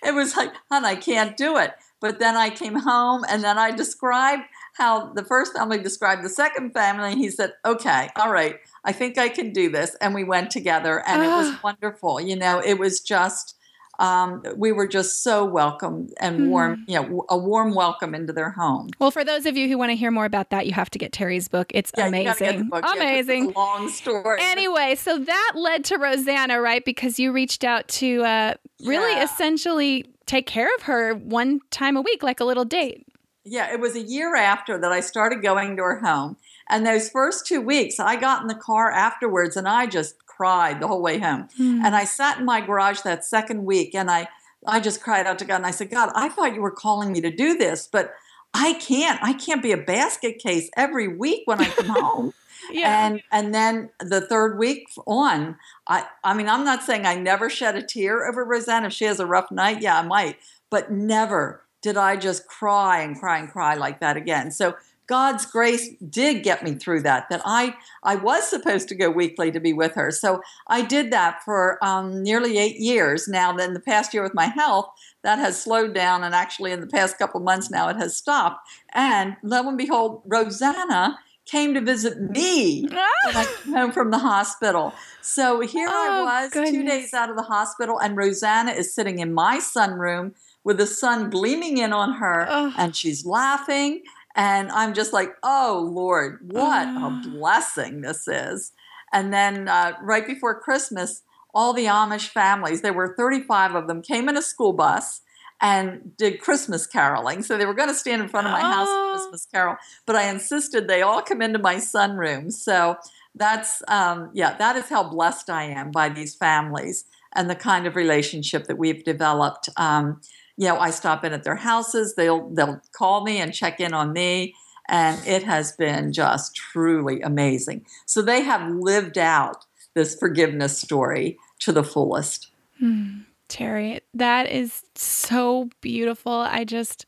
It 0.04 0.14
was 0.14 0.36
like, 0.36 0.52
hon, 0.70 0.84
I 0.84 0.96
can't 0.96 1.38
do 1.38 1.58
it. 1.58 1.74
But 2.02 2.20
then 2.20 2.36
I 2.36 2.50
came 2.50 2.76
home 2.76 3.24
and 3.30 3.42
then 3.44 3.58
I 3.58 3.72
described 3.72 4.44
how 4.80 5.14
the 5.14 5.24
first 5.24 5.54
family 5.54 5.78
described 5.78 6.24
the 6.24 6.30
second 6.30 6.74
family. 6.74 7.12
And 7.12 7.20
he 7.20 7.30
said, 7.30 7.54
okay, 7.66 8.10
all 8.16 8.32
right, 8.32 8.56
I 8.84 8.92
think 8.94 9.18
I 9.20 9.30
can 9.30 9.54
do 9.54 9.70
this. 9.70 9.96
And 10.02 10.16
we 10.16 10.24
went 10.24 10.50
together 10.50 11.04
and 11.08 11.22
it 11.22 11.28
was 11.28 11.50
Ah. 11.50 11.60
wonderful. 11.64 12.20
You 12.22 12.36
know, 12.38 12.60
it 12.66 12.80
was 12.80 13.00
just, 13.02 13.56
um, 14.00 14.42
we 14.56 14.72
were 14.72 14.88
just 14.88 15.22
so 15.24 15.44
welcome 15.44 16.08
and 16.22 16.50
warm, 16.50 16.86
you 16.88 16.96
know, 17.02 17.26
a 17.30 17.38
warm 17.38 17.76
welcome 17.76 18.16
into 18.16 18.32
their 18.32 18.52
home. 18.52 18.90
Well, 18.98 19.12
for 19.12 19.26
those 19.26 19.46
of 19.46 19.58
you 19.58 19.68
who 19.68 19.78
want 19.78 19.90
to 19.90 19.96
hear 19.98 20.10
more 20.12 20.24
about 20.26 20.52
that, 20.52 20.66
you 20.66 20.72
have 20.74 20.90
to 20.92 20.98
get 20.98 21.12
Terri's 21.12 21.50
book. 21.50 21.70
It's 21.76 21.92
Yeah, 21.98 22.10
get 22.10 22.40
the 22.40 22.48
amazing. 22.48 22.70
Yeah, 22.72 22.94
amazing. 22.94 23.52
long 23.52 23.90
story. 23.90 24.40
Anyway, 24.42 24.96
so 24.96 25.20
that 25.20 25.52
led 25.56 25.84
to 25.86 25.98
Rosanna, 25.98 26.62
right? 26.62 26.84
Because 26.86 27.20
you 27.20 27.34
reached 27.34 27.66
out 27.66 27.90
to 27.90 28.24
uh, 28.24 28.54
really 28.86 29.12
Yeah. 29.14 29.26
essentially 29.26 30.06
take 30.26 30.46
care 30.48 30.74
of 30.78 30.84
her 30.84 31.14
one 31.16 31.60
time 31.70 31.98
a 31.98 32.02
week, 32.02 32.24
like 32.24 32.40
a 32.40 32.46
little 32.46 32.64
date. 32.66 33.06
Yeah, 33.46 33.72
it 33.72 33.80
was 33.80 33.96
a 33.96 34.02
year 34.02 34.36
after 34.36 34.78
that 34.78 34.92
I 34.92 35.00
started 35.00 35.42
going 35.42 35.78
to 35.78 35.84
her 35.84 36.00
home. 36.00 36.38
And 36.70 36.86
those 36.86 37.10
first 37.10 37.48
two 37.48 37.62
weeks, 37.62 38.00
I 38.00 38.16
got 38.16 38.42
in 38.42 38.48
the 38.48 38.56
car 38.56 38.92
afterwards 38.92 39.58
and 39.58 39.68
I 39.68 39.88
just 39.88 40.26
cried 40.26 40.80
the 40.80 40.88
whole 40.88 41.02
way 41.02 41.20
home. 41.20 41.50
Hmm. 41.58 41.82
And 41.84 41.96
I 41.96 42.06
sat 42.06 42.40
in 42.40 42.46
my 42.46 42.62
garage 42.62 43.02
that 43.02 43.26
second 43.26 43.66
week 43.66 43.96
and 43.96 44.12
I, 44.12 44.28
I 44.68 44.80
just 44.80 45.02
cried 45.02 45.26
out 45.26 45.40
to 45.40 45.46
God 45.46 45.58
and 45.58 45.66
I 45.66 45.72
said, 45.72 45.90
God, 45.90 46.12
I 46.16 46.30
thought 46.30 46.54
you 46.54 46.62
were 46.62 46.72
calling 46.72 47.12
me 47.12 47.22
to 47.22 47.32
do 47.32 47.58
this, 47.58 47.88
but 47.92 48.14
I 48.54 48.74
can't. 48.74 49.20
I 49.22 49.34
can't 49.34 49.62
be 49.62 49.72
a 49.72 49.78
basket 49.78 50.40
case 50.40 50.70
every 50.76 51.08
week 51.08 51.44
when 51.46 51.62
I 51.62 51.70
come 51.70 51.86
home. 51.88 52.34
yeah. 52.72 53.08
And 53.08 53.22
and 53.32 53.54
then 53.54 53.90
the 54.00 54.22
third 54.22 54.58
week 54.58 54.90
on, 55.06 55.56
I 55.88 56.06
I 56.24 56.34
mean, 56.34 56.50
I'm 56.50 56.66
not 56.66 56.84
saying 56.84 57.06
I 57.06 57.16
never 57.16 57.50
shed 57.50 57.76
a 57.76 57.84
tear 57.84 58.28
over 58.28 58.44
Rosanna. 58.44 58.88
If 58.88 58.94
she 58.94 59.06
has 59.06 59.20
a 59.20 59.26
rough 59.26 59.52
night, 59.52 59.82
yeah, 59.82 60.00
I 60.00 60.02
might, 60.02 60.38
but 60.70 60.92
never 60.92 61.64
did 61.82 61.98
I 61.98 62.16
just 62.16 62.48
cry 62.48 63.02
and 63.02 63.20
cry 63.20 63.40
and 63.40 63.50
cry 63.50 63.76
like 63.76 64.00
that 64.00 64.18
again. 64.18 64.52
So 64.52 64.76
God's 65.08 65.48
grace 65.48 65.90
did 66.08 66.44
get 66.44 66.64
me 66.64 66.76
through 66.76 67.02
that. 67.02 67.30
That 67.30 67.42
I 67.44 67.76
I 68.04 68.16
was 68.16 68.48
supposed 68.48 68.88
to 68.90 68.96
go 68.96 69.10
weekly 69.10 69.52
to 69.52 69.60
be 69.60 69.74
with 69.74 69.96
her. 69.96 70.12
So 70.12 70.42
I 70.68 70.84
did 70.84 71.12
that 71.12 71.42
for 71.44 71.84
um, 71.84 72.22
nearly 72.22 72.60
eight 72.60 72.80
years. 72.80 73.28
Now, 73.28 73.52
then 73.52 73.74
the 73.74 73.80
past 73.80 74.14
year 74.14 74.22
with 74.22 74.36
my 74.36 74.46
health, 74.46 74.88
that 75.24 75.40
has 75.40 75.62
slowed 75.62 75.96
down, 75.96 76.24
and 76.24 76.36
actually 76.36 76.72
in 76.72 76.80
the 76.80 76.88
past 76.88 77.18
couple 77.18 77.40
months 77.40 77.72
now, 77.72 77.90
it 77.90 77.98
has 77.98 78.16
stopped. 78.16 78.60
And 78.94 79.36
lo 79.42 79.68
and 79.68 79.80
behold, 79.80 80.22
Rosanna 80.28 81.18
came 81.46 81.74
to 81.74 81.82
visit 81.82 82.22
me 82.22 82.84
when 82.84 83.36
I 83.36 83.46
came 83.64 83.74
home 83.74 83.92
from 83.92 84.12
the 84.12 84.20
hospital. 84.20 84.94
So 85.22 85.62
here 85.62 85.88
Oh, 85.90 86.26
I 86.28 86.44
was, 86.44 86.52
two 86.52 86.84
days 86.84 87.16
out 87.16 87.32
of 87.32 87.36
the 87.36 87.44
hospital, 87.44 88.00
and 88.00 88.16
Rosanna 88.16 88.74
is 88.74 88.94
sitting 88.94 89.18
in 89.18 89.34
my 89.34 89.58
sunroom 89.58 90.34
with 90.70 90.78
the 90.78 90.86
sun 90.86 91.32
gleaming 91.32 91.80
in 91.80 91.92
on 91.92 92.14
her, 92.14 92.46
Ugh. 92.48 92.74
and 92.78 92.96
she's 92.96 93.26
laughing. 93.26 94.04
And 94.36 94.70
I'm 94.70 94.94
just 94.94 95.14
like, 95.14 95.32
oh, 95.42 95.90
Lord, 95.92 96.38
what 96.44 96.88
a 96.88 96.92
Ah. 96.96 97.22
blessing 97.26 98.02
this 98.02 98.28
is. 98.28 98.72
And 99.12 99.34
then 99.34 99.68
uh, 99.68 99.94
right 100.04 100.28
before 100.28 100.60
Christmas, 100.62 101.24
all 101.56 101.74
the 101.74 101.86
Amish 101.86 102.28
families, 102.30 102.82
there 102.84 102.94
were 102.94 103.16
35 103.18 103.74
of 103.74 103.88
them, 103.88 104.04
came 104.04 104.30
in 104.30 104.38
a 104.38 104.44
school 104.44 104.72
bus 104.74 105.22
and 105.60 106.16
did 106.18 106.40
Christmas 106.40 106.86
caroling. 106.86 107.42
So 107.42 107.58
they 107.58 107.66
were 107.66 107.74
going 107.74 107.90
to 107.90 107.96
stand 107.96 108.22
in 108.22 108.30
front 108.30 108.46
of 108.46 108.54
my 108.54 108.62
house 108.62 108.88
Oh. 108.92 109.14
for 109.14 109.18
Christmas 109.18 109.48
carol, 109.52 109.76
but 110.06 110.16
I 110.16 110.30
insisted 110.30 110.88
they 110.88 111.02
all 111.02 111.24
come 111.24 111.42
into 111.42 111.58
my 111.58 111.78
sunroom. 111.78 112.52
So 112.52 112.96
that's 113.34 113.82
um, 113.88 114.30
yeah, 114.36 114.56
that 114.58 114.76
is 114.76 114.88
how 114.88 115.04
blessed 115.10 115.50
I 115.50 115.64
am 115.64 115.90
by 115.90 116.10
these 116.10 116.36
families 116.36 117.06
and 117.36 117.50
the 117.50 117.56
kind 117.56 117.86
of 117.86 117.96
relationship 117.96 118.66
that 118.68 118.78
we've 118.78 119.04
developed. 119.04 119.70
Um, 119.78 120.20
you 120.60 120.68
know, 120.68 120.78
I 120.78 120.90
stop 120.90 121.24
in 121.24 121.32
at 121.32 121.46
their 121.46 121.56
houses. 121.56 122.16
They'll 122.16 122.50
they'll 122.50 122.82
call 122.92 123.24
me 123.24 123.40
and 123.40 123.54
check 123.54 123.80
in 123.80 123.94
on 123.94 124.12
me, 124.12 124.54
and 124.90 125.18
it 125.26 125.44
has 125.44 125.72
been 125.72 126.12
just 126.12 126.54
truly 126.54 127.22
amazing. 127.22 127.86
So 128.06 128.22
they 128.22 128.42
have 128.42 128.70
lived 128.70 129.18
out 129.18 129.64
this 129.94 130.20
forgiveness 130.20 130.78
story 130.78 131.38
to 131.60 131.72
the 131.72 131.84
fullest. 131.84 132.52
Hmm. 132.78 133.20
Terri, 133.48 134.02
that 134.14 134.52
is 134.52 134.84
so 134.96 135.70
beautiful. 135.80 136.34
I 136.34 136.66
just. 136.66 137.06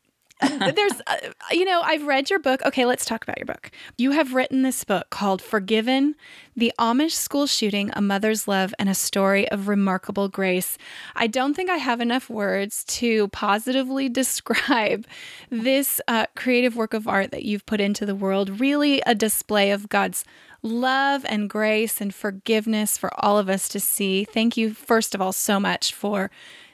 There's, 0.75 1.01
uh, 1.07 1.17
you 1.51 1.65
know, 1.65 1.83
I've 1.83 2.07
read 2.07 2.31
your 2.31 2.39
book. 2.39 2.63
Okay, 2.65 2.85
let's 2.85 3.05
talk 3.05 3.23
about 3.23 3.39
your 3.39 3.47
book. 3.47 3.71
You 3.97 4.13
have 4.13 4.35
written 4.35 4.63
this 4.63 4.83
book 4.85 5.11
called 5.11 5.41
Forgiven 5.41 6.15
The 6.57 6.73
Amish 6.79 7.13
School 7.13 7.47
Shooting, 7.47 7.91
A 7.95 8.01
Mother's 8.01 8.49
Love, 8.49 8.75
and 8.79 8.89
a 8.89 8.95
Story 8.95 9.49
of 9.51 9.69
Remarkable 9.69 10.29
Grace. 10.29 10.79
I 11.15 11.27
don't 11.27 11.55
think 11.55 11.71
I 11.71 11.77
have 11.77 12.01
enough 12.01 12.29
words 12.29 12.85
to 12.85 13.29
positively 13.29 14.09
describe 14.23 15.07
this 15.51 16.01
uh, 16.09 16.27
creative 16.35 16.77
work 16.77 16.95
of 16.95 17.07
art 17.07 17.31
that 17.31 17.45
you've 17.45 17.67
put 17.67 17.81
into 17.81 18.05
the 18.05 18.15
world. 18.15 18.61
Really, 18.61 19.01
a 19.07 19.15
display 19.15 19.71
of 19.71 19.89
God's 19.89 20.25
love 20.63 21.25
and 21.29 21.51
grace 21.51 22.01
and 22.01 22.15
forgiveness 22.15 22.97
for 22.97 23.11
all 23.25 23.39
of 23.39 23.49
us 23.49 23.69
to 23.69 23.81
see. 23.81 24.25
Thank 24.25 24.57
you, 24.57 24.73
first 24.75 25.15
of 25.15 25.21
all, 25.21 25.33
so 25.33 25.59
much 25.59 25.93
for 25.93 26.31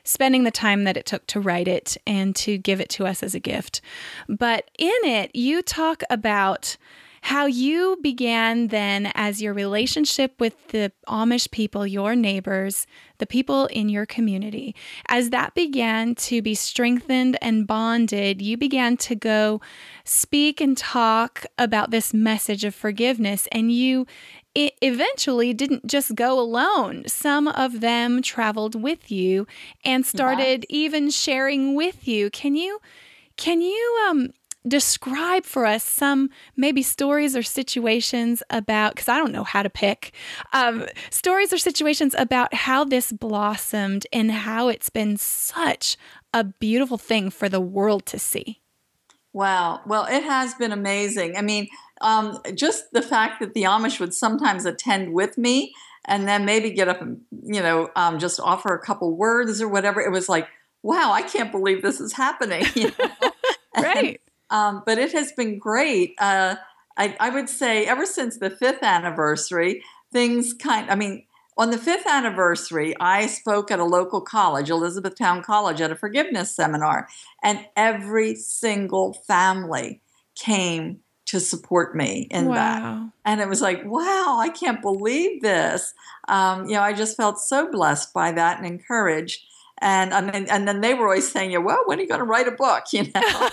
spending 0.08 0.44
the 0.44 0.50
time 0.50 0.84
that 0.84 0.96
it 0.96 1.04
took 1.04 1.26
to 1.26 1.38
write 1.38 1.68
it 1.68 1.98
and 2.06 2.34
to 2.34 2.56
give 2.56 2.80
it 2.80 2.88
to 2.88 3.06
us 3.06 3.22
as 3.22 3.34
a 3.34 3.40
gift. 3.40 3.82
But 4.26 4.70
in 4.78 4.98
it, 5.04 5.30
you 5.34 5.60
talk 5.60 6.02
about 6.08 6.78
how 7.20 7.44
you 7.44 7.98
began 8.00 8.68
then 8.68 9.10
as 9.14 9.42
your 9.42 9.52
relationship 9.52 10.32
with 10.40 10.54
the 10.68 10.92
Amish 11.08 11.50
people, 11.50 11.86
your 11.86 12.14
neighbors, 12.14 12.86
the 13.18 13.26
people 13.26 13.66
in 13.66 13.88
your 13.88 14.06
community. 14.06 14.74
As 15.08 15.28
that 15.30 15.54
began 15.54 16.14
to 16.14 16.40
be 16.40 16.54
strengthened 16.54 17.36
and 17.42 17.66
bonded, 17.66 18.40
you 18.40 18.56
began 18.56 18.96
to 18.98 19.14
go 19.14 19.60
speak 20.04 20.60
and 20.60 20.76
talk 20.76 21.44
about 21.58 21.90
this 21.90 22.14
message 22.14 22.64
of 22.64 22.74
forgiveness, 22.74 23.46
and 23.52 23.72
you 23.72 24.06
it 24.54 24.74
eventually 24.82 25.52
didn't 25.52 25.86
just 25.86 26.14
go 26.14 26.38
alone. 26.38 27.04
Some 27.06 27.48
of 27.48 27.80
them 27.80 28.22
traveled 28.22 28.80
with 28.80 29.10
you 29.10 29.46
and 29.84 30.04
started 30.04 30.66
even 30.68 31.10
sharing 31.10 31.74
with 31.74 32.08
you. 32.08 32.30
Can 32.30 32.54
you 32.54 32.80
can 33.36 33.60
you 33.60 34.06
um 34.08 34.30
describe 34.66 35.44
for 35.44 35.64
us 35.64 35.84
some 35.84 36.30
maybe 36.56 36.82
stories 36.82 37.36
or 37.36 37.42
situations 37.42 38.42
about 38.50 38.94
because 38.94 39.08
I 39.08 39.16
don't 39.16 39.32
know 39.32 39.44
how 39.44 39.62
to 39.62 39.70
pick 39.70 40.12
um, 40.52 40.86
stories 41.10 41.52
or 41.52 41.58
situations 41.58 42.14
about 42.18 42.52
how 42.52 42.84
this 42.84 43.12
blossomed 43.12 44.06
and 44.12 44.30
how 44.30 44.68
it's 44.68 44.90
been 44.90 45.16
such 45.16 45.96
a 46.34 46.44
beautiful 46.44 46.98
thing 46.98 47.30
for 47.30 47.48
the 47.48 47.60
world 47.60 48.04
to 48.06 48.18
see. 48.18 48.60
Wow. 49.32 49.80
Well, 49.86 50.06
it 50.06 50.24
has 50.24 50.54
been 50.54 50.72
amazing. 50.72 51.36
I 51.36 51.42
mean, 51.42 51.68
um, 52.00 52.38
just 52.54 52.92
the 52.92 53.02
fact 53.02 53.40
that 53.40 53.54
the 53.54 53.62
Amish 53.64 54.00
would 54.00 54.14
sometimes 54.14 54.64
attend 54.64 55.12
with 55.12 55.36
me 55.36 55.74
and 56.06 56.26
then 56.26 56.44
maybe 56.44 56.70
get 56.70 56.88
up 56.88 57.02
and, 57.02 57.20
you 57.42 57.60
know, 57.60 57.90
um, 57.94 58.18
just 58.18 58.40
offer 58.40 58.74
a 58.74 58.78
couple 58.78 59.14
words 59.16 59.60
or 59.60 59.68
whatever. 59.68 60.00
It 60.00 60.10
was 60.10 60.28
like, 60.28 60.48
wow, 60.82 61.12
I 61.12 61.22
can't 61.22 61.52
believe 61.52 61.82
this 61.82 62.00
is 62.00 62.12
happening. 62.12 62.64
You 62.74 62.92
know? 62.98 63.30
Right. 63.76 64.20
um, 64.50 64.82
but 64.84 64.98
it 64.98 65.12
has 65.12 65.30
been 65.32 65.58
great. 65.58 66.14
Uh, 66.18 66.56
I, 66.96 67.16
I 67.20 67.30
would 67.30 67.48
say 67.48 67.86
ever 67.86 68.06
since 68.06 68.38
the 68.38 68.50
fifth 68.50 68.82
anniversary, 68.82 69.84
things 70.12 70.52
kind 70.52 70.90
I 70.90 70.96
mean, 70.96 71.24
on 71.58 71.70
the 71.70 71.78
fifth 71.78 72.06
anniversary, 72.06 72.94
I 73.00 73.26
spoke 73.26 73.70
at 73.72 73.80
a 73.80 73.84
local 73.84 74.20
college, 74.20 74.70
Elizabethtown 74.70 75.42
College, 75.42 75.80
at 75.80 75.90
a 75.90 75.96
forgiveness 75.96 76.54
seminar, 76.54 77.08
and 77.42 77.66
every 77.76 78.36
single 78.36 79.12
family 79.12 80.00
came 80.36 81.00
to 81.26 81.40
support 81.40 81.94
me 81.94 82.28
in 82.30 82.46
that. 82.54 82.82
And 83.24 83.40
it 83.40 83.48
was 83.48 83.60
like, 83.60 83.84
wow, 83.84 84.38
I 84.40 84.48
can't 84.48 84.80
believe 84.80 85.42
this. 85.42 85.92
Um, 86.28 86.66
you 86.66 86.74
know, 86.74 86.80
I 86.80 86.94
just 86.94 87.16
felt 87.16 87.38
so 87.38 87.70
blessed 87.70 88.14
by 88.14 88.32
that 88.32 88.58
and 88.58 88.66
encouraged. 88.66 89.42
And 89.80 90.14
I 90.14 90.20
mean, 90.20 90.46
and 90.48 90.66
then 90.66 90.80
they 90.80 90.94
were 90.94 91.04
always 91.04 91.30
saying, 91.30 91.52
"Yeah, 91.52 91.58
well, 91.58 91.84
when 91.86 91.98
are 91.98 92.02
you 92.02 92.08
going 92.08 92.18
to 92.18 92.24
write 92.24 92.48
a 92.48 92.52
book?" 92.52 92.84
You 92.92 93.04
know, 93.04 93.50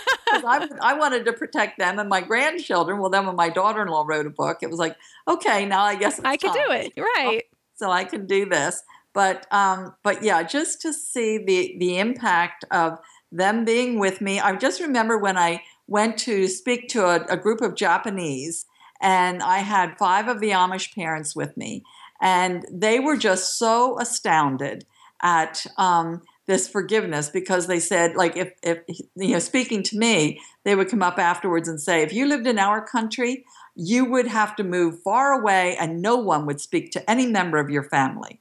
I, 0.48 0.68
I 0.82 0.94
wanted 0.96 1.24
to 1.26 1.34
protect 1.34 1.78
them 1.78 2.00
and 2.00 2.10
my 2.10 2.20
grandchildren. 2.20 3.00
Well, 3.00 3.12
then 3.12 3.28
when 3.28 3.36
my 3.36 3.50
daughter-in-law 3.50 4.06
wrote 4.08 4.26
a 4.26 4.32
book, 4.32 4.58
it 4.64 4.70
was 4.72 4.80
like, 4.80 4.98
okay, 5.28 5.68
now 5.68 5.84
I 5.84 5.96
guess 5.96 6.18
it's 6.18 6.28
I 6.28 6.36
could 6.36 6.52
do 6.52 6.72
it. 6.72 6.94
Right. 6.98 7.44
So 7.76 7.92
I 7.92 8.04
can 8.04 8.26
do 8.26 8.46
this. 8.46 8.82
But 9.14 9.48
um, 9.52 9.96
but 10.04 10.24
yeah, 10.24 10.44
just 10.44 10.82
to 10.82 10.94
see 10.94 11.38
the 11.38 11.76
the 11.80 12.00
impact 12.00 12.66
of 12.72 13.00
them 13.32 13.66
being 13.66 14.00
with 14.00 14.22
me. 14.22 14.40
I 14.40 14.56
just 14.56 14.82
remember 14.82 15.18
when 15.18 15.38
I 15.38 15.62
went 15.88 16.18
to 16.20 16.48
speak 16.48 16.90
to 16.90 17.06
a, 17.06 17.26
a 17.30 17.38
group 17.38 17.62
of 17.62 17.76
Japanese, 17.76 18.66
and 19.02 19.42
I 19.42 19.60
had 19.60 19.98
five 19.98 20.28
of 20.28 20.40
the 20.40 20.52
Amish 20.52 20.94
parents 20.94 21.36
with 21.36 21.56
me, 21.56 21.84
and 22.22 22.66
they 22.72 23.00
were 23.00 23.18
just 23.18 23.58
so 23.58 24.00
astounded 24.00 24.86
at 25.22 25.66
um, 25.78 26.22
this 26.46 26.68
forgiveness 26.68 27.30
because 27.30 27.68
they 27.68 27.80
said 27.80 28.16
like 28.16 28.38
if, 28.38 28.54
if 28.62 28.80
you 29.16 29.34
know 29.34 29.40
speaking 29.40 29.82
to 29.82 29.98
me 29.98 30.40
they 30.64 30.76
would 30.76 30.90
come 30.90 31.02
up 31.02 31.18
afterwards 31.18 31.68
and 31.68 31.82
say 31.82 32.02
if 32.04 32.14
you 32.14 32.28
lived 32.28 32.46
in 32.46 32.60
our 32.60 32.86
country 32.86 33.46
you 33.76 34.06
would 34.06 34.28
have 34.28 34.56
to 34.56 34.64
move 34.64 35.02
far 35.04 35.34
away 35.34 35.76
and 35.78 36.02
no 36.02 36.16
one 36.16 36.46
would 36.46 36.62
speak 36.62 36.92
to 36.92 37.10
any 37.10 37.26
member 37.28 37.58
of 37.58 37.70
your 37.70 37.84
family 37.84 38.40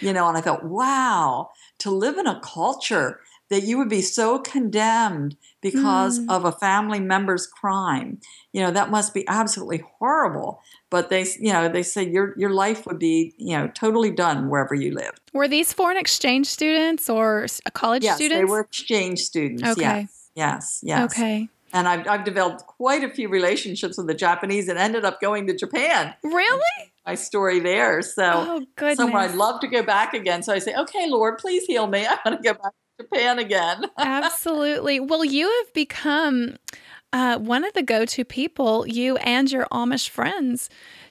you 0.00 0.12
know 0.12 0.28
and 0.28 0.36
i 0.38 0.40
thought 0.40 0.64
wow 0.64 1.50
to 1.78 1.90
live 1.90 2.16
in 2.18 2.26
a 2.26 2.40
culture 2.40 3.20
that 3.48 3.62
you 3.62 3.78
would 3.78 3.88
be 3.88 4.02
so 4.02 4.38
condemned 4.40 5.36
because 5.62 6.18
Mm. 6.20 6.30
of 6.30 6.44
a 6.44 6.52
family 6.52 7.00
member's 7.00 7.46
crime 7.46 8.20
you 8.52 8.60
know 8.62 8.70
that 8.70 8.90
must 8.90 9.14
be 9.14 9.26
absolutely 9.28 9.82
horrible 9.98 10.60
but 10.90 11.10
they 11.10 11.24
you 11.40 11.52
know 11.52 11.68
they 11.68 11.82
say 11.82 12.02
your 12.08 12.34
your 12.38 12.50
life 12.50 12.86
would 12.86 12.98
be 12.98 13.34
you 13.38 13.56
know 13.56 13.66
totally 13.68 14.10
done 14.10 14.48
wherever 14.50 14.74
you 14.74 14.92
live 14.94 15.12
Were 15.32 15.48
these 15.48 15.72
foreign 15.72 15.96
exchange 15.96 16.46
students 16.46 17.08
or 17.10 17.46
college 17.72 18.02
yes 18.04 18.16
students? 18.16 18.40
they 18.40 18.44
were 18.44 18.60
exchange 18.60 19.20
students 19.20 19.62
Okay. 19.72 19.82
yes 19.82 20.30
yes 20.36 20.80
yes 20.82 21.12
Okay. 21.12 21.48
And 21.72 21.88
I've, 21.88 22.06
I've 22.08 22.24
developed 22.24 22.66
quite 22.66 23.02
a 23.04 23.08
few 23.10 23.28
relationships 23.28 23.96
with 23.98 24.06
the 24.06 24.14
japanese 24.14 24.68
and 24.68 24.78
ended 24.78 25.04
up 25.04 25.20
going 25.20 25.46
to 25.48 25.56
japan 25.56 26.14
Really? 26.22 26.90
my 27.06 27.14
story 27.14 27.60
there 27.60 28.02
so 28.02 28.22
Oh, 28.24 28.66
goodness. 28.76 28.96
somewhere 28.96 29.22
I'd 29.22 29.34
love 29.34 29.60
to 29.60 29.68
go 29.68 29.82
back 29.82 30.12
again. 30.14 30.42
So 30.42 30.52
I 30.52 30.58
say, 30.58 30.74
okay, 30.74 31.08
Lord, 31.08 31.38
please 31.38 31.64
heal 31.64 31.86
me. 31.86 32.04
I 32.06 32.16
want 32.24 32.42
to 32.42 32.52
go 32.52 32.54
back 32.60 32.72
to 32.98 33.04
Japan 33.04 33.38
again. 33.38 33.84
Absolutely. 33.98 34.98
Well, 35.00 35.24
you 35.24 35.48
have 35.64 35.72
become 35.72 36.56
uh, 37.12 37.38
one 37.38 37.64
of 37.64 37.72
the 37.74 37.82
go 37.82 38.04
to 38.06 38.24
people, 38.24 38.86
you 38.88 39.16
and 39.18 39.50
your 39.52 39.66
Amish 39.70 40.08
friends, 40.08 40.68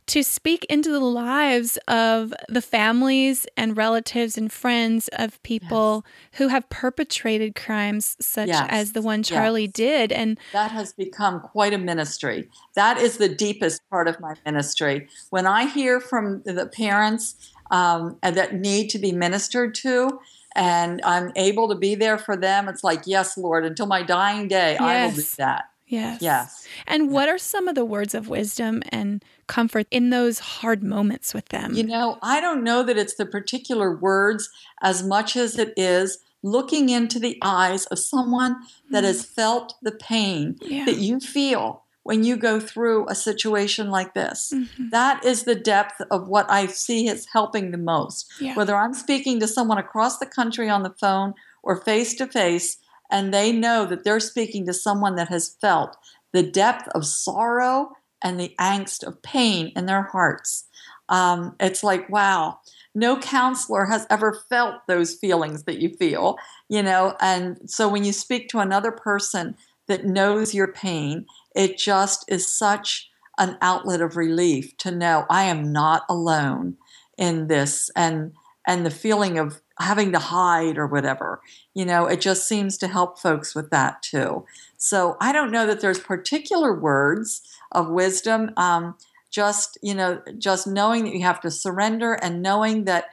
to 0.07 0.23
speak 0.23 0.65
into 0.65 0.91
the 0.91 0.99
lives 0.99 1.77
of 1.87 2.33
the 2.47 2.61
families 2.61 3.47
and 3.57 3.75
relatives 3.75 4.37
and 4.37 4.51
friends 4.51 5.09
of 5.13 5.41
people 5.43 6.05
who 6.33 6.49
have 6.49 6.69
perpetrated 6.69 7.55
crimes 7.55 8.15
such 8.19 8.49
Yes. 8.49 8.67
as 8.69 8.91
the 8.93 9.01
one 9.01 9.23
Charlie 9.23 9.63
Yes. 9.63 9.71
did. 9.73 10.11
And 10.11 10.39
That 10.51 10.71
has 10.71 10.93
become 10.93 11.39
quite 11.39 11.73
a 11.73 11.77
ministry. 11.77 12.49
That 12.75 12.97
is 12.99 13.17
the 13.17 13.29
deepest 13.29 13.81
part 13.89 14.07
of 14.07 14.19
my 14.19 14.35
ministry. 14.45 15.07
When 15.31 15.47
I 15.47 15.65
hear 15.65 15.99
from 15.99 16.43
the 16.45 16.67
parents 16.67 17.35
um, 17.71 18.17
that 18.21 18.53
need 18.53 18.89
to 18.91 18.99
be 18.99 19.11
ministered 19.11 19.73
to, 19.75 20.19
and 20.55 21.01
I'm 21.03 21.31
able 21.35 21.67
to 21.69 21.75
be 21.75 21.95
there 21.95 22.17
for 22.17 22.37
them, 22.37 22.69
it's 22.69 22.83
like, 22.83 23.01
yes, 23.05 23.37
Lord, 23.37 23.65
until 23.65 23.87
my 23.87 24.03
dying 24.03 24.47
day, 24.47 24.77
I 24.77 25.03
will 25.05 25.11
do 25.11 25.23
that. 25.37 25.65
Yes. 25.87 26.21
Yes. 26.21 26.67
And 26.87 27.11
what 27.11 27.29
are 27.29 27.37
some 27.37 27.67
of 27.67 27.75
the 27.75 27.85
words 27.85 28.13
of 28.15 28.27
wisdom 28.27 28.81
and 28.89 29.23
comfort 29.47 29.87
in 29.91 30.09
those 30.09 30.39
hard 30.39 30.83
moments 30.83 31.33
with 31.33 31.49
them? 31.49 31.73
You 31.73 31.83
know, 31.83 32.17
I 32.21 32.39
don't 32.41 32.63
know 32.63 32.83
that 32.83 32.97
it's 32.97 33.15
the 33.15 33.25
particular 33.25 33.95
words 33.95 34.49
as 34.81 35.03
much 35.03 35.35
as 35.35 35.57
it 35.57 35.73
is 35.77 36.19
looking 36.43 36.89
into 36.89 37.17
the 37.19 37.37
eyes 37.41 37.85
of 37.87 37.97
someone 37.99 38.55
that 38.91 39.03
has 39.03 39.25
felt 39.25 39.73
the 39.81 39.91
pain 39.91 40.57
Yeah. 40.61 40.85
that 40.85 40.97
you 40.97 41.19
feel 41.19 41.81
when 42.03 42.23
you 42.23 42.37
go 42.37 42.59
through 42.59 43.09
a 43.09 43.15
situation 43.15 43.89
like 43.89 44.13
this. 44.13 44.53
Mhm. 44.53 44.91
That 44.91 45.25
is 45.25 45.43
the 45.43 45.55
depth 45.55 46.01
of 46.11 46.27
what 46.27 46.45
I 46.51 46.67
see 46.67 47.07
is 47.07 47.25
helping 47.33 47.71
the 47.71 47.79
most. 47.79 48.31
Yeah. 48.39 48.53
Whether 48.55 48.75
I'm 48.75 48.93
speaking 48.93 49.39
to 49.39 49.47
someone 49.47 49.79
across 49.79 50.19
the 50.19 50.27
country 50.27 50.69
on 50.69 50.83
the 50.83 50.93
phone 51.01 51.33
or 51.63 51.77
face 51.81 52.13
to 52.15 52.27
face, 52.27 52.77
and 53.11 53.33
they 53.33 53.51
know 53.51 53.85
that 53.85 54.03
they're 54.03 54.19
speaking 54.19 54.65
to 54.65 54.73
someone 54.73 55.15
that 55.15 55.29
has 55.29 55.55
felt 55.61 55.95
the 56.33 56.43
depth 56.43 56.87
of 56.89 57.05
sorrow 57.05 57.91
and 58.23 58.39
the 58.39 58.53
angst 58.59 59.03
of 59.03 59.21
pain 59.21 59.71
in 59.75 59.85
their 59.85 60.03
hearts. 60.03 60.65
um, 61.09 61.55
it's 61.59 61.83
like, 61.83 62.09
wow, 62.09 62.59
no 62.95 63.17
counselor 63.19 63.85
has 63.85 64.07
ever 64.09 64.41
felt 64.49 64.75
those 64.87 65.13
feelings 65.13 65.63
that 65.63 65.79
you 65.79 65.89
feel, 65.89 66.37
you 66.69 66.81
know. 66.81 67.15
And 67.21 67.59
so 67.69 67.87
when 67.87 68.03
you 68.03 68.13
speak 68.13 68.49
to 68.49 68.59
another 68.59 68.91
person 68.91 69.55
that 69.87 70.05
knows 70.05 70.53
your 70.55 70.71
pain, 70.71 71.25
it 71.55 71.77
just 71.77 72.25
is 72.27 72.47
such 72.47 73.09
an 73.37 73.57
outlet 73.61 74.01
of 74.01 74.17
relief 74.17 74.75
to 74.77 74.91
know 74.91 75.25
I 75.29 75.43
am 75.43 75.71
not 75.71 76.03
alone 76.09 76.77
in 77.17 77.47
this 77.47 77.89
and 77.95 78.33
and 78.67 78.85
the 78.85 78.91
feeling 78.91 79.37
of 79.37 79.61
having 79.79 80.11
to 80.13 80.19
hide 80.19 80.77
or 80.77 80.87
whatever. 80.87 81.41
You 81.73 81.85
know, 81.85 82.05
it 82.05 82.21
just 82.21 82.47
seems 82.47 82.77
to 82.77 82.87
help 82.87 83.19
folks 83.19 83.53
with 83.53 83.69
that 83.71 84.01
too. 84.01 84.45
So 84.77 85.17
I 85.19 85.31
don't 85.31 85.51
know 85.51 85.65
that 85.67 85.81
there's 85.81 85.99
particular 85.99 86.73
words 86.73 87.41
of 87.71 87.89
wisdom. 87.89 88.51
Um, 88.55 88.95
just 89.35 89.77
you 89.81 89.93
know 89.93 90.21
just 90.37 90.65
knowing 90.65 91.03
that 91.03 91.13
you 91.13 91.21
have 91.21 91.41
to 91.41 91.51
surrender 91.51 92.13
and 92.13 92.41
knowing 92.41 92.85
that 92.85 93.09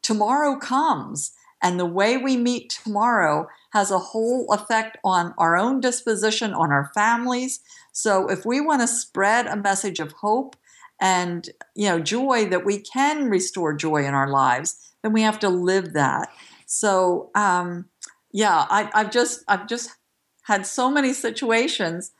tomorrow 0.00 0.56
comes 0.56 1.32
and 1.60 1.80
the 1.80 1.84
way 1.84 2.16
we 2.16 2.36
meet 2.36 2.70
tomorrow 2.70 3.48
has 3.72 3.90
a 3.90 3.98
whole 3.98 4.46
effect 4.52 4.96
on 5.02 5.34
our 5.38 5.56
own 5.56 5.80
disposition 5.80 6.54
on 6.54 6.70
our 6.70 6.92
families 6.94 7.58
so 7.90 8.28
if 8.28 8.46
we 8.46 8.60
want 8.60 8.80
to 8.80 8.86
spread 8.86 9.48
a 9.48 9.56
message 9.56 9.98
of 9.98 10.12
hope 10.12 10.54
and 11.00 11.50
you 11.74 11.88
know 11.88 11.98
joy 11.98 12.46
that 12.46 12.64
we 12.64 12.78
can 12.78 13.28
restore 13.28 13.74
joy 13.74 14.04
in 14.04 14.14
our 14.14 14.30
lives 14.30 14.92
then 15.06 15.12
we 15.12 15.22
have 15.22 15.38
to 15.38 15.48
live 15.48 15.92
that 15.92 16.28
so 16.66 17.30
um, 17.34 17.86
yeah 18.32 18.66
I, 18.68 18.90
i've 18.92 19.10
just 19.10 19.44
i've 19.48 19.66
just 19.66 19.90
had 20.42 20.66
so 20.66 20.90
many 20.90 21.12
situations 21.12 22.12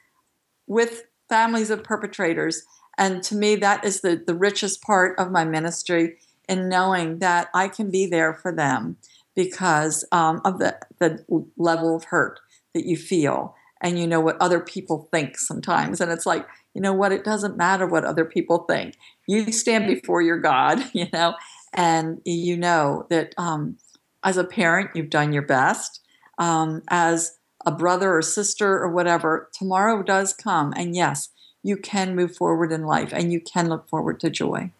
with 0.66 1.04
families 1.28 1.70
of 1.70 1.84
perpetrators 1.84 2.62
and 2.96 3.22
to 3.24 3.34
me, 3.34 3.56
that 3.56 3.84
is 3.84 4.00
the, 4.00 4.22
the 4.26 4.34
richest 4.34 4.82
part 4.82 5.18
of 5.18 5.30
my 5.30 5.44
ministry 5.44 6.16
in 6.48 6.68
knowing 6.68 7.18
that 7.18 7.48
I 7.54 7.68
can 7.68 7.90
be 7.90 8.06
there 8.06 8.34
for 8.34 8.52
them 8.52 8.96
because 9.34 10.04
um, 10.12 10.40
of 10.44 10.58
the, 10.58 10.78
the 10.98 11.24
level 11.56 11.94
of 11.94 12.04
hurt 12.04 12.40
that 12.74 12.86
you 12.86 12.96
feel. 12.96 13.54
And 13.82 13.98
you 13.98 14.06
know 14.06 14.20
what 14.20 14.40
other 14.40 14.60
people 14.60 15.08
think 15.12 15.36
sometimes. 15.36 16.00
And 16.00 16.10
it's 16.10 16.24
like, 16.24 16.46
you 16.72 16.80
know 16.80 16.94
what? 16.94 17.12
It 17.12 17.24
doesn't 17.24 17.56
matter 17.56 17.86
what 17.86 18.04
other 18.04 18.24
people 18.24 18.60
think. 18.60 18.94
You 19.26 19.52
stand 19.52 19.86
before 19.86 20.22
your 20.22 20.38
God, 20.38 20.82
you 20.94 21.08
know, 21.12 21.34
and 21.76 22.20
you 22.24 22.56
know 22.56 23.06
that 23.10 23.34
um, 23.36 23.76
as 24.24 24.36
a 24.36 24.44
parent, 24.44 24.90
you've 24.94 25.10
done 25.10 25.32
your 25.32 25.42
best. 25.42 26.00
Um, 26.38 26.82
as 26.88 27.38
a 27.64 27.72
brother 27.72 28.14
or 28.16 28.22
sister 28.22 28.78
or 28.78 28.90
whatever, 28.90 29.50
tomorrow 29.52 30.02
does 30.02 30.32
come. 30.32 30.72
And 30.76 30.94
yes, 30.94 31.28
you 31.62 31.76
can 31.76 32.14
move 32.14 32.36
forward 32.36 32.72
in 32.72 32.84
life 32.84 33.12
and 33.12 33.32
you 33.32 33.40
can 33.40 33.68
look 33.68 33.88
forward 33.88 34.20
to 34.20 34.30
joy. 34.30 34.70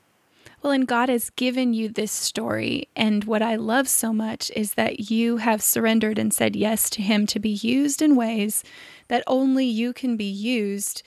Well, 0.63 0.73
and 0.73 0.87
God 0.87 1.09
has 1.09 1.31
given 1.31 1.75
you 1.75 1.89
this 1.89 2.13
story. 2.13 2.89
And 2.97 3.25
what 3.25 3.43
I 3.43 3.57
love 3.57 3.89
so 3.89 4.13
much 4.13 4.51
is 4.57 4.75
that 4.75 5.11
you 5.11 5.37
have 5.37 5.63
surrendered 5.63 6.19
and 6.19 6.33
said 6.33 6.57
yes 6.57 6.89
to 6.91 7.03
Him 7.03 7.27
to 7.27 7.39
be 7.39 7.51
used 7.51 8.03
in 8.03 8.17
ways 8.17 8.65
that 9.09 9.23
only 9.27 9.67
you 9.67 9.93
can 9.93 10.17
be 10.17 10.25
used 10.25 11.03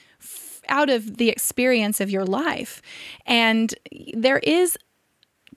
out 0.69 0.89
of 0.89 1.17
the 1.17 1.29
experience 1.29 1.99
of 1.99 2.09
your 2.09 2.25
life. 2.25 2.81
And 3.25 3.73
there 4.13 4.39
is 4.39 4.77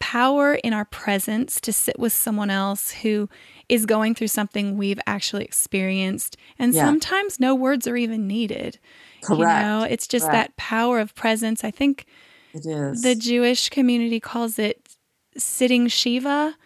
power 0.03 0.55
in 0.55 0.73
our 0.73 0.85
presence 0.85 1.61
to 1.61 1.73
sit 1.73 1.97
with 1.97 2.13
someone 2.13 2.51
else 2.51 2.91
who 2.91 3.29
is 3.69 3.87
going 3.87 4.17
through 4.17 4.27
something 4.27 4.77
we've 4.77 4.99
actually 5.07 5.45
experienced. 5.45 6.37
And 6.59 6.75
yeah. 6.75 6.85
sometimes 6.85 7.39
no 7.39 7.55
words 7.55 7.87
are 7.87 7.97
even 7.97 8.27
needed. 8.27 8.81
Correct. 9.23 9.41
You 9.41 9.47
know, 9.47 9.87
it's 9.89 10.09
just 10.09 10.27
Correct. 10.27 10.49
that 10.49 10.57
power 10.57 10.99
of 10.99 11.15
presence. 11.15 11.63
I 11.63 11.71
think 11.71 12.05
it 12.53 12.67
is. 12.67 13.03
The 13.03 13.15
Jewish 13.15 13.69
community 13.69 14.19
calls 14.19 14.59
it 14.59 14.89
sitting 15.37 15.87
Shiva 15.87 16.57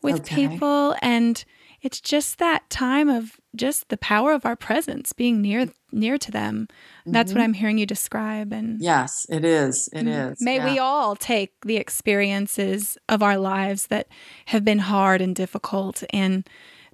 with 0.00 0.20
okay. 0.20 0.48
people 0.48 0.96
and 1.02 1.44
it's 1.82 2.00
just 2.00 2.38
that 2.38 2.68
time 2.70 3.10
of 3.10 3.36
just 3.56 3.88
the 3.88 3.96
power 3.96 4.32
of 4.32 4.44
our 4.46 4.56
presence 4.56 5.12
being 5.12 5.40
near 5.40 5.68
near 5.92 6.18
to 6.18 6.30
them 6.30 6.68
mm-hmm. 6.68 7.12
that's 7.12 7.32
what 7.32 7.38
mm-hmm. 7.38 7.44
i'm 7.44 7.52
hearing 7.54 7.78
you 7.78 7.86
describe 7.86 8.52
and 8.52 8.80
yes 8.80 9.26
it 9.28 9.44
is 9.44 9.88
It 9.92 10.06
is. 10.06 10.40
may 10.40 10.56
yeah. 10.56 10.72
we 10.72 10.78
all 10.78 11.16
take 11.16 11.52
the 11.62 11.76
experiences 11.76 12.98
of 13.08 13.22
our 13.22 13.38
lives 13.38 13.88
that 13.88 14.08
have 14.46 14.64
been 14.64 14.80
hard 14.80 15.20
and 15.20 15.34
difficult 15.34 16.02
and 16.10 16.48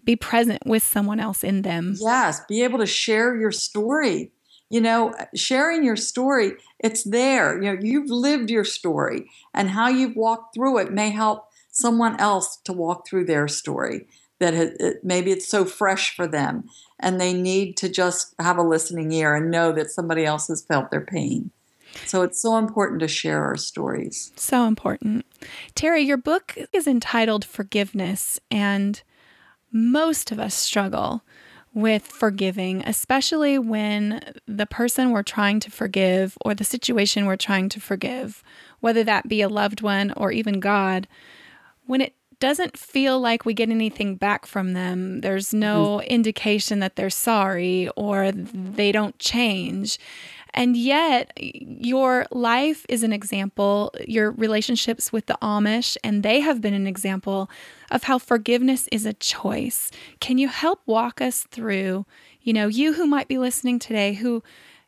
be 0.04 0.16
present 0.16 0.62
with 0.66 0.82
someone 0.82 1.20
else 1.20 1.44
in 1.44 1.62
them 1.62 1.94
yes 2.00 2.40
be 2.48 2.62
able 2.62 2.78
to 2.78 2.86
share 2.86 3.36
your 3.36 3.52
story 3.52 4.32
you 4.70 4.80
know 4.80 5.14
sharing 5.34 5.84
your 5.84 5.96
story 5.96 6.52
it's 6.80 7.04
there 7.04 7.62
you 7.62 7.72
know 7.72 7.78
you've 7.80 8.10
lived 8.10 8.50
your 8.50 8.64
story 8.64 9.28
and 9.54 9.70
how 9.70 9.88
you've 9.88 10.16
walked 10.16 10.54
through 10.54 10.78
it 10.78 10.92
may 10.92 11.10
help 11.10 11.48
someone 11.70 12.18
else 12.20 12.58
to 12.64 12.72
walk 12.72 13.06
through 13.06 13.24
their 13.24 13.48
story 13.48 14.06
that 14.43 14.55
it, 14.55 15.05
maybe 15.05 15.30
it's 15.30 15.49
so 15.49 15.64
fresh 15.64 16.14
for 16.14 16.26
them 16.26 16.68
and 16.99 17.20
they 17.20 17.32
need 17.32 17.76
to 17.78 17.88
just 17.88 18.34
have 18.38 18.59
a 18.59 18.62
listening 18.62 19.12
ear 19.12 19.34
and 19.34 19.51
know 19.51 19.72
that 19.72 19.90
somebody 19.90 20.24
else 20.24 20.49
has 20.49 20.62
felt 20.62 20.90
their 20.90 21.01
pain. 21.01 21.51
So 22.07 22.22
it's 22.22 22.40
so 22.40 22.57
important 22.57 23.01
to 23.01 23.09
share 23.09 23.45
our 23.45 23.57
stories. 23.57 24.32
So 24.36 24.66
important. 24.66 25.26
Terri 25.74 26.05
your 26.05 26.16
book 26.16 26.57
is 26.72 26.86
entitled 26.86 27.45
forgiveness 27.45 28.40
and 28.51 29.01
most 29.70 30.32
of 30.32 30.38
us 30.38 30.55
struggle 30.55 31.22
with 31.74 32.07
forgiving, 32.07 32.82
especially 32.84 33.59
when 33.59 34.20
the 34.47 34.66
person 34.66 35.11
we're 35.11 35.22
trying 35.22 35.61
to 35.61 35.70
forgive 35.70 36.36
or 36.45 36.55
the 36.55 36.64
situation 36.64 37.24
we're 37.26 37.36
trying 37.36 37.68
to 37.70 37.80
forgive, 37.80 38.43
whether 38.80 39.05
that 39.05 39.28
be 39.28 39.40
a 39.40 39.49
loved 39.49 39.80
one 39.80 40.12
or 40.16 40.32
even 40.32 40.61
God, 40.61 41.09
when 41.86 42.01
it 42.01 42.14
doesn't 42.43 42.76
feel 42.76 43.20
like 43.20 43.45
we 43.45 43.55
get 43.55 43.70
anything 43.70 44.16
back 44.16 44.47
from 44.47 44.72
them. 44.72 45.20
There's 45.20 45.55
no 45.55 45.99
mm-hmm. 45.99 46.09
indication 46.09 46.80
that 46.80 46.97
they're 46.97 47.09
sorry 47.09 47.88
or 47.90 48.32
they 48.32 48.90
don't 48.90 49.16
change. 49.20 49.97
And 50.53 50.76
yet, 50.76 51.32
your 51.36 52.26
life 52.32 52.84
is 52.88 53.05
an 53.05 53.12
example, 53.12 53.95
your 54.09 54.32
relationships 54.32 55.12
with 55.12 55.26
the 55.26 55.38
Amish, 55.40 55.97
and 56.03 56.24
they 56.24 56.40
have 56.40 56.61
been 56.61 56.74
an 56.74 56.88
example 56.88 57.49
of 57.93 58.03
how 58.03 58.18
forgiveness 58.18 58.88
is 58.90 59.07
a 59.07 59.12
choice. 59.12 59.93
Can 60.18 60.36
you 60.36 60.49
help 60.49 60.80
walk 60.84 61.20
us 61.20 61.45
through, 61.45 62.07
you 62.43 62.53
know, 62.53 62.66
you 62.66 62.95
who 62.95 63.07
might 63.07 63.28
be 63.28 63.38
listening 63.38 63.78
today 63.78 64.14
who 64.14 64.43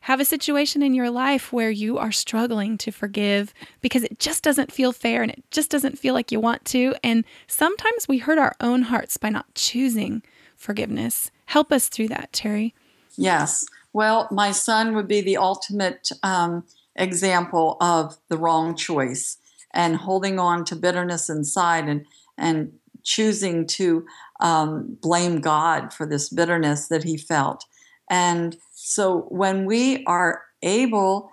have 0.05 0.19
a 0.19 0.25
situation 0.25 0.83
in 0.83 0.93
your 0.93 1.09
life 1.09 1.51
where 1.51 1.71
you 1.71 1.97
are 1.97 2.11
struggling 2.11 2.77
to 2.77 2.91
forgive 2.91 3.55
because 3.81 4.03
it 4.03 4.19
just 4.19 4.43
doesn't 4.43 4.71
feel 4.71 4.91
fair 4.91 5.23
and 5.23 5.31
it 5.31 5.43
just 5.49 5.71
doesn't 5.71 5.97
feel 5.97 6.13
like 6.13 6.31
you 6.31 6.39
want 6.39 6.63
to. 6.63 6.93
And 7.03 7.25
sometimes 7.47 8.07
we 8.07 8.19
hurt 8.19 8.37
our 8.37 8.53
own 8.61 8.83
hearts 8.83 9.17
by 9.17 9.29
not 9.29 9.55
choosing 9.55 10.21
forgiveness. 10.55 11.31
Help 11.45 11.71
us 11.71 11.89
through 11.89 12.09
that, 12.09 12.31
Terri. 12.31 12.73
Yes. 13.17 13.65
Well, 13.93 14.27
my 14.29 14.51
son 14.51 14.93
would 14.93 15.07
be 15.07 15.21
the 15.21 15.37
ultimate 15.37 16.09
um, 16.21 16.65
example 16.95 17.75
of 17.81 18.15
the 18.29 18.37
wrong 18.37 18.75
choice 18.75 19.37
and 19.73 19.95
holding 19.95 20.37
on 20.37 20.65
to 20.65 20.75
bitterness 20.75 21.29
inside 21.31 21.89
and 21.89 22.05
and 22.37 22.73
choosing 23.01 23.65
to 23.67 24.05
um, 24.39 24.99
blame 25.01 25.41
God 25.41 25.91
for 25.91 26.05
this 26.05 26.29
bitterness 26.29 26.89
that 26.89 27.03
he 27.03 27.17
felt. 27.17 27.65
And 28.07 28.55
so 28.87 29.21
when 29.29 29.65
we 29.65 30.03
are 30.05 30.43
able, 30.61 31.31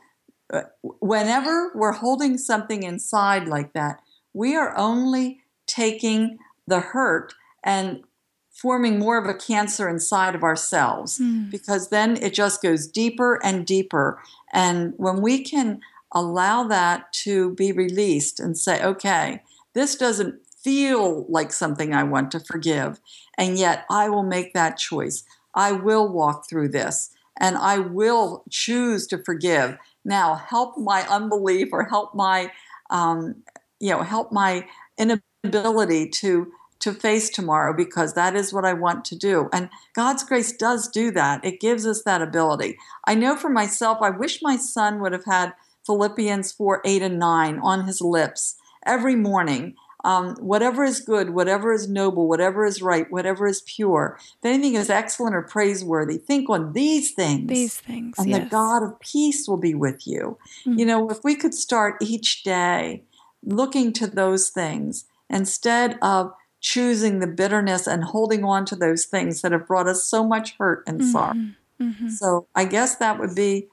uh, 0.51 0.63
whenever 0.83 1.71
we're 1.75 1.93
holding 1.93 2.39
something 2.39 2.83
inside 2.83 3.47
like 3.47 3.75
that, 3.75 4.01
we 4.33 4.57
are 4.57 4.75
only 4.75 5.41
taking 5.67 6.39
the 6.67 6.81
hurt 6.81 7.35
and 7.63 8.05
forming 8.51 8.99
more 8.99 9.19
of 9.19 9.29
a 9.29 9.35
cancer 9.35 9.87
inside 9.87 10.35
of 10.35 10.43
ourselves 10.43 11.19
mm. 11.19 11.51
because 11.51 11.91
then 11.91 12.17
it 12.23 12.33
just 12.33 12.63
goes 12.63 12.87
deeper 12.87 13.39
and 13.45 13.67
deeper. 13.67 14.19
And 14.55 14.95
when 14.97 15.21
we 15.21 15.45
can 15.45 15.83
allow 16.15 16.65
that 16.69 17.13
to 17.25 17.55
be 17.55 17.71
released 17.71 18.41
and 18.41 18.57
say, 18.57 18.83
okay, 18.83 19.43
this 19.75 19.95
doesn't 19.95 20.41
feel 20.47 21.27
like 21.29 21.53
something 21.53 21.93
I 21.93 22.05
want 22.05 22.31
to 22.31 22.41
forgive, 22.41 22.99
and 23.37 23.59
yet 23.59 23.85
I 23.91 24.09
will 24.09 24.23
make 24.23 24.55
that 24.55 24.79
choice. 24.79 25.25
I 25.55 25.73
will 25.73 26.09
walk 26.09 26.49
through 26.49 26.71
this 26.71 27.11
and 27.43 27.59
I 27.59 27.80
will 27.80 28.45
choose 28.49 29.07
to 29.09 29.18
forgive. 29.18 29.76
Now, 30.05 30.36
help 30.36 30.78
my 30.78 31.03
unbelief 31.11 31.68
or 31.72 31.84
help 31.84 32.14
my, 32.14 32.53
um, 32.88 33.43
you 33.80 33.90
know, 33.90 34.03
help 34.03 34.32
my 34.32 34.66
inability 34.97 36.09
to 36.09 36.51
to 36.78 36.93
face 36.93 37.30
tomorrow 37.30 37.72
because 37.72 38.14
that 38.14 38.34
is 38.34 38.53
what 38.53 38.64
I 38.64 38.72
want 38.72 39.05
to 39.05 39.16
do. 39.16 39.49
And 39.53 39.70
God's 39.95 40.24
grace 40.24 40.51
does 40.51 40.88
do 40.88 41.12
that. 41.12 41.45
It 41.45 41.61
gives 41.61 41.86
us 41.86 42.03
that 42.03 42.20
ability. 42.20 42.76
I 43.07 43.14
know 43.14 43.36
for 43.36 43.49
myself, 43.49 43.99
I 44.03 44.11
wish 44.11 44.43
my 44.43 44.57
son 44.57 45.01
would 45.01 45.12
have 45.12 45.24
had 45.24 45.55
Philippians 45.86 46.51
4 46.51 46.82
8 46.84 47.03
and 47.03 47.18
9 47.20 47.61
on 47.61 47.86
his 47.86 48.01
lips 48.01 48.57
every 48.84 49.14
morning. 49.14 49.74
Um, 50.05 50.35
whatever 50.37 50.85
is 50.85 51.01
good, 51.01 51.31
whatever 51.31 51.73
is 51.73 51.89
noble, 51.89 52.29
whatever 52.29 52.65
is 52.65 52.83
right, 52.83 53.11
whatever 53.11 53.47
is 53.47 53.63
pure, 53.63 54.19
if 54.19 54.45
anything 54.45 54.75
is 54.75 54.91
excellent 54.91 55.35
or 55.35 55.43
praiseworthy, 55.43 56.19
think 56.19 56.51
on 56.51 56.73
these 56.73 57.13
things. 57.13 57.49
These 57.49 57.81
things. 57.81 58.19
And 58.19 58.29
yes. 58.29 58.43
the 58.43 58.51
God 58.51 58.83
of 58.83 58.99
peace 59.01 59.47
will 59.47 59.59
be 59.59 59.75
with 59.75 60.07
you. 60.07 60.39
Mm-hmm. 60.67 60.79
You 60.79 60.87
know, 60.87 61.09
if 61.11 61.23
we 61.23 61.37
could 61.37 61.55
start 61.55 61.97
each 62.01 62.43
day 62.43 63.05
looking 63.45 63.93
to 63.93 64.07
those 64.07 64.49
things 64.49 65.05
instead 65.29 65.99
of 66.03 66.33
choosing 66.61 67.19
the 67.19 67.27
bitterness 67.27 67.87
and 67.87 68.05
holding 68.05 68.45
on 68.45 68.65
to 68.65 68.77
those 68.77 69.05
things 69.05 69.43
that 69.43 69.53
have 69.53 69.67
brought 69.67 69.89
us 69.89 70.05
so 70.05 70.25
much 70.25 70.57
hurt 70.59 70.85
and 70.87 71.05
sorrow. 71.05 71.35
Mm-hmm. 71.35 71.51
Mm-hmm. 71.83 72.09
So 72.11 72.47
I 72.55 72.65
guess 72.65 72.97
that 72.97 73.19
would 73.19 73.35
be, 73.35 73.67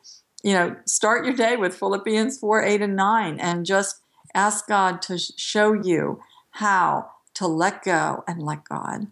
you 0.44 0.54
know, 0.54 0.76
start 0.86 1.26
your 1.26 1.36
day 1.36 1.56
with 1.56 1.76
Philippians 1.76 2.40
4, 2.40 2.64
8, 2.64 2.82
and 2.82 2.96
9 2.96 3.40
and 3.40 3.66
just 3.66 4.02
ask 4.34 4.68
God 4.68 5.02
to 5.04 5.18
show 5.18 5.74
you 5.74 6.20
how 6.52 7.10
to 7.40 7.48
let 7.48 7.84
go 7.84 8.22
and 8.28 8.44
let 8.44 8.66
God. 8.66 9.08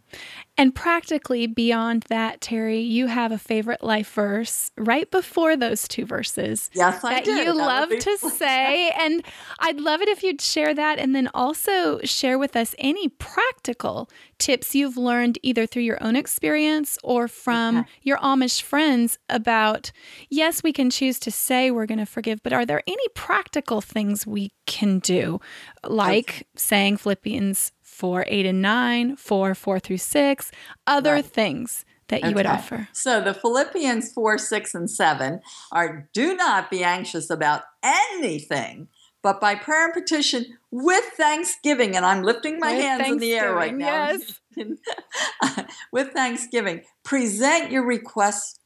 And 0.57 0.75
practically 0.75 1.47
beyond 1.47 2.03
that, 2.09 2.41
Terri, 2.41 2.85
you 2.85 3.07
have 3.07 3.31
a 3.31 3.37
favorite 3.37 3.81
life 3.83 4.11
verse 4.11 4.69
right 4.75 5.09
before 5.09 5.55
those 5.55 5.87
two 5.87 6.05
verses. 6.05 6.69
Yes, 6.73 7.03
I 7.05 7.15
that 7.15 7.25
do. 7.25 7.31
you 7.31 7.45
That 7.45 7.55
love 7.55 7.89
to 7.89 8.17
say. 8.17 8.89
And 8.99 9.23
I'd 9.59 9.79
love 9.79 10.01
it 10.01 10.09
if 10.09 10.23
you'd 10.23 10.41
share 10.41 10.73
that 10.73 10.99
and 10.99 11.15
then 11.15 11.29
also 11.33 11.99
share 12.03 12.37
with 12.37 12.55
us 12.57 12.75
any 12.79 13.07
practical 13.07 14.09
tips 14.39 14.75
you've 14.75 14.97
learned 14.97 15.37
either 15.41 15.65
through 15.65 15.83
your 15.83 16.03
own 16.03 16.15
experience 16.15 16.97
or 17.03 17.27
from 17.27 17.77
Okay. 17.77 17.87
your 18.01 18.17
Amish 18.17 18.61
friends 18.61 19.17
about, 19.29 19.91
yes, 20.29 20.63
we 20.63 20.73
can 20.73 20.89
choose 20.89 21.17
to 21.19 21.31
say 21.31 21.71
we're 21.71 21.85
going 21.85 21.97
to 21.99 22.05
forgive, 22.05 22.41
but 22.43 22.51
are 22.51 22.65
there 22.65 22.81
any 22.87 23.07
practical 23.15 23.79
things 23.79 24.27
we 24.27 24.51
can 24.65 24.99
do? 24.99 25.39
Like 25.83 26.47
saying 26.55 26.97
Philippians 26.97 27.71
4, 27.97 28.25
8, 28.27 28.45
and 28.45 28.61
9, 28.61 29.15
4, 29.15 29.55
4 29.55 29.79
through 29.79 29.97
6, 29.97 30.51
other 30.85 31.13
Right. 31.13 31.25
things 31.25 31.83
that 32.09 32.23
you 32.23 32.35
would 32.35 32.45
offer. 32.45 32.87
So 32.93 33.21
the 33.21 33.33
Philippians 33.33 34.13
4, 34.13 34.37
6, 34.37 34.75
and 34.75 34.87
7 34.87 35.41
are 35.71 36.07
do 36.13 36.35
not 36.35 36.69
be 36.69 36.83
anxious 36.83 37.31
about 37.31 37.63
anything, 37.81 38.87
but 39.23 39.41
by 39.41 39.55
prayer 39.55 39.85
and 39.85 39.93
petition 39.95 40.45
with 40.69 41.03
thanksgiving. 41.15 41.95
And 41.95 42.05
I'm 42.05 42.21
lifting 42.21 42.59
my 42.59 42.73
With 42.73 42.83
hands 42.83 43.07
in 43.07 43.17
the 43.17 43.33
air 43.33 43.51
right 43.51 43.75
now. 43.75 44.15
with 45.91 46.11
thanksgiving, 46.11 46.83
present 47.03 47.71
your 47.71 47.83
requests 47.83 48.59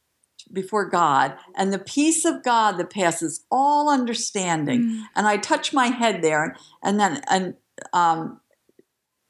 before 0.52 0.90
God, 0.90 1.36
and 1.56 1.72
the 1.72 1.78
peace 1.78 2.26
of 2.26 2.42
God 2.42 2.72
that 2.72 2.90
passes 2.90 3.46
all 3.50 3.88
understanding. 3.88 4.82
Mm. 4.82 5.04
And 5.16 5.26
I 5.26 5.38
touch 5.38 5.72
my 5.72 5.86
head 5.86 6.20
there, 6.20 6.54
and 6.82 7.00
then 7.00 7.22
and 7.30 7.54
um, 7.94 8.40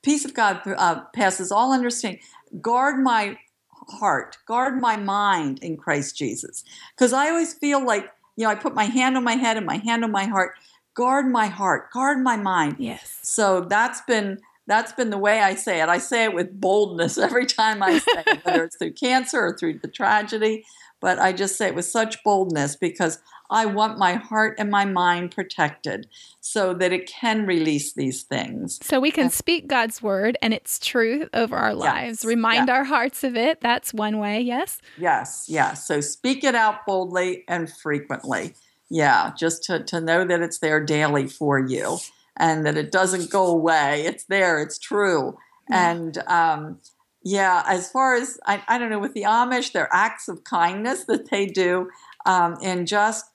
peace 0.02 0.24
of 0.24 0.34
God 0.34 0.60
uh, 0.66 1.02
passes 1.14 1.50
all 1.50 1.72
understanding. 1.72 2.20
Guard 2.60 3.02
my 3.02 3.38
heart, 3.70 4.36
guard 4.46 4.80
my 4.80 4.96
mind 4.96 5.60
in 5.62 5.76
Christ 5.76 6.16
Jesus, 6.16 6.64
because 6.94 7.12
I 7.12 7.30
always 7.30 7.54
feel 7.54 7.84
like 7.84 8.10
you 8.36 8.44
know 8.44 8.50
I 8.50 8.54
put 8.54 8.74
my 8.74 8.84
hand 8.84 9.16
on 9.16 9.24
my 9.24 9.34
head 9.34 9.56
and 9.56 9.66
my 9.66 9.76
hand 9.76 10.04
on 10.04 10.10
my 10.10 10.24
heart. 10.24 10.52
Guard 10.94 11.26
my 11.26 11.46
heart, 11.46 11.90
guard 11.90 12.22
my 12.22 12.36
mind. 12.36 12.76
Yes. 12.78 13.18
So 13.22 13.62
that's 13.62 14.02
been 14.02 14.38
that's 14.66 14.92
been 14.92 15.10
the 15.10 15.18
way 15.18 15.40
I 15.40 15.54
say 15.54 15.80
it. 15.80 15.88
I 15.88 15.98
say 15.98 16.24
it 16.24 16.34
with 16.34 16.60
boldness 16.60 17.18
every 17.18 17.46
time 17.46 17.82
I 17.82 17.98
say 17.98 18.24
it, 18.26 18.44
whether 18.44 18.64
it's 18.64 18.76
through 18.76 18.92
cancer 18.92 19.40
or 19.40 19.56
through 19.56 19.78
the 19.78 19.88
tragedy. 19.88 20.64
But 21.02 21.18
I 21.18 21.32
just 21.32 21.58
say 21.58 21.66
it 21.66 21.74
with 21.74 21.84
such 21.84 22.22
boldness 22.22 22.76
because 22.76 23.18
I 23.50 23.66
want 23.66 23.98
my 23.98 24.14
heart 24.14 24.54
and 24.58 24.70
my 24.70 24.86
mind 24.86 25.32
protected 25.32 26.08
so 26.40 26.72
that 26.74 26.92
it 26.92 27.06
can 27.06 27.44
release 27.44 27.92
these 27.92 28.22
things. 28.22 28.78
So 28.82 28.98
we 28.98 29.10
can 29.10 29.28
speak 29.28 29.66
God's 29.66 30.00
word 30.00 30.38
and 30.40 30.54
its 30.54 30.78
truth 30.78 31.28
over 31.34 31.56
our 31.56 31.74
lives, 31.74 32.22
Yes, 32.22 32.24
remind 32.24 32.70
our 32.70 32.84
hearts 32.84 33.24
of 33.24 33.36
it. 33.36 33.60
That's 33.60 33.92
one 33.92 34.18
way, 34.18 34.40
yes? 34.40 34.80
Yes, 34.96 35.46
yes. 35.48 35.86
So 35.86 36.00
speak 36.00 36.44
it 36.44 36.54
out 36.54 36.86
boldly 36.86 37.44
and 37.46 37.70
frequently. 37.70 38.54
Yeah, 38.88 39.32
just 39.36 39.64
to, 39.64 39.82
to 39.84 40.00
know 40.00 40.24
that 40.24 40.40
it's 40.40 40.58
there 40.58 40.82
daily 40.82 41.26
for 41.26 41.58
you 41.58 41.98
and 42.36 42.64
that 42.64 42.76
it 42.76 42.92
doesn't 42.92 43.30
go 43.30 43.46
away. 43.46 44.04
It's 44.06 44.24
there, 44.24 44.60
it's 44.60 44.78
true. 44.78 45.36
Yeah. 45.68 45.90
And 45.90 46.18
um, 46.26 46.78
yeah, 47.24 47.62
as 47.66 47.90
far 47.90 48.14
as 48.14 48.38
I, 48.46 48.62
I 48.68 48.78
don't 48.78 48.90
know, 48.90 48.98
with 48.98 49.14
the 49.14 49.22
Amish, 49.22 49.72
their 49.72 49.88
acts 49.92 50.28
of 50.28 50.44
kindness 50.44 51.04
that 51.04 51.30
they 51.30 51.46
do 51.46 51.88
um, 52.26 52.56
and 52.62 52.86
just 52.86 53.26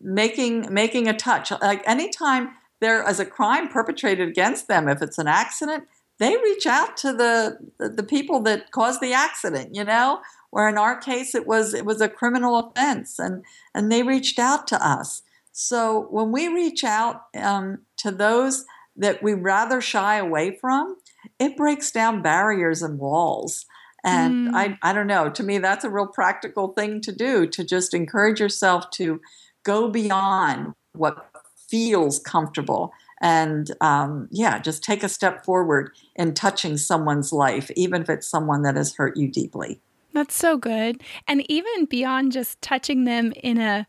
making 0.00 0.72
making 0.72 1.08
a 1.08 1.16
touch. 1.16 1.50
Like 1.50 1.82
anytime 1.88 2.50
there 2.80 3.08
is 3.08 3.18
a 3.18 3.26
crime 3.26 3.68
perpetrated 3.68 4.28
against 4.28 4.68
them, 4.68 4.88
if 4.88 5.02
it's 5.02 5.18
an 5.18 5.26
accident, 5.26 5.84
they 6.18 6.36
reach 6.36 6.66
out 6.66 6.96
to 6.98 7.12
the 7.12 7.58
the, 7.78 8.02
people 8.02 8.40
that 8.42 8.70
caused 8.70 9.00
the 9.00 9.12
accident, 9.12 9.74
you 9.74 9.84
know? 9.84 10.20
Where 10.50 10.68
in 10.68 10.78
our 10.78 10.96
case 10.96 11.34
it 11.34 11.46
was 11.46 11.74
it 11.74 11.84
was 11.84 12.00
a 12.00 12.08
criminal 12.08 12.56
offense 12.58 13.18
and 13.18 13.44
and 13.74 13.90
they 13.90 14.02
reached 14.02 14.38
out 14.38 14.68
to 14.68 14.86
us. 14.86 15.22
So 15.50 16.06
when 16.10 16.32
we 16.32 16.48
reach 16.48 16.84
out 16.84 17.22
um, 17.34 17.78
to 17.98 18.10
those 18.10 18.64
that 18.96 19.22
we 19.22 19.34
rather 19.34 19.80
shy 19.80 20.16
away 20.16 20.56
from, 20.60 20.96
it 21.38 21.56
breaks 21.56 21.90
down 21.90 22.22
barriers 22.22 22.82
and 22.82 22.98
walls. 22.98 23.66
And 24.04 24.48
Mm. 24.48 24.54
I, 24.54 24.78
I 24.82 24.92
don't 24.92 25.06
know, 25.06 25.30
to 25.30 25.42
me, 25.42 25.58
that's 25.58 25.84
a 25.84 25.90
real 25.90 26.06
practical 26.06 26.68
thing 26.68 27.00
to 27.02 27.12
do 27.12 27.46
to 27.46 27.64
just 27.64 27.94
encourage 27.94 28.38
yourself 28.38 28.90
to 28.92 29.20
go 29.62 29.88
beyond 29.88 30.74
what 30.92 31.30
feels 31.68 32.18
comfortable. 32.18 32.92
And 33.22 33.70
um, 33.80 34.28
yeah, 34.30 34.58
just 34.58 34.84
take 34.84 35.02
a 35.02 35.08
step 35.08 35.44
forward 35.44 35.90
in 36.16 36.34
touching 36.34 36.76
someone's 36.76 37.32
life, 37.32 37.70
even 37.76 38.02
if 38.02 38.10
it's 38.10 38.28
someone 38.28 38.62
that 38.62 38.76
has 38.76 38.94
hurt 38.94 39.16
you 39.16 39.28
deeply. 39.28 39.80
That's 40.12 40.34
so 40.34 40.58
good. 40.58 41.02
And 41.26 41.50
even 41.50 41.86
beyond 41.86 42.32
just 42.32 42.60
touching 42.60 43.04
them 43.04 43.32
in 43.42 43.58
a 43.58 43.86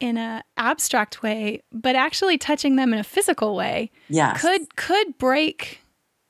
in 0.00 0.16
a 0.16 0.42
abstract 0.56 1.22
way, 1.22 1.62
but 1.72 1.94
actually 1.94 2.36
touching 2.36 2.76
them 2.76 2.92
in 2.92 2.98
a 2.98 3.04
physical 3.04 3.54
way 3.54 3.90
Yes. 4.08 4.40
could 4.40 4.74
could 4.76 5.18
break 5.18 5.80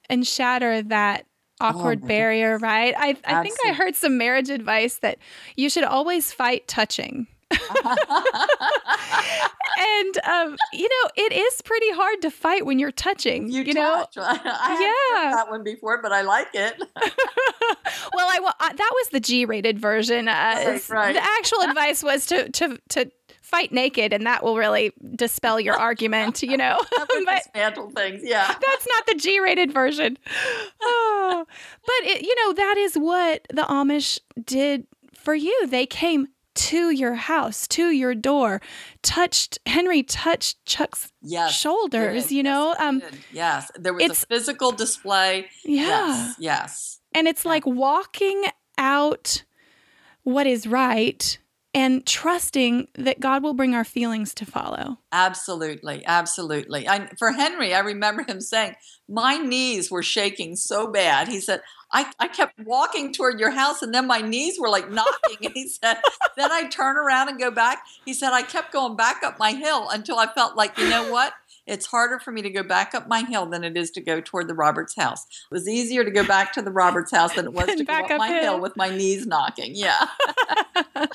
and 0.09 0.27
shatter 0.27 0.83
that 0.83 1.27
awkward 1.61 2.03
my 2.03 2.09
barrier, 2.09 2.59
right? 2.59 2.95
I 2.97 3.17
I 3.25 3.43
think 3.43 3.57
I 3.67 3.73
heard 3.73 3.95
some 3.97 4.19
marriage 4.19 4.51
advice 4.51 4.99
that 4.99 5.19
you 5.57 5.69
should 5.71 5.85
always 5.85 6.33
fight 6.33 6.67
touching. 6.69 7.27
and 9.79 10.19
um, 10.27 10.57
you 10.73 10.89
know, 10.89 11.11
it 11.17 11.33
is 11.33 11.63
pretty 11.63 11.91
hard 11.93 12.23
to 12.23 12.31
fight 12.31 12.67
when 12.67 12.79
you're 12.79 12.91
touching. 12.93 13.49
you, 13.51 13.63
You, 13.63 13.75
know. 13.75 14.07
I 14.17 14.79
Yeah. 14.81 15.31
heard 15.31 15.39
that 15.39 15.51
one 15.51 15.63
before, 15.63 16.01
but 16.03 16.13
I 16.13 16.23
like 16.23 16.49
it. 16.55 16.75
well, 18.15 18.29
I, 18.31 18.39
wa- 18.41 18.53
I 18.61 18.73
that 18.73 18.91
was 18.95 19.09
the 19.13 19.21
G-rated 19.21 19.79
version. 19.79 20.29
Uh, 20.29 20.33
Right, 20.67 20.89
right. 20.91 21.13
The 21.15 21.23
actual 21.23 21.61
advice 21.63 22.03
was 22.03 22.27
to 22.27 22.49
to 22.51 22.79
to 22.91 23.11
fight 23.45 23.71
naked, 23.73 24.13
and 24.13 24.27
that 24.27 24.43
will 24.43 24.57
really 24.57 24.93
dispel 25.15 25.61
your 25.61 25.75
argument. 25.77 26.43
You 26.43 26.57
know, 26.57 26.81
but 26.97 27.09
dismantle 27.45 27.91
things. 27.91 28.23
Yeah. 28.25 28.47
that's 28.49 28.87
not 28.89 29.07
the 29.07 29.15
G-rated 29.15 29.73
version. 29.73 30.19
Oh. 30.81 31.47
But 31.85 32.09
it, 32.11 32.23
you 32.23 32.35
know, 32.37 32.53
that 32.55 32.77
is 32.79 32.95
what 32.97 33.47
the 33.53 33.63
Amish 33.63 34.19
did 34.45 34.87
for 35.15 35.35
you. 35.35 35.67
They 35.67 35.87
came 35.87 36.29
to 36.55 36.91
your 36.91 37.15
house, 37.15 37.67
to 37.69 37.91
your 37.91 38.15
door, 38.15 38.61
touched 39.03 39.59
Henry 39.67 40.03
touched 40.03 40.65
Chuck's 40.67 41.11
Yes. 41.23 41.59
shoulders. 41.59 42.31
You 42.31 42.43
know, 42.45 42.71
Yes, 42.79 42.81
um, 42.81 43.03
yes. 43.33 43.71
There 43.77 43.93
was 43.95 44.11
a 44.11 44.27
physical 44.27 44.71
display. 44.73 45.47
yeah. 45.65 45.87
Yes. 45.87 46.37
Yes. 46.39 47.01
And 47.13 47.27
it's 47.27 47.45
like 47.45 47.67
walking 47.67 48.45
out 48.79 49.43
what 50.23 50.47
is 50.47 50.67
right 50.67 51.39
and 51.75 52.07
trusting 52.07 52.89
that 52.95 53.21
God 53.21 53.43
will 53.43 53.53
bring 53.53 53.75
our 53.75 53.85
feelings 53.85 54.33
to 54.35 54.47
follow. 54.47 54.99
Absolutely, 55.11 56.05
absolutely. 56.07 56.89
I, 56.89 57.09
for 57.19 57.33
Henry, 57.33 57.75
I 57.75 57.81
remember 57.81 58.23
him 58.23 58.41
saying, 58.41 58.77
"My 59.09 59.37
knees 59.37 59.91
were 59.91 60.03
shaking 60.03 60.55
so 60.55 60.87
bad." 60.87 61.29
He 61.29 61.41
said, 61.41 61.63
"I, 61.93 62.11
I 62.21 62.29
kept 62.29 62.59
walking 62.61 63.13
toward 63.13 63.41
your 63.41 63.51
house, 63.51 63.83
and 63.83 63.93
then 63.93 64.07
my 64.07 64.21
knees 64.21 64.59
were 64.59 64.69
like 64.69 64.91
knocking." 64.91 65.39
and 65.43 65.53
he 65.55 65.69
said, 65.69 65.99
"Then 66.37 66.53
I 66.53 66.69
turn 66.69 66.97
around 66.97 67.29
and 67.29 67.39
go 67.39 67.51
back." 67.51 67.83
He 68.05 68.15
said, 68.15 68.33
"I 68.33 68.43
kept 68.43 68.73
going 68.73 68.97
back 68.97 69.23
up 69.25 69.39
my 69.39 69.53
hill 69.53 69.89
until 69.91 70.19
I 70.19 70.27
felt 70.33 70.57
like, 70.57 70.79
you 70.79 70.89
know 70.89 71.11
what? 71.11 71.35
It's 71.67 71.87
harder 71.87 72.19
for 72.19 72.31
me 72.31 72.43
to 72.43 72.51
go 72.51 72.63
back 72.63 72.95
up 72.95 73.09
my 73.09 73.21
hill 73.23 73.47
than 73.47 73.65
it 73.65 73.77
is 73.77 73.91
to 73.93 74.01
go 74.01 74.21
toward 74.21 74.49
the 74.49 74.55
Roberts 74.55 74.95
house. 74.97 75.25
It 75.51 75.55
was 75.55 75.67
easier 75.69 76.05
to 76.05 76.11
go 76.11 76.25
back 76.27 76.53
to 76.55 76.63
the 76.63 76.71
Roberts 76.71 77.11
house 77.11 77.35
than 77.35 77.47
it 77.47 77.53
was 77.55 77.67
to 77.77 77.77
go 77.77 77.85
back 77.85 78.11
up 78.11 78.19
my 78.19 78.29
uphill. 78.29 78.43
hill 78.53 78.61
with 78.61 78.77
my 78.77 78.91
knees 78.91 79.27
knocking." 79.27 79.73
Yeah. 79.75 80.07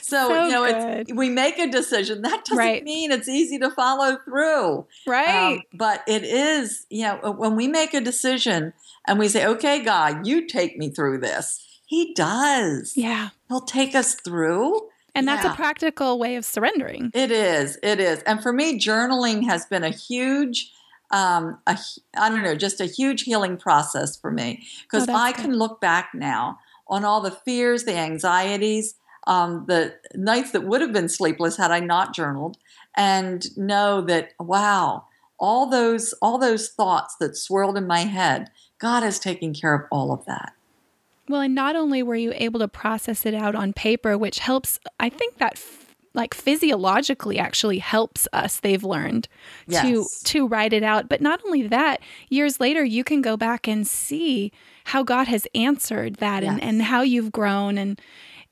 so, 0.00 0.28
So 0.28 0.44
you 0.46 0.50
know, 0.52 0.64
it's 0.64 1.12
we 1.12 1.28
make 1.30 1.58
a 1.58 1.66
decision. 1.70 2.22
That 2.22 2.44
doesn't 2.44 2.56
Right. 2.58 2.82
mean 2.84 3.12
it's 3.12 3.28
easy 3.28 3.58
to 3.60 3.70
follow 3.70 4.18
through. 4.24 4.86
Right. 5.06 5.58
Um, 5.58 5.62
but 5.74 6.02
it 6.08 6.24
is, 6.24 6.86
you 6.90 7.04
know, 7.04 7.32
when 7.32 7.56
we 7.56 7.68
make 7.68 7.94
a 7.94 8.00
decision 8.00 8.72
and 9.06 9.18
we 9.18 9.28
say, 9.28 9.46
okay, 9.46 9.82
God, 9.82 10.26
you 10.26 10.46
take 10.46 10.76
me 10.76 10.90
through 10.90 11.18
this, 11.18 11.64
He 11.86 12.14
does. 12.14 12.96
yeah. 12.96 13.30
He'll 13.48 13.60
take 13.60 13.94
us 13.94 14.14
through. 14.14 14.88
And 15.14 15.26
that's 15.26 15.44
Yeah. 15.44 15.52
a 15.52 15.56
practical 15.56 16.18
way 16.18 16.36
of 16.36 16.44
surrendering. 16.44 17.10
It 17.14 17.30
is. 17.30 17.78
It 17.82 18.00
is. 18.00 18.22
And 18.22 18.42
for 18.42 18.52
me, 18.52 18.78
journaling 18.78 19.44
has 19.48 19.66
been 19.66 19.82
a 19.84 19.90
huge, 19.90 20.72
um, 21.10 21.58
a, 21.66 21.78
I 22.16 22.28
don't 22.28 22.42
know, 22.42 22.54
just 22.54 22.80
a 22.80 22.86
huge 22.86 23.22
healing 23.22 23.56
process 23.56 24.16
for 24.16 24.30
me 24.30 24.64
because 24.82 25.08
Oh, 25.08 25.14
I 25.14 25.32
good. 25.32 25.42
can 25.42 25.54
look 25.58 25.80
back 25.80 26.10
now 26.14 26.58
on 26.86 27.04
all 27.04 27.20
the 27.20 27.30
fears, 27.30 27.84
the 27.84 27.96
anxieties, 27.96 28.94
um, 29.26 29.64
the 29.66 29.94
nights 30.14 30.52
that 30.52 30.64
would 30.64 30.80
have 30.80 30.92
been 30.92 31.08
sleepless 31.08 31.56
had 31.56 31.70
I 31.70 31.80
not 31.80 32.14
journaled, 32.14 32.56
and 32.96 33.44
know 33.58 34.00
that, 34.02 34.32
wow, 34.40 35.04
all 35.38 35.68
those 35.68 36.12
all 36.22 36.38
those 36.38 36.68
thoughts 36.70 37.14
that 37.20 37.36
swirled 37.36 37.76
in 37.76 37.86
my 37.86 38.00
head, 38.00 38.50
God 38.78 39.02
is 39.04 39.18
taking 39.18 39.52
care 39.54 39.74
of 39.74 39.82
all 39.90 40.12
of 40.12 40.24
that. 40.26 40.52
Well, 41.28 41.40
and 41.42 41.54
not 41.54 41.76
only 41.76 42.02
were 42.02 42.16
you 42.16 42.32
able 42.36 42.60
to 42.60 42.68
process 42.68 43.26
it 43.26 43.34
out 43.34 43.54
on 43.54 43.72
paper, 43.72 44.16
which 44.16 44.38
helps, 44.38 44.80
I 44.98 45.08
think 45.08 45.38
that 45.38 45.54
f- 45.54 45.94
like 46.14 46.32
physiologically 46.34 47.38
actually 47.38 47.78
helps 47.78 48.26
us 48.32 48.60
they've 48.60 48.82
learned 48.82 49.28
Yes. 49.66 49.84
to 50.22 50.24
to 50.32 50.48
write 50.48 50.72
it 50.72 50.82
out 50.82 51.08
but 51.08 51.20
not 51.20 51.40
only 51.44 51.68
that 51.68 52.00
years 52.30 52.58
later 52.58 52.82
you 52.82 53.04
can 53.04 53.20
go 53.22 53.36
back 53.36 53.68
and 53.68 53.86
see 53.86 54.50
how 54.84 55.02
god 55.04 55.28
has 55.28 55.46
answered 55.54 56.16
that 56.16 56.42
and, 56.42 56.58
Yes. 56.58 56.66
and 56.68 56.82
how 56.82 57.02
you've 57.02 57.30
grown 57.30 57.76
and 57.78 58.00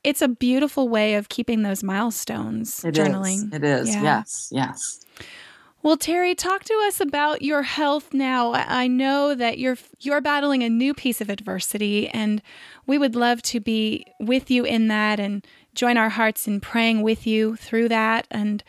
it's 0.03 0.21
a 0.21 0.27
beautiful 0.27 0.87
way 0.87 1.15
of 1.15 1.27
keeping 1.29 1.63
those 1.63 1.83
milestones 1.83 2.83
It 2.85 2.97
is. 2.97 3.05
journaling 3.07 3.53
It 3.53 3.63
is. 3.63 3.89
Yeah. 3.89 4.03
Yes. 4.03 4.49
Yes. 4.51 4.99
Well 5.87 5.95
terri 5.95 6.35
talk 6.35 6.65
to 6.65 6.83
us 6.85 6.99
about 6.99 7.43
your 7.43 7.61
health 7.61 8.13
now 8.13 8.51
i 8.51 8.87
know 8.87 9.33
that 9.33 9.57
you're 9.57 9.77
you're 10.01 10.19
battling 10.19 10.61
a 10.61 10.69
new 10.69 10.93
piece 10.93 11.21
of 11.21 11.29
adversity 11.29 12.09
and 12.09 12.41
we 12.85 12.97
would 12.97 13.15
love 13.15 13.41
to 13.43 13.61
be 13.61 14.05
with 14.19 14.51
you 14.51 14.65
in 14.65 14.89
that 14.89 15.17
and 15.17 15.47
join 15.75 15.95
our 15.95 16.09
hearts 16.09 16.45
in 16.45 16.59
praying 16.59 17.03
with 17.03 17.25
you 17.25 17.55
through 17.55 17.87
that 17.87 18.27
and 18.29 18.65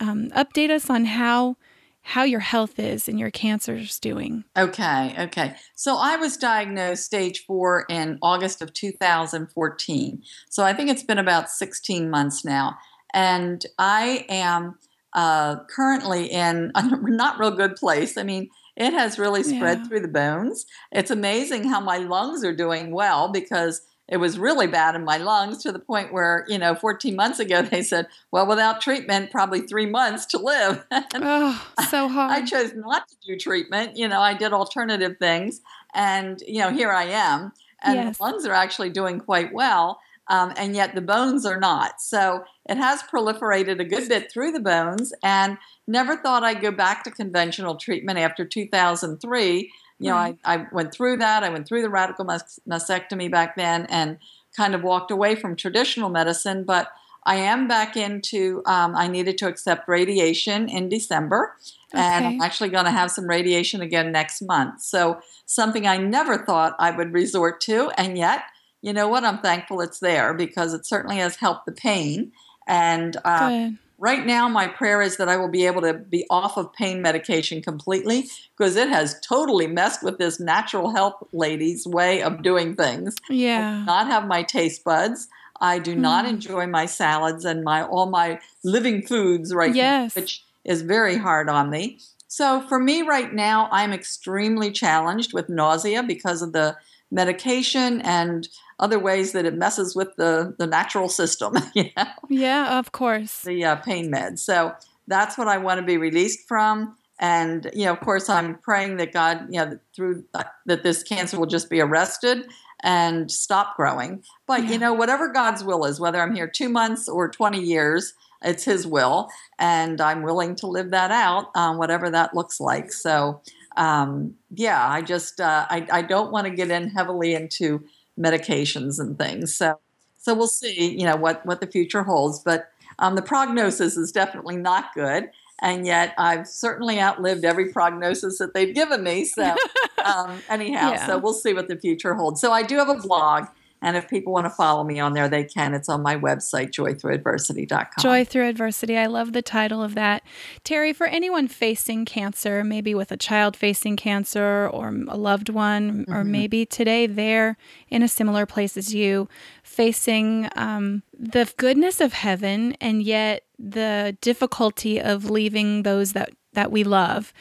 um, 0.00 0.30
update 0.30 0.70
us 0.70 0.88
on 0.88 1.04
how 1.04 1.58
how 2.00 2.22
your 2.22 2.40
health 2.40 2.78
is 2.78 3.06
and 3.06 3.20
your 3.20 3.30
cancer's 3.30 3.98
doing 3.98 4.42
Okay, 4.56 5.14
okay. 5.18 5.54
So 5.74 5.98
I 5.98 6.16
was 6.16 6.38
diagnosed 6.38 7.04
stage 7.04 7.44
four 7.44 7.84
in 7.90 8.18
August 8.22 8.62
of 8.62 8.72
2014. 8.72 10.22
So 10.48 10.64
I 10.64 10.72
think 10.72 10.88
it's 10.88 11.02
been 11.02 11.18
about 11.18 11.50
16 11.50 12.08
months 12.08 12.46
now. 12.46 12.78
And 13.12 13.66
I 13.78 14.24
am 14.30 14.78
uh, 15.14 15.56
currently 15.64 16.26
in 16.26 16.72
a 16.74 16.82
not 17.10 17.38
real 17.38 17.50
good 17.50 17.76
place. 17.76 18.16
I 18.16 18.22
mean, 18.22 18.50
it 18.76 18.92
has 18.92 19.18
really 19.18 19.42
spread 19.42 19.78
Yeah. 19.78 19.84
through 19.84 20.00
the 20.00 20.08
bones. 20.08 20.66
It's 20.90 21.10
amazing 21.10 21.64
how 21.68 21.80
my 21.80 21.98
lungs 21.98 22.44
are 22.44 22.54
doing 22.54 22.90
well 22.92 23.28
because 23.28 23.82
it 24.08 24.16
was 24.16 24.38
really 24.38 24.66
bad 24.66 24.94
in 24.94 25.04
my 25.04 25.16
lungs 25.16 25.62
to 25.62 25.72
the 25.72 25.78
point 25.78 26.12
where, 26.12 26.44
you 26.48 26.58
know, 26.58 26.74
14 26.74 27.14
months 27.14 27.38
ago 27.38 27.62
they 27.70 27.82
said, 27.82 28.08
well, 28.30 28.46
without 28.46 28.80
treatment, 28.80 29.30
probably 29.30 29.60
three 29.60 29.86
months 29.86 30.26
to 30.26 30.38
live. 30.38 30.84
oh 31.14 31.66
so 31.88 32.08
hard 32.08 32.30
I 32.32 32.44
chose 32.44 32.72
not 32.74 33.08
to 33.08 33.14
do 33.26 33.36
treatment. 33.38 33.96
You 33.96 34.08
know, 34.08 34.20
I 34.20 34.34
did 34.34 34.52
alternative 34.52 35.16
things, 35.18 35.60
and 35.94 36.42
you 36.46 36.60
know, 36.60 36.70
here 36.70 36.90
I 36.90 37.04
am, 37.04 37.52
and 37.82 37.94
Yes. 37.96 38.18
the 38.18 38.24
lungs 38.24 38.46
are 38.46 38.52
actually 38.54 38.90
doing 38.90 39.18
quite 39.20 39.52
well, 39.52 40.00
um, 40.28 40.52
and 40.56 40.74
yet 40.74 40.94
the 40.94 41.00
bones 41.00 41.44
are 41.44 41.58
not. 41.58 42.00
So 42.00 42.44
it 42.68 42.76
has 42.76 43.02
proliferated 43.02 43.80
a 43.80 43.84
good 43.84 44.08
bit 44.08 44.30
through 44.30 44.52
the 44.52 44.60
bones, 44.60 45.12
and 45.22 45.58
never 45.86 46.16
thought 46.16 46.42
I'd 46.42 46.60
go 46.60 46.70
back 46.70 47.04
to 47.04 47.10
conventional 47.10 47.76
treatment 47.76 48.18
after 48.18 48.44
2003. 48.44 49.72
You 49.98 50.10
know, 50.10 50.16
I, 50.16 50.36
I 50.44 50.66
went 50.72 50.92
through 50.92 51.18
that. 51.18 51.44
I 51.44 51.48
went 51.48 51.68
through 51.68 51.82
the 51.82 51.90
radical 51.90 52.24
mas- 52.24 52.58
mastectomy 52.68 53.30
back 53.30 53.56
then, 53.56 53.86
and 53.86 54.18
kind 54.56 54.74
of 54.74 54.82
walked 54.82 55.10
away 55.10 55.34
from 55.34 55.56
traditional 55.56 56.10
medicine, 56.10 56.64
but. 56.64 56.88
I 57.24 57.36
am 57.36 57.68
back 57.68 57.96
into, 57.96 58.64
um, 58.66 58.96
I 58.96 59.06
needed 59.06 59.38
to 59.38 59.46
accept 59.46 59.86
radiation 59.86 60.68
in 60.68 60.88
December 60.88 61.56
and 61.94 62.26
I'm 62.26 62.40
actually 62.40 62.70
going 62.70 62.84
to 62.86 62.90
have 62.90 63.10
some 63.10 63.26
radiation 63.26 63.80
again 63.80 64.12
next 64.12 64.42
month. 64.42 64.80
So 64.80 65.20
something 65.46 65.86
I 65.86 65.98
never 65.98 66.38
thought 66.38 66.74
I 66.78 66.90
would 66.90 67.12
resort 67.12 67.60
to, 67.62 67.90
and 67.96 68.16
yet, 68.16 68.42
you 68.82 68.92
know 68.92 69.08
what? 69.08 69.24
I'm 69.24 69.38
thankful 69.38 69.80
it's 69.80 70.00
there 70.00 70.34
because 70.34 70.74
it 70.74 70.84
certainly 70.86 71.16
has 71.16 71.36
helped 71.36 71.66
the 71.66 71.72
pain. 71.72 72.32
And 72.66 73.16
uh, 73.24 73.68
right 73.98 74.26
now, 74.26 74.48
my 74.48 74.66
prayer 74.68 75.00
is 75.00 75.16
that 75.16 75.28
I 75.28 75.36
will 75.36 75.50
be 75.50 75.66
able 75.66 75.80
to 75.82 75.94
be 75.94 76.26
off 76.30 76.56
of 76.56 76.72
pain 76.74 77.00
medication 77.00 77.62
completely 77.62 78.28
because 78.56 78.76
it 78.76 78.88
has 78.88 79.18
totally 79.20 79.66
messed 79.66 80.02
with 80.02 80.18
this 80.18 80.38
natural 80.38 80.90
health 80.90 81.14
lady's 81.32 81.86
way 81.86 82.22
of 82.22 82.42
doing 82.42 82.74
things 82.76 83.16
yeah 83.30 83.84
not 83.84 84.06
have 84.08 84.26
my 84.26 84.42
taste 84.42 84.84
buds. 84.84 85.28
I 85.60 85.78
do 85.78 85.94
not 85.94 86.24
Mm. 86.24 86.30
enjoy 86.30 86.66
my 86.66 86.86
salads 86.86 87.44
and 87.44 87.62
my 87.62 87.84
all 87.84 88.06
my 88.10 88.40
living 88.64 89.02
foods 89.06 89.54
right 89.54 89.74
Yes. 89.74 90.16
now, 90.16 90.20
which 90.20 90.44
is 90.64 90.82
very 90.82 91.16
hard 91.16 91.48
on 91.48 91.70
me. 91.70 91.98
So 92.26 92.62
for 92.62 92.78
me 92.80 93.02
right 93.02 93.32
now, 93.32 93.68
I'm 93.70 93.92
extremely 93.92 94.72
challenged 94.72 95.32
with 95.32 95.48
nausea 95.48 96.02
because 96.02 96.42
of 96.42 96.52
the 96.52 96.76
medication 97.10 98.00
and 98.02 98.48
other 98.82 98.98
ways 98.98 99.32
that 99.32 99.46
it 99.46 99.54
messes 99.54 99.94
with 99.96 100.10
the, 100.16 100.54
the 100.58 100.66
natural 100.66 101.08
system, 101.08 101.54
you 101.74 101.84
know, 101.96 102.04
yeah 102.28 102.78
of 102.78 102.92
course 102.92 103.42
the 103.42 103.64
uh, 103.64 103.76
pain 103.76 104.12
meds. 104.12 104.40
So 104.40 104.72
that's 105.06 105.38
what 105.38 105.48
I 105.48 105.56
want 105.58 105.78
to 105.80 105.86
be 105.86 105.96
released 105.96 106.46
from. 106.46 106.96
And 107.18 107.70
you 107.72 107.84
know, 107.84 107.92
of 107.92 108.00
course, 108.00 108.28
I'm 108.28 108.56
praying 108.58 108.96
that 108.96 109.12
God, 109.12 109.46
you 109.48 109.60
know, 109.60 109.78
through 109.94 110.24
uh, 110.34 110.44
that 110.66 110.82
this 110.82 111.02
cancer 111.04 111.38
will 111.38 111.46
just 111.46 111.70
be 111.70 111.80
arrested 111.80 112.38
and 112.82 113.30
stop 113.30 113.76
growing. 113.76 114.24
But 114.46 114.64
Yeah. 114.64 114.70
you 114.72 114.78
know, 114.78 114.92
whatever 114.92 115.28
God's 115.28 115.62
will 115.62 115.84
is, 115.84 116.00
whether 116.00 116.20
I'm 116.20 116.34
here 116.34 116.48
two 116.48 116.68
months 116.68 117.08
or 117.08 117.28
20 117.28 117.60
years, 117.60 118.14
it's 118.42 118.64
His 118.64 118.86
will, 118.88 119.28
and 119.58 120.00
I'm 120.00 120.22
willing 120.22 120.56
to 120.56 120.66
live 120.66 120.90
that 120.90 121.12
out, 121.12 121.54
um, 121.54 121.78
whatever 121.78 122.10
that 122.10 122.34
looks 122.34 122.58
like. 122.58 122.92
So, 122.92 123.40
um, 123.76 124.34
yeah, 124.50 124.84
I 124.96 125.00
just 125.02 125.40
uh, 125.40 125.66
I, 125.70 125.86
I 125.92 126.02
don't 126.02 126.32
want 126.32 126.46
to 126.48 126.52
get 126.52 126.70
in 126.72 126.88
heavily 126.90 127.34
into 127.34 127.84
medications 128.18 128.98
and 129.00 129.18
things. 129.18 129.54
So, 129.54 129.78
so 130.18 130.34
we'll 130.34 130.46
see, 130.48 130.96
you 130.98 131.06
know, 131.06 131.16
what 131.16 131.44
what 131.46 131.60
the 131.60 131.66
future 131.66 132.02
holds. 132.02 132.38
But 132.40 132.68
um, 132.98 133.14
the 133.14 133.22
prognosis 133.22 133.96
is 133.96 134.12
definitely 134.12 134.56
not 134.56 134.94
good. 134.94 135.30
And 135.60 135.86
yet, 135.86 136.12
I've 136.18 136.48
certainly 136.48 137.00
outlived 137.00 137.44
every 137.44 137.70
prognosis 137.72 138.38
that 138.38 138.52
they've 138.52 138.74
given 138.74 139.04
me. 139.04 139.24
So, 139.24 139.54
um, 140.04 140.42
anyhow, 140.48 140.92
Yeah. 140.92 141.06
so 141.06 141.18
we'll 141.18 141.34
see 141.34 141.54
what 141.54 141.68
the 141.68 141.76
future 141.76 142.14
holds. 142.14 142.40
So, 142.40 142.50
I 142.50 142.64
do 142.64 142.78
have 142.78 142.88
a 142.88 142.96
blog, 142.96 143.46
and 143.82 143.96
if 143.96 144.08
people 144.08 144.32
want 144.32 144.46
to 144.46 144.50
follow 144.50 144.84
me 144.84 145.00
on 145.00 145.12
there, 145.12 145.28
they 145.28 145.44
can. 145.44 145.74
It's 145.74 145.88
on 145.88 146.02
my 146.02 146.16
website, 146.16 146.70
joythrough.adversity.com. 146.70 148.00
Joy 148.02 148.24
through 148.24 148.48
adversity. 148.48 148.96
I 148.96 149.06
love 149.06 149.32
the 149.32 149.42
title 149.42 149.82
of 149.82 149.94
that. 149.94 150.22
Terri, 150.64 150.94
for 150.94 151.06
anyone 151.06 151.48
facing 151.48 152.04
cancer, 152.04 152.62
maybe 152.64 152.94
with 152.94 153.12
a 153.12 153.16
child 153.16 153.56
facing 153.56 153.96
cancer 153.96 154.68
or 154.72 154.88
a 155.08 155.16
loved 155.16 155.48
one, 155.48 156.04
or 156.08 156.22
Mhm. 156.22 156.26
maybe 156.28 156.64
today 156.66 157.06
they're 157.06 157.56
in 157.88 158.02
a 158.02 158.08
similar 158.08 158.46
place 158.46 158.76
as 158.76 158.94
you, 158.94 159.28
facing 159.62 160.48
um, 160.56 161.02
the 161.18 161.52
goodness 161.56 162.00
of 162.00 162.12
heaven 162.12 162.76
and 162.80 163.02
yet 163.02 163.42
the 163.58 164.16
difficulty 164.20 165.00
of 165.00 165.28
leaving 165.30 165.82
those 165.82 166.12
that, 166.12 166.30
that 166.52 166.70
we 166.70 166.84
love. 166.84 167.32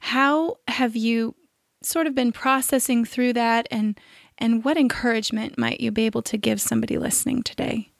How 0.00 0.56
have 0.68 0.96
you 0.96 1.34
sort 1.82 2.06
of 2.06 2.14
been 2.14 2.30
processing 2.32 3.04
through 3.06 3.32
that 3.32 3.66
and 3.70 3.98
and 4.40 4.64
what 4.64 4.76
encouragement 4.76 5.58
might 5.58 5.80
you 5.80 5.90
be 5.90 6.06
able 6.06 6.22
to 6.22 6.36
give 6.36 6.60
somebody 6.60 6.98
listening 6.98 7.42
today? 7.42 7.90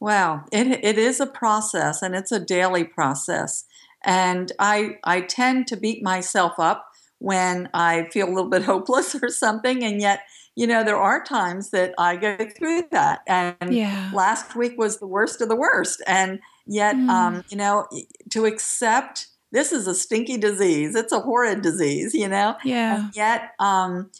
Wow, 0.00 0.44
it, 0.50 0.66
it 0.84 0.98
is 0.98 1.20
a 1.20 1.26
process 1.26 2.02
and 2.02 2.14
it's 2.14 2.32
a 2.32 2.40
daily 2.40 2.84
process. 2.84 3.64
And 4.04 4.50
I, 4.58 4.98
I 5.04 5.20
tend 5.20 5.68
to 5.68 5.76
beat 5.76 6.02
myself 6.02 6.54
up 6.58 6.88
when 7.18 7.68
I 7.72 8.08
feel 8.12 8.26
a 8.28 8.32
little 8.34 8.50
bit 8.50 8.62
hopeless 8.72 9.14
or 9.22 9.28
something. 9.28 9.84
And 9.84 10.00
yet, 10.00 10.22
you 10.56 10.66
know, 10.66 10.82
there 10.82 10.96
are 10.98 11.22
times 11.22 11.70
that 11.70 11.94
I 11.98 12.16
go 12.16 12.36
through 12.58 12.84
that. 12.90 13.20
And 13.28 13.72
Yeah. 13.72 14.10
last 14.12 14.56
week 14.56 14.76
was 14.76 14.98
the 14.98 15.06
worst 15.06 15.40
of 15.40 15.48
the 15.48 15.56
worst. 15.56 16.02
And 16.06 16.40
yet, 16.66 16.96
Mm. 16.96 17.08
um, 17.08 17.42
you 17.48 17.56
know, 17.56 17.86
to 18.30 18.44
accept 18.46 19.28
this 19.52 19.70
is 19.70 19.86
a 19.86 19.94
stinky 19.94 20.36
disease, 20.38 20.96
it's 20.96 21.12
a 21.12 21.20
horrid 21.20 21.62
disease, 21.62 22.12
you 22.14 22.26
know? 22.28 22.56
Yeah. 22.64 23.04
And 23.04 23.14
yet, 23.16 23.52
um, 23.60 24.10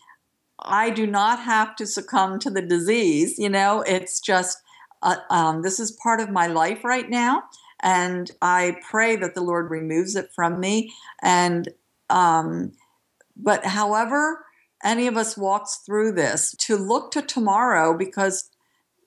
I 0.65 0.91
do 0.91 1.07
not 1.07 1.41
have 1.41 1.77
to 1.77 1.87
succumb 1.87 2.39
to 2.41 2.51
the 2.51 2.63
disease. 2.63 3.39
You 3.39 3.49
know, 3.49 3.83
it's 3.83 4.21
just 4.21 4.59
uh, 5.03 5.17
um, 5.31 5.63
this 5.63 5.81
is 5.81 5.93
part 6.03 6.21
of 6.21 6.31
my 6.31 6.47
life 6.47 6.85
right 6.85 7.09
now, 7.09 7.45
and 7.83 8.31
I 8.41 8.77
pray 8.89 9.17
that 9.17 9.35
the 9.35 9.43
Lord 9.43 9.71
removes 9.71 10.17
it 10.17 10.31
from 10.35 10.61
me. 10.61 10.93
And 11.23 11.69
um, 12.11 12.73
but 13.37 13.65
however 13.65 14.45
any 14.85 15.07
of 15.07 15.17
us 15.17 15.37
walks 15.37 15.81
through 15.87 16.13
this, 16.13 16.55
to 16.59 16.77
look 16.77 17.13
to 17.13 17.23
tomorrow 17.23 17.97
because 17.97 18.51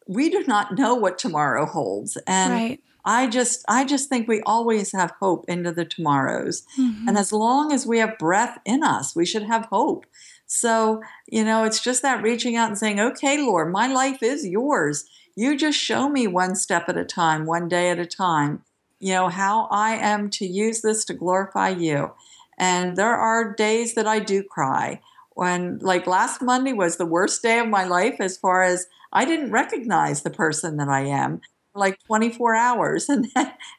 we 0.08 0.30
do 0.30 0.44
not 0.48 0.78
know 0.78 0.96
what 0.96 1.18
tomorrow 1.18 1.66
holds, 1.66 2.18
and 2.28 2.54
right. 2.54 2.80
I 3.04 3.28
just 3.28 3.64
I 3.68 3.86
just 3.86 4.10
think 4.10 4.28
we 4.28 4.42
always 4.42 4.92
have 4.92 5.14
hope 5.20 5.46
into 5.48 5.72
the 5.72 5.86
tomorrows. 5.86 6.64
Mhm. 6.78 7.08
And 7.08 7.18
as 7.18 7.34
long 7.34 7.72
as 7.72 7.86
we 7.86 8.00
have 8.00 8.18
breath 8.18 8.60
in 8.66 8.84
us, 8.84 9.16
we 9.16 9.26
should 9.26 9.44
have 9.44 9.66
hope. 9.66 10.06
So, 10.48 11.02
you 11.28 11.44
know, 11.44 11.64
it's 11.64 11.84
just 11.84 12.02
that 12.02 12.22
reaching 12.24 12.56
out 12.56 12.70
and 12.70 12.78
saying, 12.78 13.00
okay, 13.00 13.38
Lord, 13.42 13.72
my 13.72 13.88
life 13.88 14.22
is 14.22 14.46
yours. 14.46 15.06
You 15.36 15.58
just 15.58 15.78
show 15.78 16.08
me 16.08 16.28
one 16.28 16.56
step 16.56 16.88
at 16.88 16.98
a 16.98 17.06
time, 17.06 17.46
one 17.46 17.68
day 17.68 17.90
at 17.90 18.00
a 18.00 18.06
time, 18.06 18.64
you 19.00 19.14
know, 19.14 19.30
how 19.30 19.68
I 19.72 19.96
am 19.96 20.30
to 20.32 20.46
use 20.46 20.82
this 20.82 21.04
to 21.06 21.14
glorify 21.14 21.70
you. 21.70 22.12
And 22.58 22.96
there 22.96 23.16
are 23.16 23.54
days 23.54 23.96
that 23.96 24.08
I 24.08 24.20
do 24.20 24.44
cry. 24.44 25.02
When, 25.32 25.80
like 25.80 26.08
last 26.08 26.42
Monday 26.42 26.72
was 26.72 26.96
the 26.96 27.06
worst 27.06 27.42
day 27.42 27.60
of 27.60 27.68
my 27.68 27.84
life 27.84 28.16
as 28.20 28.38
far 28.38 28.64
as 28.64 28.88
I 29.12 29.26
didn't 29.26 29.52
recognize 29.52 30.22
the 30.22 30.30
person 30.30 30.78
that 30.78 30.88
I 30.88 31.02
am. 31.02 31.42
For 31.76 31.80
like 31.80 32.00
24 32.06 32.56
hours. 32.56 33.10
And 33.16 33.28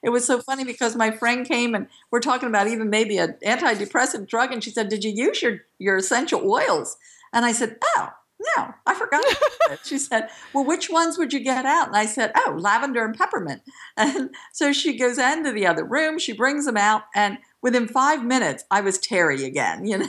it 0.02 0.10
was 0.10 0.24
so 0.24 0.40
funny 0.40 0.64
because 0.64 0.94
my 0.94 1.10
friend 1.10 1.46
came 1.46 1.74
and 1.74 1.88
we're 2.10 2.20
talking 2.20 2.48
about 2.48 2.68
even 2.68 2.90
maybe 2.90 3.18
an 3.18 3.36
antidepressant 3.44 4.28
drug. 4.28 4.52
And 4.52 4.62
she 4.62 4.70
said, 4.70 4.88
Did 4.88 5.02
you 5.02 5.10
use 5.10 5.42
your, 5.42 5.60
your 5.78 5.96
essential 5.96 6.48
oils? 6.48 6.96
And 7.32 7.44
I 7.44 7.52
said, 7.52 7.76
Oh, 7.96 8.08
no, 8.56 8.74
I 8.86 8.94
forgot. 8.94 9.24
she 9.84 9.98
said, 9.98 10.28
Well, 10.52 10.64
which 10.64 10.88
ones 10.90 11.18
would 11.18 11.32
you 11.32 11.40
get 11.40 11.64
out? 11.64 11.88
And 11.88 11.96
I 11.96 12.06
said, 12.06 12.32
Oh, 12.36 12.56
lavender 12.58 13.04
and 13.04 13.16
peppermint. 13.16 13.62
And 13.96 14.34
so 14.52 14.72
she 14.72 14.98
goes 14.98 15.18
into 15.18 15.52
the 15.52 15.66
other 15.66 15.84
room, 15.84 16.18
she 16.18 16.32
brings 16.32 16.66
them 16.66 16.76
out, 16.76 17.04
and 17.14 17.38
within 17.62 17.88
five 17.88 18.24
minutes, 18.24 18.64
I 18.70 18.80
was 18.80 18.98
Terri 18.98 19.44
again. 19.44 19.86
You 19.86 19.98
know, 19.98 20.06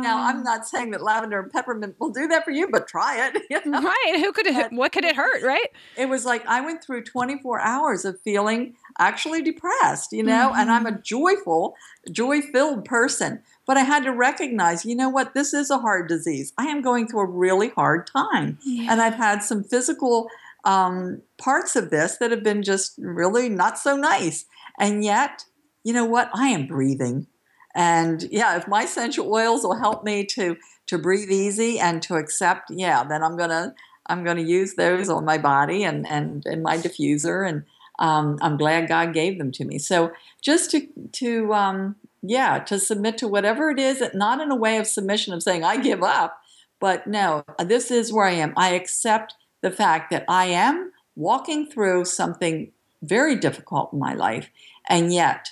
now 0.00 0.26
I'm 0.26 0.42
not 0.42 0.66
saying 0.66 0.90
that 0.92 1.02
lavender 1.02 1.40
and 1.40 1.52
peppermint 1.52 1.96
will 1.98 2.10
do 2.10 2.26
that 2.28 2.44
for 2.44 2.50
you, 2.50 2.68
but 2.68 2.88
try 2.88 3.26
it. 3.26 3.42
You 3.50 3.64
know? 3.64 3.80
Right? 3.80 4.16
Who 4.18 4.32
could 4.32 4.46
it? 4.46 4.72
What 4.72 4.92
could 4.92 5.04
it 5.04 5.14
hurt? 5.14 5.42
Right? 5.42 5.68
It 5.96 6.08
was 6.08 6.24
like 6.24 6.44
I 6.46 6.60
went 6.60 6.82
through 6.82 7.04
24 7.04 7.60
hours 7.60 8.04
of 8.04 8.20
feeling 8.22 8.74
actually 8.98 9.40
depressed. 9.42 10.12
You 10.12 10.24
know, 10.24 10.50
mm-hmm. 10.50 10.60
and 10.60 10.70
I'm 10.70 10.86
a 10.86 10.90
mm-hmm. 10.90 11.02
joyful, 11.02 11.76
joy-filled 12.10 12.84
person. 12.84 13.42
But 13.66 13.76
I 13.76 13.80
had 13.80 14.04
to 14.04 14.12
recognize, 14.12 14.84
you 14.84 14.94
know 14.94 15.08
what? 15.08 15.34
This 15.34 15.52
is 15.52 15.70
a 15.70 15.78
hard 15.78 16.08
disease. 16.08 16.52
I 16.58 16.66
am 16.66 16.82
going 16.82 17.08
through 17.08 17.20
a 17.20 17.30
really 17.30 17.70
hard 17.70 18.06
time, 18.06 18.58
yeah. 18.64 18.92
and 18.92 19.00
I've 19.00 19.14
had 19.14 19.42
some 19.42 19.64
physical 19.64 20.28
um, 20.64 21.22
parts 21.38 21.76
of 21.76 21.90
this 21.90 22.16
that 22.18 22.30
have 22.30 22.42
been 22.42 22.62
just 22.62 22.94
really 22.98 23.48
not 23.48 23.78
so 23.78 23.96
nice. 23.96 24.44
And 24.78 25.04
yet, 25.04 25.44
you 25.86 25.92
know 25.92 26.04
what? 26.04 26.28
I 26.34 26.48
am 26.48 26.66
breathing. 26.66 27.28
And 27.72 28.24
yeah, 28.32 28.56
if 28.56 28.66
my 28.66 28.82
essential 28.82 29.32
oils 29.32 29.62
will 29.62 29.78
help 29.78 30.02
me 30.02 30.26
to 30.26 30.56
to 30.86 30.98
breathe 30.98 31.30
easy 31.30 31.78
and 31.78 32.02
to 32.02 32.16
accept, 32.16 32.72
yeah, 32.72 33.04
then 33.04 33.22
I'm 33.22 33.36
gonna 33.36 33.72
I'm 34.06 34.24
gonna 34.24 34.40
use 34.40 34.74
those 34.74 35.08
on 35.08 35.24
my 35.24 35.38
body 35.38 35.84
and 35.84 36.04
and, 36.08 36.44
and 36.44 36.64
my 36.64 36.76
diffuser, 36.76 37.48
and 37.48 37.62
um, 38.00 38.36
I'm 38.42 38.56
glad 38.56 38.88
God 38.88 39.14
gave 39.14 39.38
them 39.38 39.52
to 39.52 39.64
me. 39.64 39.78
So 39.78 40.10
just 40.42 40.72
to 40.72 40.88
to 41.12 41.54
um, 41.54 41.94
yeah, 42.20 42.58
to 42.64 42.80
submit 42.80 43.16
to 43.18 43.28
whatever 43.28 43.70
it 43.70 43.78
is, 43.78 44.02
not 44.12 44.40
in 44.40 44.50
a 44.50 44.56
way 44.56 44.78
of 44.78 44.88
submission 44.88 45.34
of 45.34 45.42
saying 45.44 45.62
I 45.62 45.76
give 45.76 46.02
up, 46.02 46.36
but 46.80 47.06
no, 47.06 47.44
this 47.60 47.92
is 47.92 48.12
where 48.12 48.26
I 48.26 48.32
am. 48.32 48.54
I 48.56 48.70
accept 48.70 49.34
the 49.60 49.70
fact 49.70 50.10
that 50.10 50.24
I 50.26 50.46
am 50.46 50.90
walking 51.14 51.70
through 51.70 52.06
something 52.06 52.72
very 53.02 53.36
difficult 53.36 53.92
in 53.92 54.00
my 54.00 54.14
life, 54.14 54.50
and 54.88 55.14
yet 55.14 55.50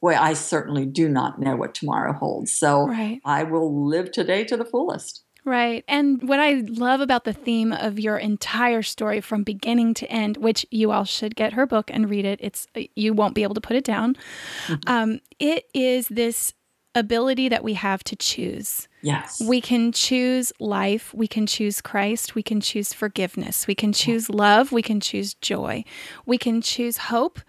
boy, 0.00 0.14
I 0.14 0.32
certainly 0.32 0.86
do 0.86 1.08
not 1.08 1.38
know 1.40 1.56
what 1.56 1.74
tomorrow 1.74 2.12
holds. 2.12 2.52
So 2.52 2.86
right. 2.86 3.20
I 3.24 3.42
will 3.42 3.86
live 3.86 4.12
today 4.12 4.44
to 4.44 4.56
the 4.56 4.64
fullest. 4.64 5.24
Right. 5.44 5.84
And 5.88 6.28
what 6.28 6.38
I 6.38 6.62
love 6.68 7.00
about 7.00 7.24
the 7.24 7.32
theme 7.32 7.72
of 7.72 7.98
your 7.98 8.18
entire 8.18 8.82
story 8.82 9.20
from 9.20 9.42
beginning 9.42 9.94
to 9.94 10.10
end, 10.10 10.36
which 10.36 10.66
you 10.70 10.90
all 10.90 11.04
should 11.04 11.34
get 11.34 11.54
her 11.54 11.66
book 11.66 11.90
and 11.92 12.10
read 12.10 12.26
it. 12.26 12.40
It's 12.42 12.66
you 12.94 13.14
won't 13.14 13.34
be 13.34 13.42
able 13.42 13.54
to 13.54 13.60
put 13.60 13.76
it 13.76 13.84
down. 13.84 14.16
Mm-hmm. 14.66 14.92
Um, 14.92 15.20
it 15.38 15.64
is 15.72 16.08
this 16.08 16.52
ability 16.94 17.48
that 17.48 17.64
we 17.64 17.74
have 17.74 18.02
to 18.04 18.16
choose. 18.16 18.88
Yes. 19.00 19.40
We 19.40 19.60
can 19.60 19.92
choose 19.92 20.52
life. 20.60 21.14
We 21.14 21.26
can 21.26 21.46
choose 21.46 21.80
Christ. 21.80 22.34
We 22.34 22.42
can 22.42 22.60
choose 22.60 22.92
forgiveness. 22.92 23.66
We 23.66 23.74
can 23.74 23.92
choose 23.92 24.28
love. 24.28 24.72
We 24.72 24.82
can 24.82 25.00
choose 25.00 25.34
joy. 25.34 25.84
We 26.26 26.36
can 26.36 26.60
choose 26.60 26.96
hope. 26.96 27.40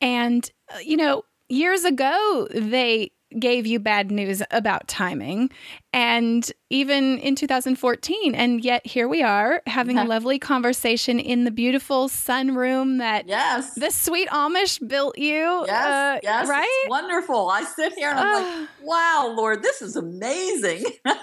And, 0.00 0.48
uh, 0.72 0.78
you 0.84 0.96
know, 0.96 1.24
years 1.50 1.84
ago, 1.84 2.48
they 2.50 3.12
gave 3.38 3.66
you 3.66 3.78
bad 3.78 4.10
news 4.10 4.42
about 4.50 4.88
timing 4.88 5.50
and 5.92 6.50
even 6.68 7.18
in 7.18 7.36
2014 7.36 8.34
and 8.34 8.64
yet 8.64 8.84
here 8.84 9.06
we 9.06 9.22
are 9.22 9.62
having 9.66 9.98
a 9.98 10.04
lovely 10.08 10.38
conversation 10.38 11.20
in 11.20 11.44
the 11.44 11.50
beautiful 11.50 12.08
sunroom 12.08 12.98
that 12.98 13.28
yes. 13.28 13.74
the 13.74 13.90
sweet 13.90 14.28
amish 14.30 14.86
built 14.88 15.16
you 15.16 15.64
yes 15.66 15.86
uh, 15.86 16.18
yes 16.24 16.48
right? 16.48 16.86
wonderful. 16.88 17.48
I 17.48 17.62
sit 17.62 17.92
here 17.92 18.10
and 18.10 18.18
i'm 18.18 18.26
uh, 18.26 18.60
like 18.60 18.68
wow 18.82 19.32
lord 19.36 19.62
this 19.62 19.82
is 19.82 19.96
amazing. 19.96 20.84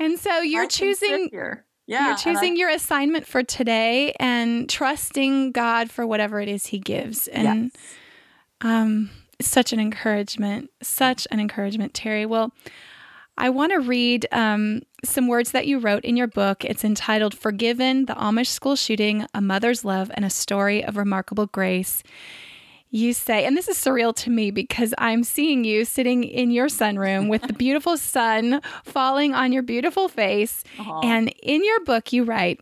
And 0.00 0.18
so 0.18 0.40
you're 0.40 0.66
choosing 0.66 1.30
yeah, 1.86 2.08
you're 2.08 2.16
choosing 2.16 2.54
I, 2.54 2.56
your 2.56 2.70
assignment 2.70 3.26
for 3.26 3.42
today 3.42 4.12
and 4.18 4.68
trusting 4.68 5.52
god 5.52 5.90
for 5.90 6.06
whatever 6.06 6.40
it 6.40 6.48
is 6.48 6.66
he 6.66 6.78
gives 6.78 7.28
and 7.28 7.70
yes. 7.72 7.82
um 8.60 9.10
such 9.40 9.72
an 9.72 9.80
encouragement, 9.80 10.70
such 10.82 11.26
an 11.30 11.40
encouragement, 11.40 11.92
Terri. 11.92 12.26
Well, 12.26 12.52
I 13.38 13.50
want 13.50 13.72
to 13.72 13.80
read 13.80 14.26
um, 14.32 14.82
some 15.04 15.28
words 15.28 15.52
that 15.52 15.66
you 15.66 15.78
wrote 15.78 16.04
in 16.04 16.16
your 16.16 16.26
book. 16.26 16.64
It's 16.64 16.84
entitled 16.84 17.36
Forgiven, 17.36 18.06
the 18.06 18.14
Amish 18.14 18.46
School 18.46 18.76
Shooting, 18.76 19.26
A 19.34 19.42
Mother's 19.42 19.84
Love, 19.84 20.10
and 20.14 20.24
a 20.24 20.30
Story 20.30 20.82
of 20.82 20.96
Remarkable 20.96 21.46
Grace. 21.46 22.02
You 22.88 23.12
say, 23.12 23.44
and 23.44 23.56
this 23.56 23.68
is 23.68 23.76
surreal 23.76 24.14
to 24.16 24.30
me 24.30 24.50
because 24.50 24.94
I'm 24.96 25.22
seeing 25.22 25.64
you 25.64 25.84
sitting 25.84 26.24
in 26.24 26.50
your 26.50 26.68
sunroom 26.68 27.28
with 27.28 27.42
the 27.42 27.52
beautiful 27.52 27.98
sun 27.98 28.62
falling 28.84 29.34
on 29.34 29.52
your 29.52 29.62
beautiful 29.62 30.08
face. 30.08 30.64
Uh-huh. 30.78 31.00
And 31.02 31.32
in 31.42 31.64
your 31.64 31.80
book, 31.84 32.12
you 32.12 32.24
write, 32.24 32.60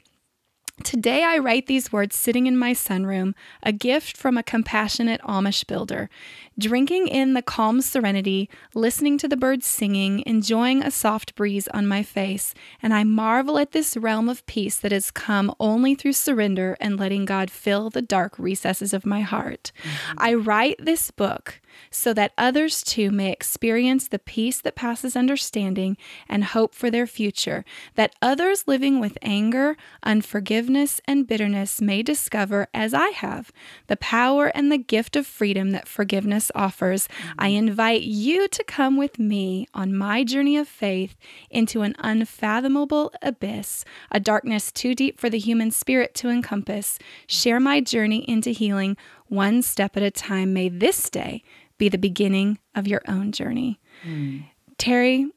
Today 0.82 1.22
I 1.22 1.38
write 1.38 1.66
these 1.66 1.92
words 1.92 2.16
sitting 2.16 2.48
in 2.48 2.58
my 2.58 2.72
sunroom, 2.72 3.34
a 3.62 3.70
gift 3.70 4.16
from 4.16 4.36
a 4.36 4.42
compassionate 4.42 5.20
Amish 5.22 5.64
builder, 5.68 6.10
drinking 6.58 7.06
in 7.06 7.34
the 7.34 7.42
calm 7.42 7.80
serenity, 7.80 8.50
listening 8.74 9.16
to 9.18 9.28
the 9.28 9.36
birds 9.36 9.66
singing, 9.66 10.24
enjoying 10.26 10.82
a 10.82 10.90
soft 10.90 11.36
breeze 11.36 11.68
on 11.68 11.86
my 11.86 12.02
face, 12.02 12.54
and 12.82 12.92
I 12.92 13.04
marvel 13.04 13.56
at 13.58 13.70
this 13.70 13.96
realm 13.96 14.28
of 14.28 14.44
peace 14.46 14.76
that 14.78 14.90
has 14.90 15.12
come 15.12 15.54
only 15.60 15.94
through 15.94 16.14
surrender 16.14 16.76
and 16.80 16.98
letting 16.98 17.24
God 17.24 17.52
fill 17.52 17.88
the 17.88 18.02
dark 18.02 18.36
recesses 18.36 18.92
of 18.92 19.06
my 19.06 19.20
heart. 19.20 19.70
Mm-hmm. 19.78 20.18
I 20.18 20.34
write 20.34 20.76
this 20.80 21.12
book 21.12 21.60
so 21.90 22.12
that 22.14 22.32
others 22.36 22.82
too 22.82 23.10
may 23.10 23.30
experience 23.32 24.08
the 24.08 24.18
peace 24.18 24.60
that 24.60 24.74
passes 24.74 25.16
understanding 25.16 25.96
and 26.28 26.44
hope 26.44 26.74
for 26.74 26.90
their 26.90 27.06
future, 27.06 27.64
that 27.94 28.14
others 28.20 28.66
living 28.66 29.00
with 29.00 29.18
anger, 29.22 29.76
unforgiveness, 30.02 31.00
and 31.06 31.26
bitterness 31.26 31.80
may 31.80 32.02
discover, 32.02 32.68
as 32.74 32.94
I 32.94 33.08
have, 33.08 33.52
the 33.86 33.96
power 33.96 34.46
and 34.54 34.70
the 34.70 34.78
gift 34.78 35.16
of 35.16 35.26
freedom 35.26 35.70
that 35.70 35.88
forgiveness 35.88 36.50
offers. 36.54 37.08
I 37.38 37.50
mm-hmm. 37.50 37.68
invite 37.68 38.02
you 38.02 38.48
to 38.48 38.64
come 38.64 38.96
with 38.96 39.18
me 39.18 39.66
on 39.74 39.96
my 39.96 40.24
journey 40.24 40.56
of 40.56 40.68
faith 40.68 41.16
into 41.50 41.82
an 41.82 41.94
unfathomable 41.98 43.12
abyss, 43.22 43.84
a 44.10 44.20
darkness 44.20 44.70
too 44.72 44.94
deep 44.94 45.18
for 45.18 45.30
the 45.30 45.38
human 45.38 45.70
spirit 45.70 46.14
to 46.16 46.28
encompass. 46.28 46.98
Share 47.26 47.60
my 47.60 47.80
journey 47.80 48.28
into 48.28 48.50
healing 48.50 48.96
one 49.28 49.62
step 49.62 49.96
at 49.96 50.02
a 50.02 50.10
time. 50.10 50.52
May 50.52 50.68
this 50.68 51.10
day 51.10 51.42
be 51.84 51.90
the 51.90 51.98
beginning 51.98 52.58
of 52.74 52.88
your 52.88 53.02
own 53.06 53.30
journey. 53.30 53.78
Mm. 54.06 54.46
Terri, 54.78 55.28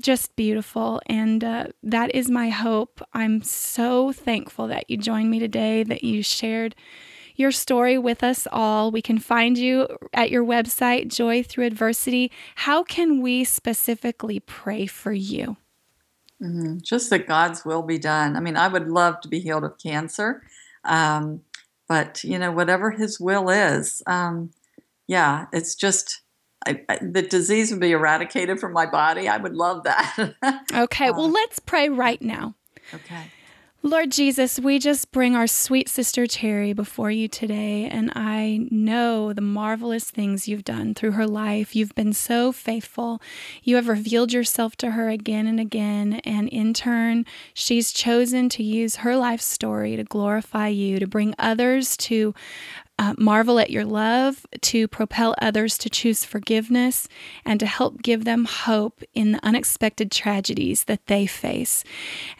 just 0.00 0.36
beautiful. 0.36 1.00
And 1.06 1.42
uh, 1.42 1.66
that 1.82 2.14
is 2.14 2.30
my 2.30 2.50
hope. 2.50 3.02
I'm 3.12 3.42
so 3.42 4.12
thankful 4.12 4.68
that 4.68 4.88
you 4.88 4.96
joined 4.96 5.28
me 5.28 5.40
today, 5.40 5.82
that 5.82 6.04
you 6.04 6.22
shared 6.22 6.76
your 7.34 7.50
story 7.50 7.98
with 7.98 8.22
us 8.22 8.46
all. 8.52 8.92
We 8.92 9.02
can 9.02 9.18
find 9.18 9.58
you 9.58 9.88
at 10.14 10.30
your 10.30 10.44
website, 10.44 11.08
Joy 11.08 11.42
Through 11.42 11.66
Adversity. 11.66 12.30
How 12.54 12.84
can 12.84 13.20
we 13.20 13.42
specifically 13.42 14.38
pray 14.38 14.86
for 14.86 15.12
you? 15.12 15.56
Mm-hmm. 16.40 16.78
Just 16.78 17.10
that 17.10 17.26
God's 17.26 17.64
will 17.64 17.82
be 17.82 17.98
done. 17.98 18.36
I 18.36 18.40
mean, 18.40 18.56
I 18.56 18.68
would 18.68 18.88
love 18.88 19.20
to 19.22 19.28
be 19.28 19.40
healed 19.40 19.64
of 19.64 19.78
cancer, 19.78 20.44
um, 20.84 21.40
but 21.88 22.22
you 22.22 22.38
know, 22.38 22.52
whatever 22.52 22.92
His 22.92 23.18
will 23.18 23.50
is, 23.50 24.00
um, 24.06 24.50
yeah, 25.08 25.46
it's 25.52 25.74
just 25.74 26.22
I, 26.66 26.82
I, 26.88 26.98
the 27.00 27.22
disease 27.22 27.70
would 27.70 27.80
be 27.80 27.92
eradicated 27.92 28.60
from 28.60 28.72
my 28.72 28.86
body. 28.86 29.28
I 29.28 29.38
would 29.38 29.54
love 29.54 29.84
that. 29.84 30.34
okay, 30.74 31.10
well, 31.10 31.26
um, 31.26 31.32
let's 31.32 31.58
pray 31.58 31.88
right 31.88 32.20
now. 32.20 32.54
Okay. 32.92 33.30
Lord 33.84 34.10
Jesus, 34.10 34.58
we 34.58 34.80
just 34.80 35.12
bring 35.12 35.36
our 35.36 35.46
sweet 35.46 35.88
sister 35.88 36.24
Terri 36.24 36.74
before 36.74 37.12
you 37.12 37.28
today, 37.28 37.84
and 37.84 38.10
I 38.12 38.66
know 38.72 39.32
the 39.32 39.40
marvelous 39.40 40.10
things 40.10 40.48
you've 40.48 40.64
done 40.64 40.94
through 40.94 41.12
her 41.12 41.28
life. 41.28 41.76
You've 41.76 41.94
been 41.94 42.12
so 42.12 42.50
faithful. 42.50 43.22
You 43.62 43.76
have 43.76 43.86
revealed 43.86 44.32
yourself 44.32 44.74
to 44.78 44.90
her 44.90 45.08
again 45.08 45.46
and 45.46 45.60
again, 45.60 46.14
and 46.24 46.48
in 46.48 46.74
turn, 46.74 47.24
she's 47.54 47.92
chosen 47.92 48.48
to 48.50 48.64
use 48.64 48.96
her 48.96 49.16
life 49.16 49.40
story 49.40 49.94
to 49.94 50.02
glorify 50.02 50.68
you, 50.68 50.98
to 50.98 51.06
bring 51.06 51.36
others 51.38 51.96
to 51.98 52.34
uh, 52.98 53.14
marvel 53.16 53.58
at 53.58 53.70
your 53.70 53.84
love, 53.84 54.44
to 54.60 54.88
propel 54.88 55.34
others 55.40 55.78
to 55.78 55.88
choose 55.88 56.24
forgiveness, 56.24 57.08
and 57.44 57.60
to 57.60 57.66
help 57.66 58.02
give 58.02 58.24
them 58.24 58.44
hope 58.44 59.02
in 59.14 59.32
the 59.32 59.46
unexpected 59.46 60.10
tragedies 60.10 60.84
that 60.84 61.06
they 61.06 61.26
face. 61.26 61.84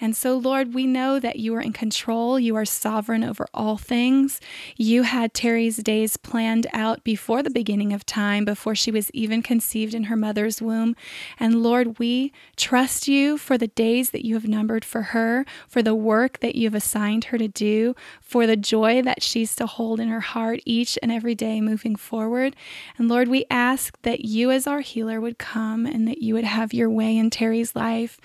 And 0.01 0.17
so, 0.17 0.37
Lord, 0.37 0.75
we 0.75 0.87
know 0.87 1.21
that 1.21 1.39
you 1.39 1.55
are 1.55 1.61
in 1.61 1.73
control. 1.73 2.41
You 2.41 2.57
are 2.57 2.65
sovereign 2.65 3.23
over 3.23 3.47
all 3.55 3.77
things. 3.77 4.41
You 4.77 5.05
had 5.05 5.33
Terri's 5.33 5.77
days 5.77 6.17
planned 6.17 6.67
out 6.73 7.05
before 7.05 7.43
the 7.43 7.51
beginning 7.51 7.93
of 7.93 8.05
time, 8.05 8.45
before 8.45 8.75
she 8.75 8.91
was 8.91 9.11
even 9.13 9.43
conceived 9.43 9.95
in 9.95 10.05
her 10.05 10.17
mother's 10.17 10.61
womb. 10.61 10.97
And 11.39 11.63
Lord, 11.63 11.99
we 11.99 12.33
trust 12.57 13.07
you 13.07 13.39
for 13.39 13.57
the 13.57 13.69
days 13.69 14.11
that 14.11 14.25
you 14.25 14.35
have 14.35 14.49
numbered 14.49 14.85
for 14.85 15.03
her, 15.03 15.47
for 15.69 15.83
the 15.83 15.95
work 15.95 16.41
that 16.41 16.57
you 16.57 16.67
have 16.67 16.75
assigned 16.75 17.25
her 17.27 17.39
to 17.39 17.49
do, 17.49 17.95
for 18.21 18.47
the 18.47 18.57
joy 18.57 19.03
that 19.03 19.23
she's 19.23 19.55
to 19.57 19.67
hold 19.67 20.01
in 20.01 20.09
her 20.09 20.21
heart 20.21 20.48
heart 20.49 20.61
each 20.65 20.99
and 21.03 21.13
every 21.13 21.35
day 21.35 21.61
moving 21.61 21.95
forward. 21.95 22.57
And 22.97 23.09
Lord, 23.09 23.29
we 23.29 23.45
ask 23.51 24.01
that 24.03 24.25
you, 24.25 24.51
as 24.51 24.67
our 24.67 24.81
healer, 24.81 25.21
would 25.21 25.37
come 25.37 25.85
and 25.85 26.09
that 26.09 26.23
you 26.23 26.33
would 26.33 26.45
have 26.45 26.73
your 26.73 26.89
way 26.89 27.19
in 27.19 27.29
Terri's 27.29 27.77
life. 27.77 28.19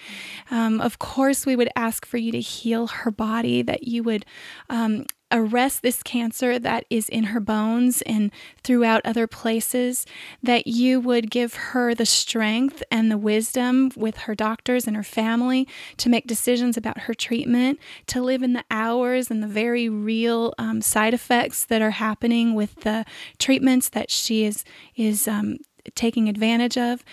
Um, 0.49 0.79
of 0.79 0.99
course, 0.99 1.45
we 1.45 1.57
would 1.57 1.69
ask 1.75 2.05
for 2.05 2.17
you 2.17 2.31
to 2.31 2.39
heal 2.39 2.87
her 2.87 3.11
body, 3.11 3.61
that 3.61 3.83
you 3.83 4.03
would 4.03 4.25
um, 4.69 5.05
arrest 5.33 5.81
this 5.81 6.03
cancer 6.03 6.59
that 6.59 6.85
is 6.89 7.09
in 7.09 7.25
her 7.25 7.39
bones 7.39 8.01
and 8.03 8.31
throughout 8.63 9.01
other 9.03 9.27
places, 9.27 10.05
that 10.41 10.67
you 10.67 10.99
would 10.99 11.29
give 11.31 11.55
her 11.55 11.93
the 11.93 12.05
strength 12.05 12.83
and 12.91 13.11
the 13.11 13.17
wisdom 13.17 13.91
with 13.95 14.17
her 14.19 14.35
doctors 14.35 14.87
and 14.87 14.95
her 14.95 15.03
family 15.03 15.67
to 15.97 16.07
make 16.07 16.27
decisions 16.27 16.77
about 16.77 16.99
her 16.99 17.13
treatment, 17.13 17.79
to 18.07 18.21
live 18.21 18.43
in 18.43 18.53
the 18.53 18.63
hours 18.69 19.31
and 19.31 19.41
the 19.41 19.47
very 19.47 19.89
real 19.89 20.53
um, 20.57 20.81
side 20.81 21.13
effects 21.13 21.65
that 21.65 21.81
are 21.81 21.91
happening 21.91 22.53
with 22.53 22.75
the 22.81 23.03
treatments 23.39 23.89
that 23.89 24.11
she 24.11 24.45
is 24.45 24.63
is 24.95 25.27
um, 25.27 25.57
taking 25.95 26.29
advantage 26.29 26.77
of. 26.77 27.03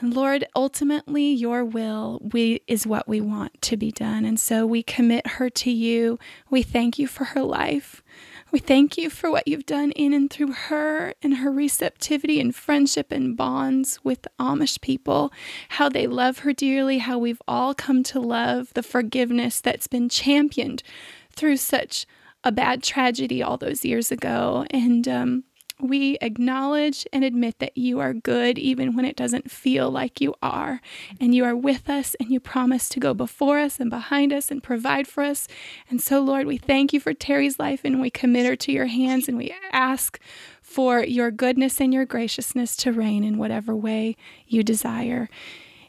And 0.00 0.14
Lord, 0.14 0.44
ultimately 0.54 1.28
your 1.32 1.64
will 1.64 2.20
we 2.32 2.60
is 2.66 2.86
what 2.86 3.08
we 3.08 3.20
want 3.20 3.60
to 3.62 3.76
be 3.76 3.90
done. 3.90 4.24
And 4.24 4.38
so 4.38 4.66
we 4.66 4.82
commit 4.82 5.26
her 5.26 5.50
to 5.50 5.70
you. 5.70 6.18
We 6.50 6.62
thank 6.62 6.98
you 6.98 7.06
for 7.06 7.24
her 7.24 7.42
life. 7.42 8.02
We 8.50 8.60
thank 8.60 8.96
you 8.96 9.10
for 9.10 9.30
what 9.30 9.46
you've 9.46 9.66
done 9.66 9.90
in 9.92 10.14
and 10.14 10.30
through 10.30 10.52
her 10.52 11.12
and 11.22 11.38
her 11.38 11.50
receptivity 11.50 12.40
and 12.40 12.54
friendship 12.54 13.12
and 13.12 13.36
bonds 13.36 13.98
with 14.02 14.22
the 14.22 14.30
Amish 14.40 14.80
people, 14.80 15.32
how 15.70 15.88
they 15.88 16.06
love 16.06 16.40
her 16.40 16.52
dearly, 16.52 16.98
how 16.98 17.18
we've 17.18 17.42
all 17.46 17.74
come 17.74 18.02
to 18.04 18.20
love 18.20 18.72
the 18.74 18.82
forgiveness 18.82 19.60
that's 19.60 19.86
been 19.86 20.08
championed 20.08 20.82
through 21.30 21.58
such 21.58 22.06
a 22.42 22.52
bad 22.52 22.82
tragedy 22.82 23.42
all 23.42 23.58
those 23.58 23.84
years 23.84 24.10
ago. 24.10 24.64
And 24.70 25.06
um, 25.06 25.44
we 25.80 26.18
acknowledge 26.20 27.06
and 27.12 27.24
admit 27.24 27.58
that 27.60 27.76
you 27.76 28.00
are 28.00 28.12
good 28.12 28.58
even 28.58 28.94
when 28.96 29.04
it 29.04 29.16
doesn't 29.16 29.50
feel 29.50 29.90
like 29.90 30.20
you 30.20 30.34
are. 30.42 30.80
And 31.20 31.34
you 31.34 31.44
are 31.44 31.56
with 31.56 31.88
us 31.88 32.16
and 32.18 32.30
you 32.30 32.40
promise 32.40 32.88
to 32.90 33.00
go 33.00 33.14
before 33.14 33.58
us 33.58 33.78
and 33.78 33.90
behind 33.90 34.32
us 34.32 34.50
and 34.50 34.62
provide 34.62 35.06
for 35.06 35.22
us. 35.22 35.46
And 35.88 36.00
so, 36.00 36.20
Lord, 36.20 36.46
we 36.46 36.56
thank 36.56 36.92
you 36.92 37.00
for 37.00 37.14
Terri's 37.14 37.58
life 37.58 37.82
and 37.84 38.00
we 38.00 38.10
commit 38.10 38.46
her 38.46 38.56
to 38.56 38.72
your 38.72 38.86
hands 38.86 39.28
and 39.28 39.36
we 39.36 39.54
ask 39.72 40.20
for 40.60 41.02
your 41.02 41.30
goodness 41.30 41.80
and 41.80 41.94
your 41.94 42.04
graciousness 42.04 42.76
to 42.76 42.92
reign 42.92 43.24
in 43.24 43.38
whatever 43.38 43.74
way 43.74 44.16
you 44.46 44.62
desire. 44.62 45.28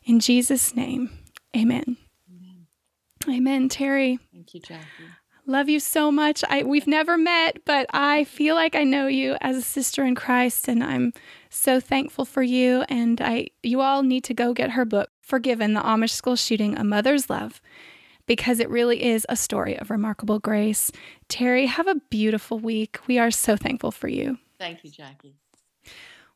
In 0.06 0.20
Jesus' 0.20 0.76
name, 0.76 1.10
amen. 1.56 1.98
Amen, 2.30 2.68
amen 3.28 3.70
Terri. 3.70 4.20
Thank 4.32 4.54
you, 4.54 4.62
Jackie. 4.62 5.10
Love 5.50 5.68
you 5.68 5.80
so 5.80 6.12
much. 6.12 6.44
I 6.48 6.62
we've 6.62 6.86
never 6.86 7.18
met, 7.18 7.66
but 7.66 7.88
I 7.92 8.26
feel 8.26 8.54
like 8.54 8.76
I 8.76 8.84
know 8.84 9.08
you 9.08 9.36
as 9.42 9.58
a 9.58 9.64
sister 9.64 10.06
in 10.06 10.14
Christ 10.14 10.68
and 10.68 10.84
I'm 10.84 11.12
so 11.50 11.80
thankful 11.80 12.24
for 12.24 12.44
you 12.44 12.84
and 12.88 13.20
I 13.20 13.48
you 13.64 13.82
all 13.82 14.04
need 14.04 14.24
to 14.26 14.36
go 14.36 14.54
get 14.54 14.70
her 14.70 14.86
book 14.86 15.10
Forgiven: 15.24 15.74
The 15.74 15.82
Amish 15.82 16.12
School 16.12 16.36
Shooting: 16.36 16.78
A 16.78 16.84
Mother's 16.84 17.32
Love 17.32 17.64
because 18.28 18.60
it 18.60 18.70
really 18.70 19.04
is 19.04 19.26
a 19.28 19.36
story 19.36 19.76
of 19.76 19.90
remarkable 19.90 20.38
grace. 20.38 20.92
Terri, 21.30 21.66
have 21.66 21.88
a 21.88 22.02
beautiful 22.12 22.60
week. 22.60 23.00
We 23.08 23.18
are 23.18 23.32
so 23.32 23.58
thankful 23.58 23.90
for 23.90 24.08
you. 24.08 24.38
Thank 24.60 24.84
you, 24.84 24.92
Jackie. 24.92 25.34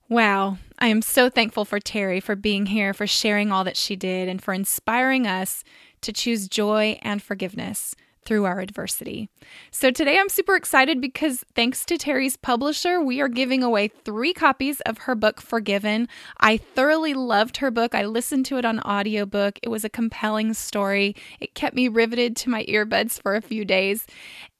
Wow. 0.09 0.57
I 0.79 0.87
am 0.87 1.03
so 1.03 1.29
thankful 1.29 1.65
for 1.65 1.79
Terri 1.79 2.21
for 2.21 2.35
being 2.35 2.65
here, 2.65 2.95
for 2.95 3.05
sharing 3.05 3.51
all 3.51 3.63
that 3.63 3.77
she 3.77 3.95
did, 3.95 4.27
and 4.27 4.41
for 4.41 4.55
inspiring 4.55 5.27
us 5.27 5.63
to 6.01 6.11
choose 6.11 6.47
joy 6.47 6.97
and 7.03 7.21
forgiveness 7.21 7.93
through 8.25 8.45
our 8.45 8.59
adversity. 8.59 9.29
So 9.71 9.91
today 9.91 10.17
I'm 10.19 10.29
super 10.29 10.55
excited 10.55 11.01
because 11.01 11.43
thanks 11.55 11.85
to 11.85 11.97
Terri's 11.97 12.37
publisher, 12.37 13.01
we 13.01 13.21
are 13.21 13.27
giving 13.27 13.63
away 13.63 13.89
three 13.89 14.33
copies 14.33 14.81
of 14.81 14.99
her 14.99 15.15
book 15.15 15.41
Forgiven. 15.41 16.07
I 16.39 16.57
thoroughly 16.57 17.13
loved 17.13 17.57
her 17.57 17.71
book. 17.71 17.95
I 17.95 18.05
listened 18.05 18.45
to 18.47 18.57
it 18.57 18.65
on 18.65 18.79
audiobook. 18.81 19.59
It 19.61 19.69
was 19.69 19.83
a 19.83 19.89
compelling 19.89 20.53
story. 20.53 21.15
It 21.39 21.55
kept 21.55 21.75
me 21.75 21.87
riveted 21.87 22.35
to 22.37 22.49
my 22.49 22.63
earbuds 22.65 23.21
for 23.21 23.35
a 23.35 23.41
few 23.41 23.65
days. 23.65 24.05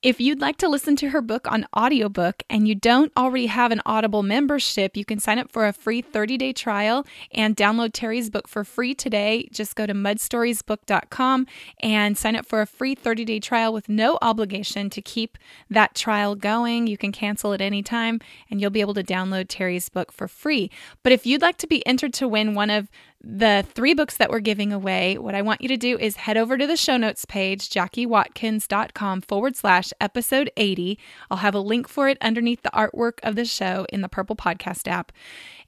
If 0.03 0.19
you'd 0.19 0.41
like 0.41 0.57
to 0.57 0.67
listen 0.67 0.97
to 0.97 1.11
her 1.11 1.21
book 1.21 1.49
on 1.49 1.65
audiobook 1.73 2.43
and 2.49 2.67
you 2.67 2.75
don't 2.75 3.13
already 3.15 3.45
have 3.45 3.71
an 3.71 3.81
Audible 3.85 4.21
membership, 4.21 4.97
you 4.97 5.05
can 5.05 5.17
sign 5.17 5.39
up 5.39 5.49
for 5.49 5.65
a 5.65 5.71
free 5.71 6.01
30 6.01 6.37
day 6.37 6.51
trial 6.51 7.05
and 7.31 7.55
download 7.55 7.91
Terri's 7.93 8.29
book 8.29 8.49
for 8.49 8.65
free 8.65 8.93
today. 8.93 9.47
Just 9.53 9.77
go 9.77 9.85
to 9.85 9.93
mudstoriesbook.com 9.93 11.47
and 11.79 12.17
sign 12.17 12.35
up 12.35 12.45
for 12.45 12.59
a 12.59 12.67
free 12.67 12.95
30 12.95 13.23
day 13.23 13.39
trial 13.39 13.71
with 13.71 13.87
no 13.87 14.19
obligation 14.21 14.89
to 14.89 15.01
keep 15.01 15.37
that 15.69 15.95
trial 15.95 16.35
going. 16.35 16.85
You 16.85 16.97
can 16.97 17.13
cancel 17.13 17.53
at 17.53 17.61
any 17.61 17.81
time 17.81 18.19
and 18.51 18.59
you'll 18.59 18.71
be 18.71 18.81
able 18.81 18.95
to 18.95 19.05
download 19.05 19.45
Terri's 19.47 19.87
book 19.87 20.11
for 20.11 20.27
free. 20.27 20.69
But 21.03 21.13
if 21.13 21.25
you'd 21.25 21.41
like 21.41 21.55
to 21.59 21.67
be 21.67 21.85
entered 21.87 22.13
to 22.15 22.27
win 22.27 22.55
one 22.55 22.69
of 22.69 22.89
the 23.23 23.65
three 23.73 23.93
books 23.93 24.17
that 24.17 24.29
we're 24.29 24.41
giving 24.41 24.73
away, 24.73 25.17
what 25.17 25.33
I 25.33 25.41
want 25.41 25.61
you 25.61 25.69
to 25.69 25.77
do 25.77 25.97
is 25.97 26.17
head 26.17 26.35
over 26.35 26.57
to 26.57 26.67
the 26.67 26.75
show 26.75 26.97
notes 26.97 27.23
page, 27.23 27.69
jackiewatkins.com 27.69 29.21
forward 29.21 29.55
slash 29.55 29.93
episode 30.01 30.51
80. 30.57 30.99
I'll 31.31 31.37
have 31.37 31.55
a 31.55 31.59
link 31.59 31.87
for 31.87 32.09
it 32.09 32.17
underneath 32.19 32.63
the 32.63 32.71
artwork 32.71 33.19
of 33.23 33.35
the 33.35 33.45
show 33.45 33.85
in 33.93 34.01
the 34.01 34.09
Apple 34.13 34.35
Podcast 34.35 34.89
app. 34.89 35.13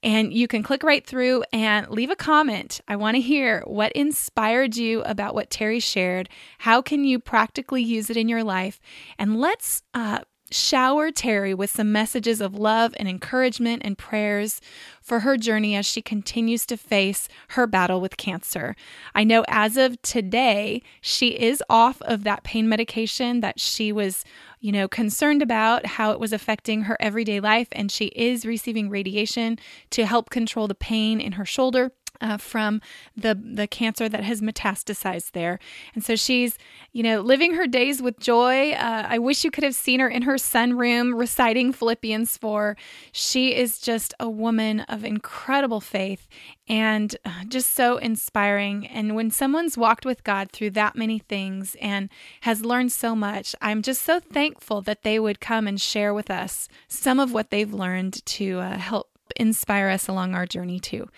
And 0.04 0.34
you 0.34 0.48
can 0.48 0.64
click 0.64 0.84
right 0.84 1.06
through 1.06 1.44
and 1.54 1.90
leave 1.90 2.10
a 2.10 2.16
comment. 2.16 2.82
I 2.88 2.98
want 2.98 3.16
to 3.16 3.22
hear 3.22 3.64
what 3.66 3.94
inspired 3.94 4.76
you 4.76 5.02
about 5.04 5.34
what 5.34 5.50
Terri 5.50 5.82
shared. 5.82 6.30
How 6.60 6.82
can 6.82 7.06
you 7.06 7.20
practically 7.20 7.82
use 7.82 8.10
it 8.10 8.18
in 8.18 8.28
your 8.28 8.44
life? 8.44 8.82
And 9.18 9.40
let's 9.40 9.82
uh, 9.94 10.20
shower 10.56 11.12
Terri 11.12 11.56
with 11.56 11.70
some 11.70 11.92
messages 11.92 12.42
of 12.42 12.56
love 12.56 12.96
and 12.98 13.08
encouragement 13.08 13.82
and 13.86 13.98
prayers 13.98 14.62
for 15.02 15.20
her 15.20 15.38
journey 15.38 15.76
as 15.76 15.86
she 15.86 16.02
continues 16.02 16.66
to 16.66 16.78
face 16.78 17.28
her 17.50 17.68
battle 17.68 18.02
with 18.02 18.18
cancer. 18.18 18.76
I 19.14 19.24
know 19.24 19.44
as 19.48 19.78
of 19.78 20.02
today, 20.02 20.82
she 21.02 21.30
is 21.30 21.62
off 21.70 22.02
of 22.04 22.24
that 22.24 22.44
pain 22.44 22.68
medication 22.68 23.42
that 23.42 23.60
she 23.60 23.92
was, 23.92 24.24
you 24.60 24.72
know, 24.72 24.88
concerned 24.88 25.42
about 25.42 25.86
how 25.86 26.12
it 26.12 26.20
was 26.20 26.34
affecting 26.34 26.84
her 26.84 26.98
everyday 27.00 27.40
life, 27.40 27.68
and 27.72 27.92
she 27.92 28.06
is 28.08 28.46
receiving 28.46 28.90
radiation 28.90 29.60
to 29.92 30.06
help 30.06 30.30
control 30.30 30.68
the 30.68 30.76
pain 30.76 31.20
in 31.22 31.34
her 31.34 31.46
shoulder 31.46 31.92
uh, 32.22 32.38
from 32.38 32.82
the 33.16 33.36
the 33.36 33.68
cancer 33.68 34.10
that 34.10 34.24
has 34.24 34.42
metastasized 34.42 35.32
there, 35.32 35.60
and 35.94 36.04
so 36.04 36.16
she's 36.16 36.58
you 36.92 37.04
know 37.04 37.22
living 37.22 37.54
her 37.56 37.68
days 37.68 38.02
with 38.02 38.20
joy. 38.20 38.72
Uh, 38.72 39.06
I 39.08 39.20
wish 39.20 39.44
you 39.44 39.52
could 39.52 39.64
have 39.64 39.76
seen 39.76 40.00
her 40.00 40.10
in 40.10 40.24
her 40.24 40.36
sunroom 40.36 41.18
reciting 41.18 41.74
Philippians 41.74 42.38
four. 42.38 42.78
She 43.12 43.56
is 43.56 43.80
just 43.80 44.14
a 44.20 44.30
woman 44.30 44.82
of 44.82 45.04
incredible 45.04 45.82
faith 45.82 46.28
and 46.68 47.16
uh, 47.24 47.44
just 47.48 47.74
so 47.74 47.98
inspiring. 47.98 48.88
And 48.88 49.16
when 49.16 49.30
someone's 49.30 49.78
walked 49.78 50.06
with 50.06 50.24
God 50.24 50.52
through 50.52 50.72
that 50.72 50.96
many 50.96 51.20
things 51.20 51.76
and 51.80 52.10
has 52.42 52.66
learned 52.66 52.92
so 52.92 53.16
much, 53.16 53.56
I'm 53.62 53.82
just 53.82 54.02
so 54.02 54.20
thankful 54.20 54.82
that 54.82 55.04
they 55.04 55.20
would 55.20 55.40
come 55.40 55.68
and 55.68 55.80
share 55.80 56.14
with 56.14 56.32
us 56.32 56.68
some 56.88 57.20
of 57.20 57.32
what 57.32 57.52
they've 57.52 57.74
learned 57.74 58.26
to 58.26 58.60
uh, 58.60 58.78
help 58.78 59.10
inspire 59.36 59.90
us 59.90 60.08
along 60.08 60.34
our 60.34 60.46
journey 60.46 60.80
too. 60.80 61.10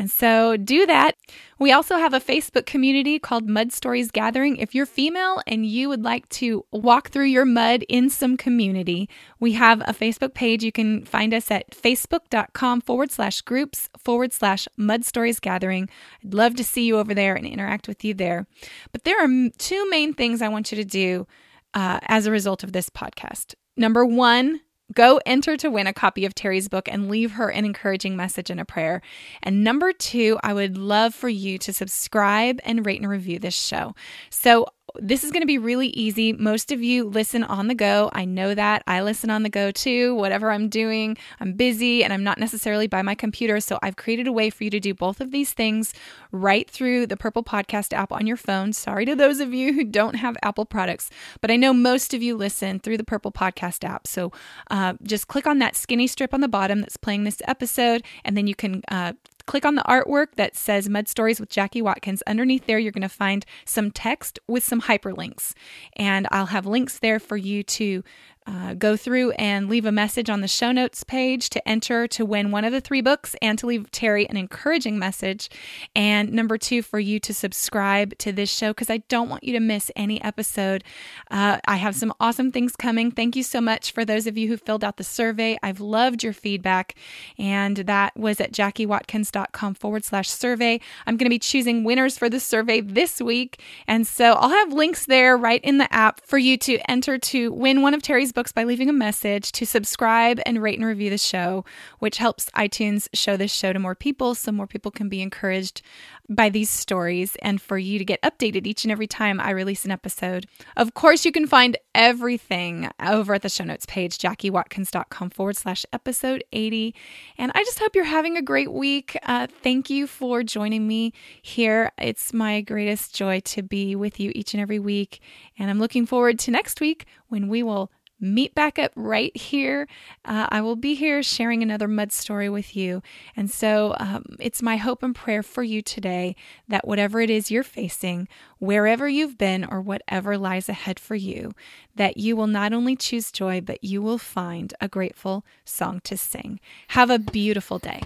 And 0.00 0.10
so 0.10 0.56
do 0.56 0.86
that. 0.86 1.12
We 1.58 1.72
also 1.72 1.98
have 1.98 2.14
a 2.14 2.20
Facebook 2.20 2.64
community 2.64 3.18
called 3.18 3.46
Mud 3.46 3.70
Stories 3.70 4.10
Gathering. 4.10 4.56
If 4.56 4.74
you're 4.74 4.86
female 4.86 5.42
and 5.46 5.66
you 5.66 5.90
would 5.90 6.02
like 6.02 6.26
to 6.30 6.64
walk 6.72 7.10
through 7.10 7.26
your 7.26 7.44
mud 7.44 7.84
in 7.86 8.08
some 8.08 8.38
community, 8.38 9.10
we 9.40 9.52
have 9.52 9.82
a 9.82 9.92
Facebook 9.92 10.32
page. 10.32 10.64
You 10.64 10.72
can 10.72 11.04
find 11.04 11.34
us 11.34 11.50
at 11.50 11.72
facebook.com 11.72 12.80
forward 12.80 13.10
slash 13.10 13.42
groups 13.42 13.90
forward 13.98 14.32
slash 14.32 14.66
Mud 14.78 15.04
Stories 15.04 15.38
Gathering. 15.38 15.90
I'd 16.24 16.32
love 16.32 16.54
to 16.54 16.64
see 16.64 16.86
you 16.86 16.96
over 16.96 17.12
there 17.12 17.34
and 17.34 17.46
interact 17.46 17.86
with 17.86 18.02
you 18.02 18.14
there. 18.14 18.46
But 18.92 19.04
there 19.04 19.22
are 19.22 19.50
two 19.58 19.86
main 19.90 20.14
things 20.14 20.40
I 20.40 20.48
want 20.48 20.72
you 20.72 20.76
to 20.76 20.84
do 20.84 21.26
uh, 21.74 21.98
as 22.04 22.24
a 22.24 22.30
result 22.30 22.64
of 22.64 22.72
this 22.72 22.88
podcast. 22.88 23.54
Number 23.76 24.06
one, 24.06 24.60
Go 24.94 25.20
enter 25.24 25.56
to 25.56 25.70
win 25.70 25.86
a 25.86 25.92
copy 25.92 26.24
of 26.24 26.34
Terri's 26.34 26.68
book 26.68 26.88
and 26.90 27.08
leave 27.08 27.32
her 27.32 27.48
an 27.48 27.64
encouraging 27.64 28.16
message 28.16 28.50
and 28.50 28.60
a 28.60 28.64
prayer. 28.64 29.02
And 29.42 29.62
number 29.62 29.92
two, 29.92 30.38
I 30.42 30.52
would 30.52 30.76
love 30.76 31.14
for 31.14 31.28
you 31.28 31.58
to 31.58 31.72
subscribe 31.72 32.60
and 32.64 32.84
rate 32.84 33.00
and 33.00 33.08
review 33.08 33.38
this 33.38 33.54
show. 33.54 33.94
So 34.30 34.66
this 34.96 35.24
is 35.24 35.30
going 35.30 35.42
to 35.42 35.46
be 35.46 35.58
really 35.58 35.88
easy. 35.88 36.32
Most 36.32 36.72
of 36.72 36.82
you 36.82 37.04
listen 37.04 37.44
on 37.44 37.68
the 37.68 37.74
go. 37.74 38.10
I 38.12 38.24
know 38.24 38.54
that. 38.54 38.82
I 38.86 39.02
listen 39.02 39.30
on 39.30 39.42
the 39.42 39.48
go 39.48 39.70
too. 39.70 40.14
Whatever 40.14 40.50
I'm 40.50 40.68
doing, 40.68 41.16
I'm 41.40 41.52
busy 41.52 42.02
and 42.04 42.12
I'm 42.12 42.24
not 42.24 42.38
necessarily 42.38 42.86
by 42.86 43.02
my 43.02 43.14
computer. 43.14 43.60
So 43.60 43.78
I've 43.82 43.96
created 43.96 44.26
a 44.26 44.32
way 44.32 44.50
for 44.50 44.64
you 44.64 44.70
to 44.70 44.80
do 44.80 44.94
both 44.94 45.20
of 45.20 45.30
these 45.30 45.52
things 45.52 45.92
right 46.32 46.68
through 46.70 47.06
the 47.06 47.18
Apple 47.22 47.44
Podcast 47.44 47.92
app 47.92 48.12
on 48.12 48.26
your 48.26 48.36
phone. 48.36 48.72
Sorry 48.72 49.04
to 49.04 49.14
those 49.14 49.40
of 49.40 49.52
you 49.52 49.72
who 49.72 49.84
don't 49.84 50.14
have 50.14 50.36
Apple 50.42 50.64
products, 50.64 51.10
but 51.40 51.50
I 51.50 51.56
know 51.56 51.72
most 51.72 52.14
of 52.14 52.22
you 52.22 52.36
listen 52.36 52.78
through 52.78 52.96
the 52.96 53.04
Apple 53.12 53.32
Podcast 53.32 53.84
app. 53.84 54.06
So 54.06 54.32
uh, 54.70 54.94
just 55.02 55.28
click 55.28 55.46
on 55.46 55.58
that 55.58 55.76
skinny 55.76 56.06
strip 56.06 56.32
on 56.32 56.40
the 56.40 56.48
bottom 56.48 56.80
that's 56.80 56.96
playing 56.96 57.24
this 57.24 57.42
episode, 57.46 58.02
and 58.24 58.36
then 58.36 58.46
you 58.46 58.54
can 58.54 58.82
uh, 58.88 59.12
click 59.50 59.66
on 59.66 59.74
the 59.74 59.82
artwork 59.82 60.36
that 60.36 60.54
says 60.54 60.88
Mud 60.88 61.08
Stories 61.08 61.40
with 61.40 61.48
Jackie 61.48 61.82
Watkins. 61.82 62.22
Underneath 62.24 62.66
there, 62.66 62.78
you're 62.78 62.92
going 62.92 63.02
to 63.02 63.08
find 63.08 63.44
some 63.64 63.90
text 63.90 64.38
with 64.46 64.62
some 64.62 64.82
hyperlinks. 64.82 65.54
And 65.96 66.28
I'll 66.30 66.46
have 66.46 66.66
links 66.66 67.00
there 67.00 67.18
for 67.18 67.36
you 67.36 67.64
to 67.64 68.04
uh, 68.46 68.74
go 68.74 68.96
through 68.96 69.30
and 69.32 69.68
leave 69.68 69.84
a 69.84 69.92
message 69.92 70.30
on 70.30 70.40
the 70.40 70.48
show 70.48 70.72
notes 70.72 71.04
page 71.04 71.50
to 71.50 71.68
enter 71.68 72.08
to 72.08 72.24
win 72.24 72.50
one 72.50 72.64
of 72.64 72.72
the 72.72 72.80
three 72.80 73.00
books 73.00 73.36
and 73.42 73.58
to 73.58 73.66
leave 73.66 73.90
Terri 73.90 74.26
an 74.28 74.36
encouraging 74.36 74.98
message. 74.98 75.50
And 75.94 76.32
number 76.32 76.56
two, 76.56 76.82
for 76.82 76.98
you 76.98 77.20
to 77.20 77.34
subscribe 77.34 78.16
to 78.18 78.32
this 78.32 78.50
show 78.50 78.70
because 78.70 78.90
I 78.90 78.98
don't 79.08 79.28
want 79.28 79.44
you 79.44 79.52
to 79.52 79.60
miss 79.60 79.90
any 79.94 80.22
episode. 80.22 80.82
Uh, 81.30 81.58
I 81.66 81.76
have 81.76 81.94
some 81.94 82.12
awesome 82.18 82.50
things 82.50 82.76
coming. 82.76 83.10
Thank 83.10 83.36
you 83.36 83.42
so 83.42 83.60
much 83.60 83.92
for 83.92 84.04
those 84.04 84.26
of 84.26 84.38
you 84.38 84.48
who 84.48 84.56
filled 84.56 84.84
out 84.84 84.96
the 84.96 85.04
survey. 85.04 85.58
I've 85.62 85.80
loved 85.80 86.24
your 86.24 86.32
feedback. 86.32 86.94
And 87.38 87.76
that 87.76 88.16
was 88.16 88.40
at 88.40 88.52
jackiewatkins.com 88.52 89.74
forward 89.74 90.04
slash 90.04 90.30
survey. 90.30 90.80
I'm 91.06 91.16
going 91.16 91.26
to 91.26 91.30
be 91.30 91.38
choosing 91.38 91.84
winners 91.84 92.16
for 92.16 92.28
the 92.28 92.40
survey 92.40 92.80
this 92.80 93.20
week. 93.20 93.62
And 93.86 94.06
so 94.06 94.32
I'll 94.32 94.48
have 94.48 94.72
links 94.72 95.06
there 95.06 95.36
right 95.36 95.62
in 95.62 95.78
the 95.78 95.92
app 95.92 96.20
for 96.22 96.38
you 96.38 96.56
to 96.58 96.78
enter 96.90 97.18
to 97.18 97.52
win 97.52 97.82
one 97.82 97.94
of 97.94 98.02
Terri's 98.02 98.29
books 98.32 98.52
by 98.52 98.64
leaving 98.64 98.88
a 98.88 98.92
message, 98.92 99.52
to 99.52 99.66
subscribe 99.66 100.40
and 100.46 100.62
rate 100.62 100.78
and 100.78 100.86
review 100.86 101.10
the 101.10 101.18
show, 101.18 101.64
which 101.98 102.18
helps 102.18 102.50
iTunes 102.50 103.08
show 103.12 103.36
this 103.36 103.52
show 103.52 103.72
to 103.72 103.78
more 103.78 103.94
people 103.94 104.34
so 104.34 104.52
more 104.52 104.66
people 104.66 104.90
can 104.90 105.08
be 105.08 105.22
encouraged 105.22 105.82
by 106.30 106.48
these 106.48 106.70
stories 106.70 107.36
and 107.42 107.60
for 107.60 107.76
you 107.76 107.98
to 107.98 108.04
get 108.04 108.22
updated 108.22 108.66
each 108.66 108.84
and 108.84 108.92
every 108.92 109.08
time 109.08 109.40
I 109.40 109.50
release 109.50 109.84
an 109.84 109.90
episode. 109.90 110.46
Of 110.76 110.94
course, 110.94 111.24
you 111.24 111.32
can 111.32 111.46
find 111.46 111.76
everything 111.92 112.88
over 113.04 113.34
at 113.34 113.42
the 113.42 113.48
show 113.48 113.64
notes 113.64 113.84
page, 113.86 114.16
jackiewatkins.com 114.18 115.30
forward 115.30 115.56
slash 115.56 115.84
episode 115.92 116.44
80. 116.52 116.94
And 117.36 117.50
I 117.54 117.64
just 117.64 117.80
hope 117.80 117.96
you're 117.96 118.04
having 118.04 118.36
a 118.36 118.42
great 118.42 118.72
week. 118.72 119.18
Uh, 119.24 119.48
thank 119.62 119.90
you 119.90 120.06
for 120.06 120.44
joining 120.44 120.86
me 120.86 121.12
here. 121.42 121.90
It's 121.98 122.32
my 122.32 122.60
greatest 122.60 123.14
joy 123.14 123.40
to 123.40 123.62
be 123.62 123.96
with 123.96 124.20
you 124.20 124.30
each 124.34 124.54
and 124.54 124.60
every 124.60 124.78
week. 124.78 125.20
And 125.58 125.68
I'm 125.68 125.80
looking 125.80 126.06
forward 126.06 126.38
to 126.40 126.52
next 126.52 126.80
week 126.80 127.06
when 127.28 127.48
we 127.48 127.64
will 127.64 127.90
meet 128.20 128.54
back 128.54 128.78
up 128.78 128.92
right 128.94 129.34
here. 129.36 129.88
Uh, 130.24 130.46
I 130.50 130.60
will 130.60 130.76
be 130.76 130.94
here 130.94 131.22
sharing 131.22 131.62
another 131.62 131.88
mud 131.88 132.12
story 132.12 132.48
with 132.48 132.76
you. 132.76 133.02
And 133.36 133.50
so 133.50 133.94
um, 133.98 134.36
it's 134.38 134.62
my 134.62 134.76
hope 134.76 135.02
and 135.02 135.14
prayer 135.14 135.42
for 135.42 135.62
you 135.62 135.82
today 135.82 136.36
that 136.68 136.86
whatever 136.86 137.20
it 137.20 137.30
is 137.30 137.50
you're 137.50 137.62
facing, 137.62 138.28
wherever 138.58 139.08
you've 139.08 139.38
been, 139.38 139.64
or 139.64 139.80
whatever 139.80 140.36
lies 140.36 140.68
ahead 140.68 141.00
for 141.00 141.14
you, 141.14 141.52
that 141.96 142.16
you 142.16 142.36
will 142.36 142.46
not 142.46 142.72
only 142.72 142.96
choose 142.96 143.32
joy, 143.32 143.60
but 143.60 143.82
you 143.82 144.02
will 144.02 144.18
find 144.18 144.74
a 144.80 144.88
grateful 144.88 145.44
song 145.64 146.00
to 146.04 146.16
sing. 146.16 146.60
Have 146.88 147.10
a 147.10 147.18
beautiful 147.18 147.78
day. 147.78 148.02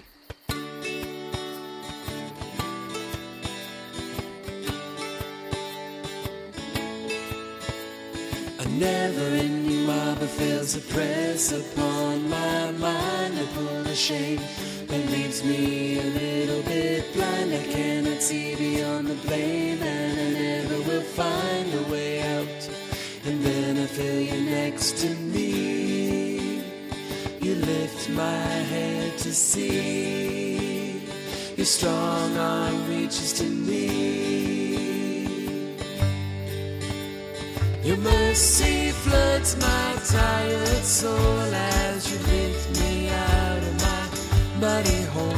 Never 8.79 9.21
ending 9.21 9.85
marble 9.85 10.27
fails 10.27 10.73
to 10.73 10.81
press 10.93 11.51
upon 11.51 12.29
my 12.29 12.71
mind 12.71 13.37
to 13.37 13.45
pull 13.53 13.83
the 13.83 13.95
shame 13.95 14.41
that 14.87 15.09
leaves 15.11 15.43
me 15.43 15.99
a 15.99 16.03
little 16.03 16.61
bit 16.63 17.13
blind. 17.13 17.53
I 17.53 17.63
cannot 17.63 18.21
see 18.21 18.55
beyond 18.55 19.07
the 19.07 19.15
blame, 19.27 19.81
and 19.81 20.19
I 20.19 20.39
never 20.39 20.77
will 20.89 21.01
find 21.01 21.73
a 21.73 21.91
way 21.91 22.21
out. 22.21 22.69
And 23.25 23.41
then 23.43 23.77
I 23.77 23.85
feel 23.85 24.19
you 24.21 24.49
next 24.49 24.97
to 24.97 25.09
me. 25.09 26.61
You 27.39 27.55
lift 27.55 28.09
my 28.09 28.47
head 28.73 29.17
to 29.19 29.33
see. 29.33 31.01
Your 31.55 31.65
strong 31.65 32.37
arm 32.37 32.89
reaches 32.89 33.33
to 33.33 33.45
me. 33.45 34.54
Your 37.85 37.97
mercy 37.97 38.89
floods 38.89 39.55
my 39.57 39.95
tired 40.07 40.83
soul 40.83 41.53
as 41.53 42.11
you 42.11 42.17
lift 42.17 42.81
me 42.81 43.09
out 43.09 43.59
of 43.59 43.73
my 43.79 44.07
muddy 44.59 45.03
hole. 45.13 45.35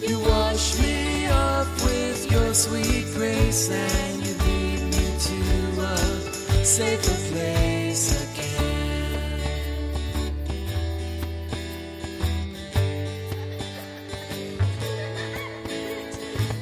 You 0.00 0.18
wash 0.20 0.78
me 0.80 1.26
off 1.28 1.68
with 1.84 2.32
your 2.32 2.54
sweet 2.54 3.04
grace 3.14 3.68
and 3.70 4.26
you 4.26 4.32
lead 4.46 4.80
me 4.80 5.18
to 5.26 5.36
a 5.82 6.64
safer 6.64 7.34
place 7.34 8.16
again. 8.24 9.42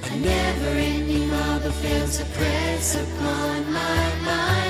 A 0.02 0.16
never-ending 0.18 1.28
marble 1.28 1.70
fails 1.70 2.18
to 2.18 2.24
press 2.24 2.96
upon 2.96 3.72
my 3.72 4.14
mind 4.24 4.65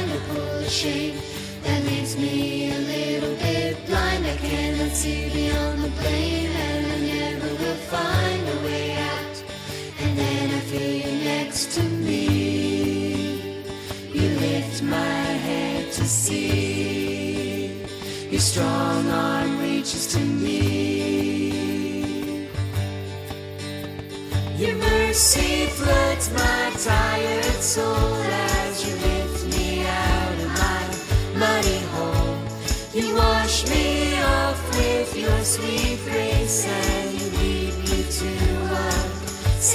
that 1.63 1.85
leaves 1.85 2.17
me 2.17 2.71
a 2.73 2.79
little 2.79 3.35
bit 3.37 3.87
blind. 3.87 4.27
I 4.27 4.37
cannot 4.37 4.91
see 4.91 5.29
beyond 5.31 5.83
the 5.83 5.89
blame, 6.01 6.51
and 6.51 6.87
I 6.93 6.99
never 7.15 7.49
will 7.63 7.81
find 7.95 8.49
a 8.49 8.59
way 8.65 8.97
out. 8.97 9.43
And 10.01 10.19
then 10.19 10.51
I 10.51 10.61
feel 10.61 10.97
you 11.07 11.25
next 11.25 11.73
to 11.77 11.83
me. 11.83 12.25
You 14.13 14.29
lift 14.41 14.83
my 14.83 15.25
head 15.49 15.93
to 15.93 16.05
see. 16.05 17.87
Your 18.31 18.41
strong 18.41 19.09
arm 19.11 19.61
reaches 19.61 20.07
to 20.15 20.21
me. 20.21 20.57
Your 24.57 24.75
mercy 24.77 25.67
floods 25.67 26.31
my 26.33 26.73
tired 26.79 27.63
soul 27.63 28.26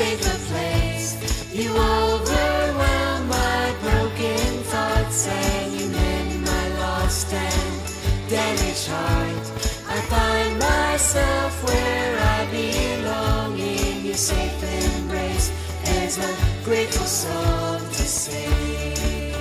safer 0.01 0.39
place. 0.49 1.09
You 1.53 1.69
overwhelm 1.69 3.21
my 3.27 3.63
broken 3.85 4.47
thoughts 4.71 5.27
and 5.27 5.67
you 5.77 5.87
mend 5.89 6.41
my 6.51 6.65
lost 6.83 7.31
and 7.31 7.73
damaged 8.27 8.87
heart. 8.87 9.45
I 9.95 9.97
find 10.13 10.51
myself 10.57 11.53
where 11.67 12.13
I 12.37 12.39
belong 12.59 13.59
in 13.59 14.05
your 14.07 14.21
safe 14.29 14.59
embrace. 14.81 15.47
There's 15.85 16.17
a 16.29 16.31
grateful 16.65 17.09
song 17.23 17.79
to 17.97 18.05
sing, 18.21 19.35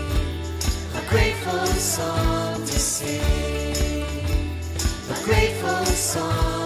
a 1.01 1.03
grateful 1.13 1.67
song 1.97 2.57
to 2.71 2.79
sing, 2.95 4.45
a 5.17 5.19
grateful 5.25 5.85
song. 6.13 6.60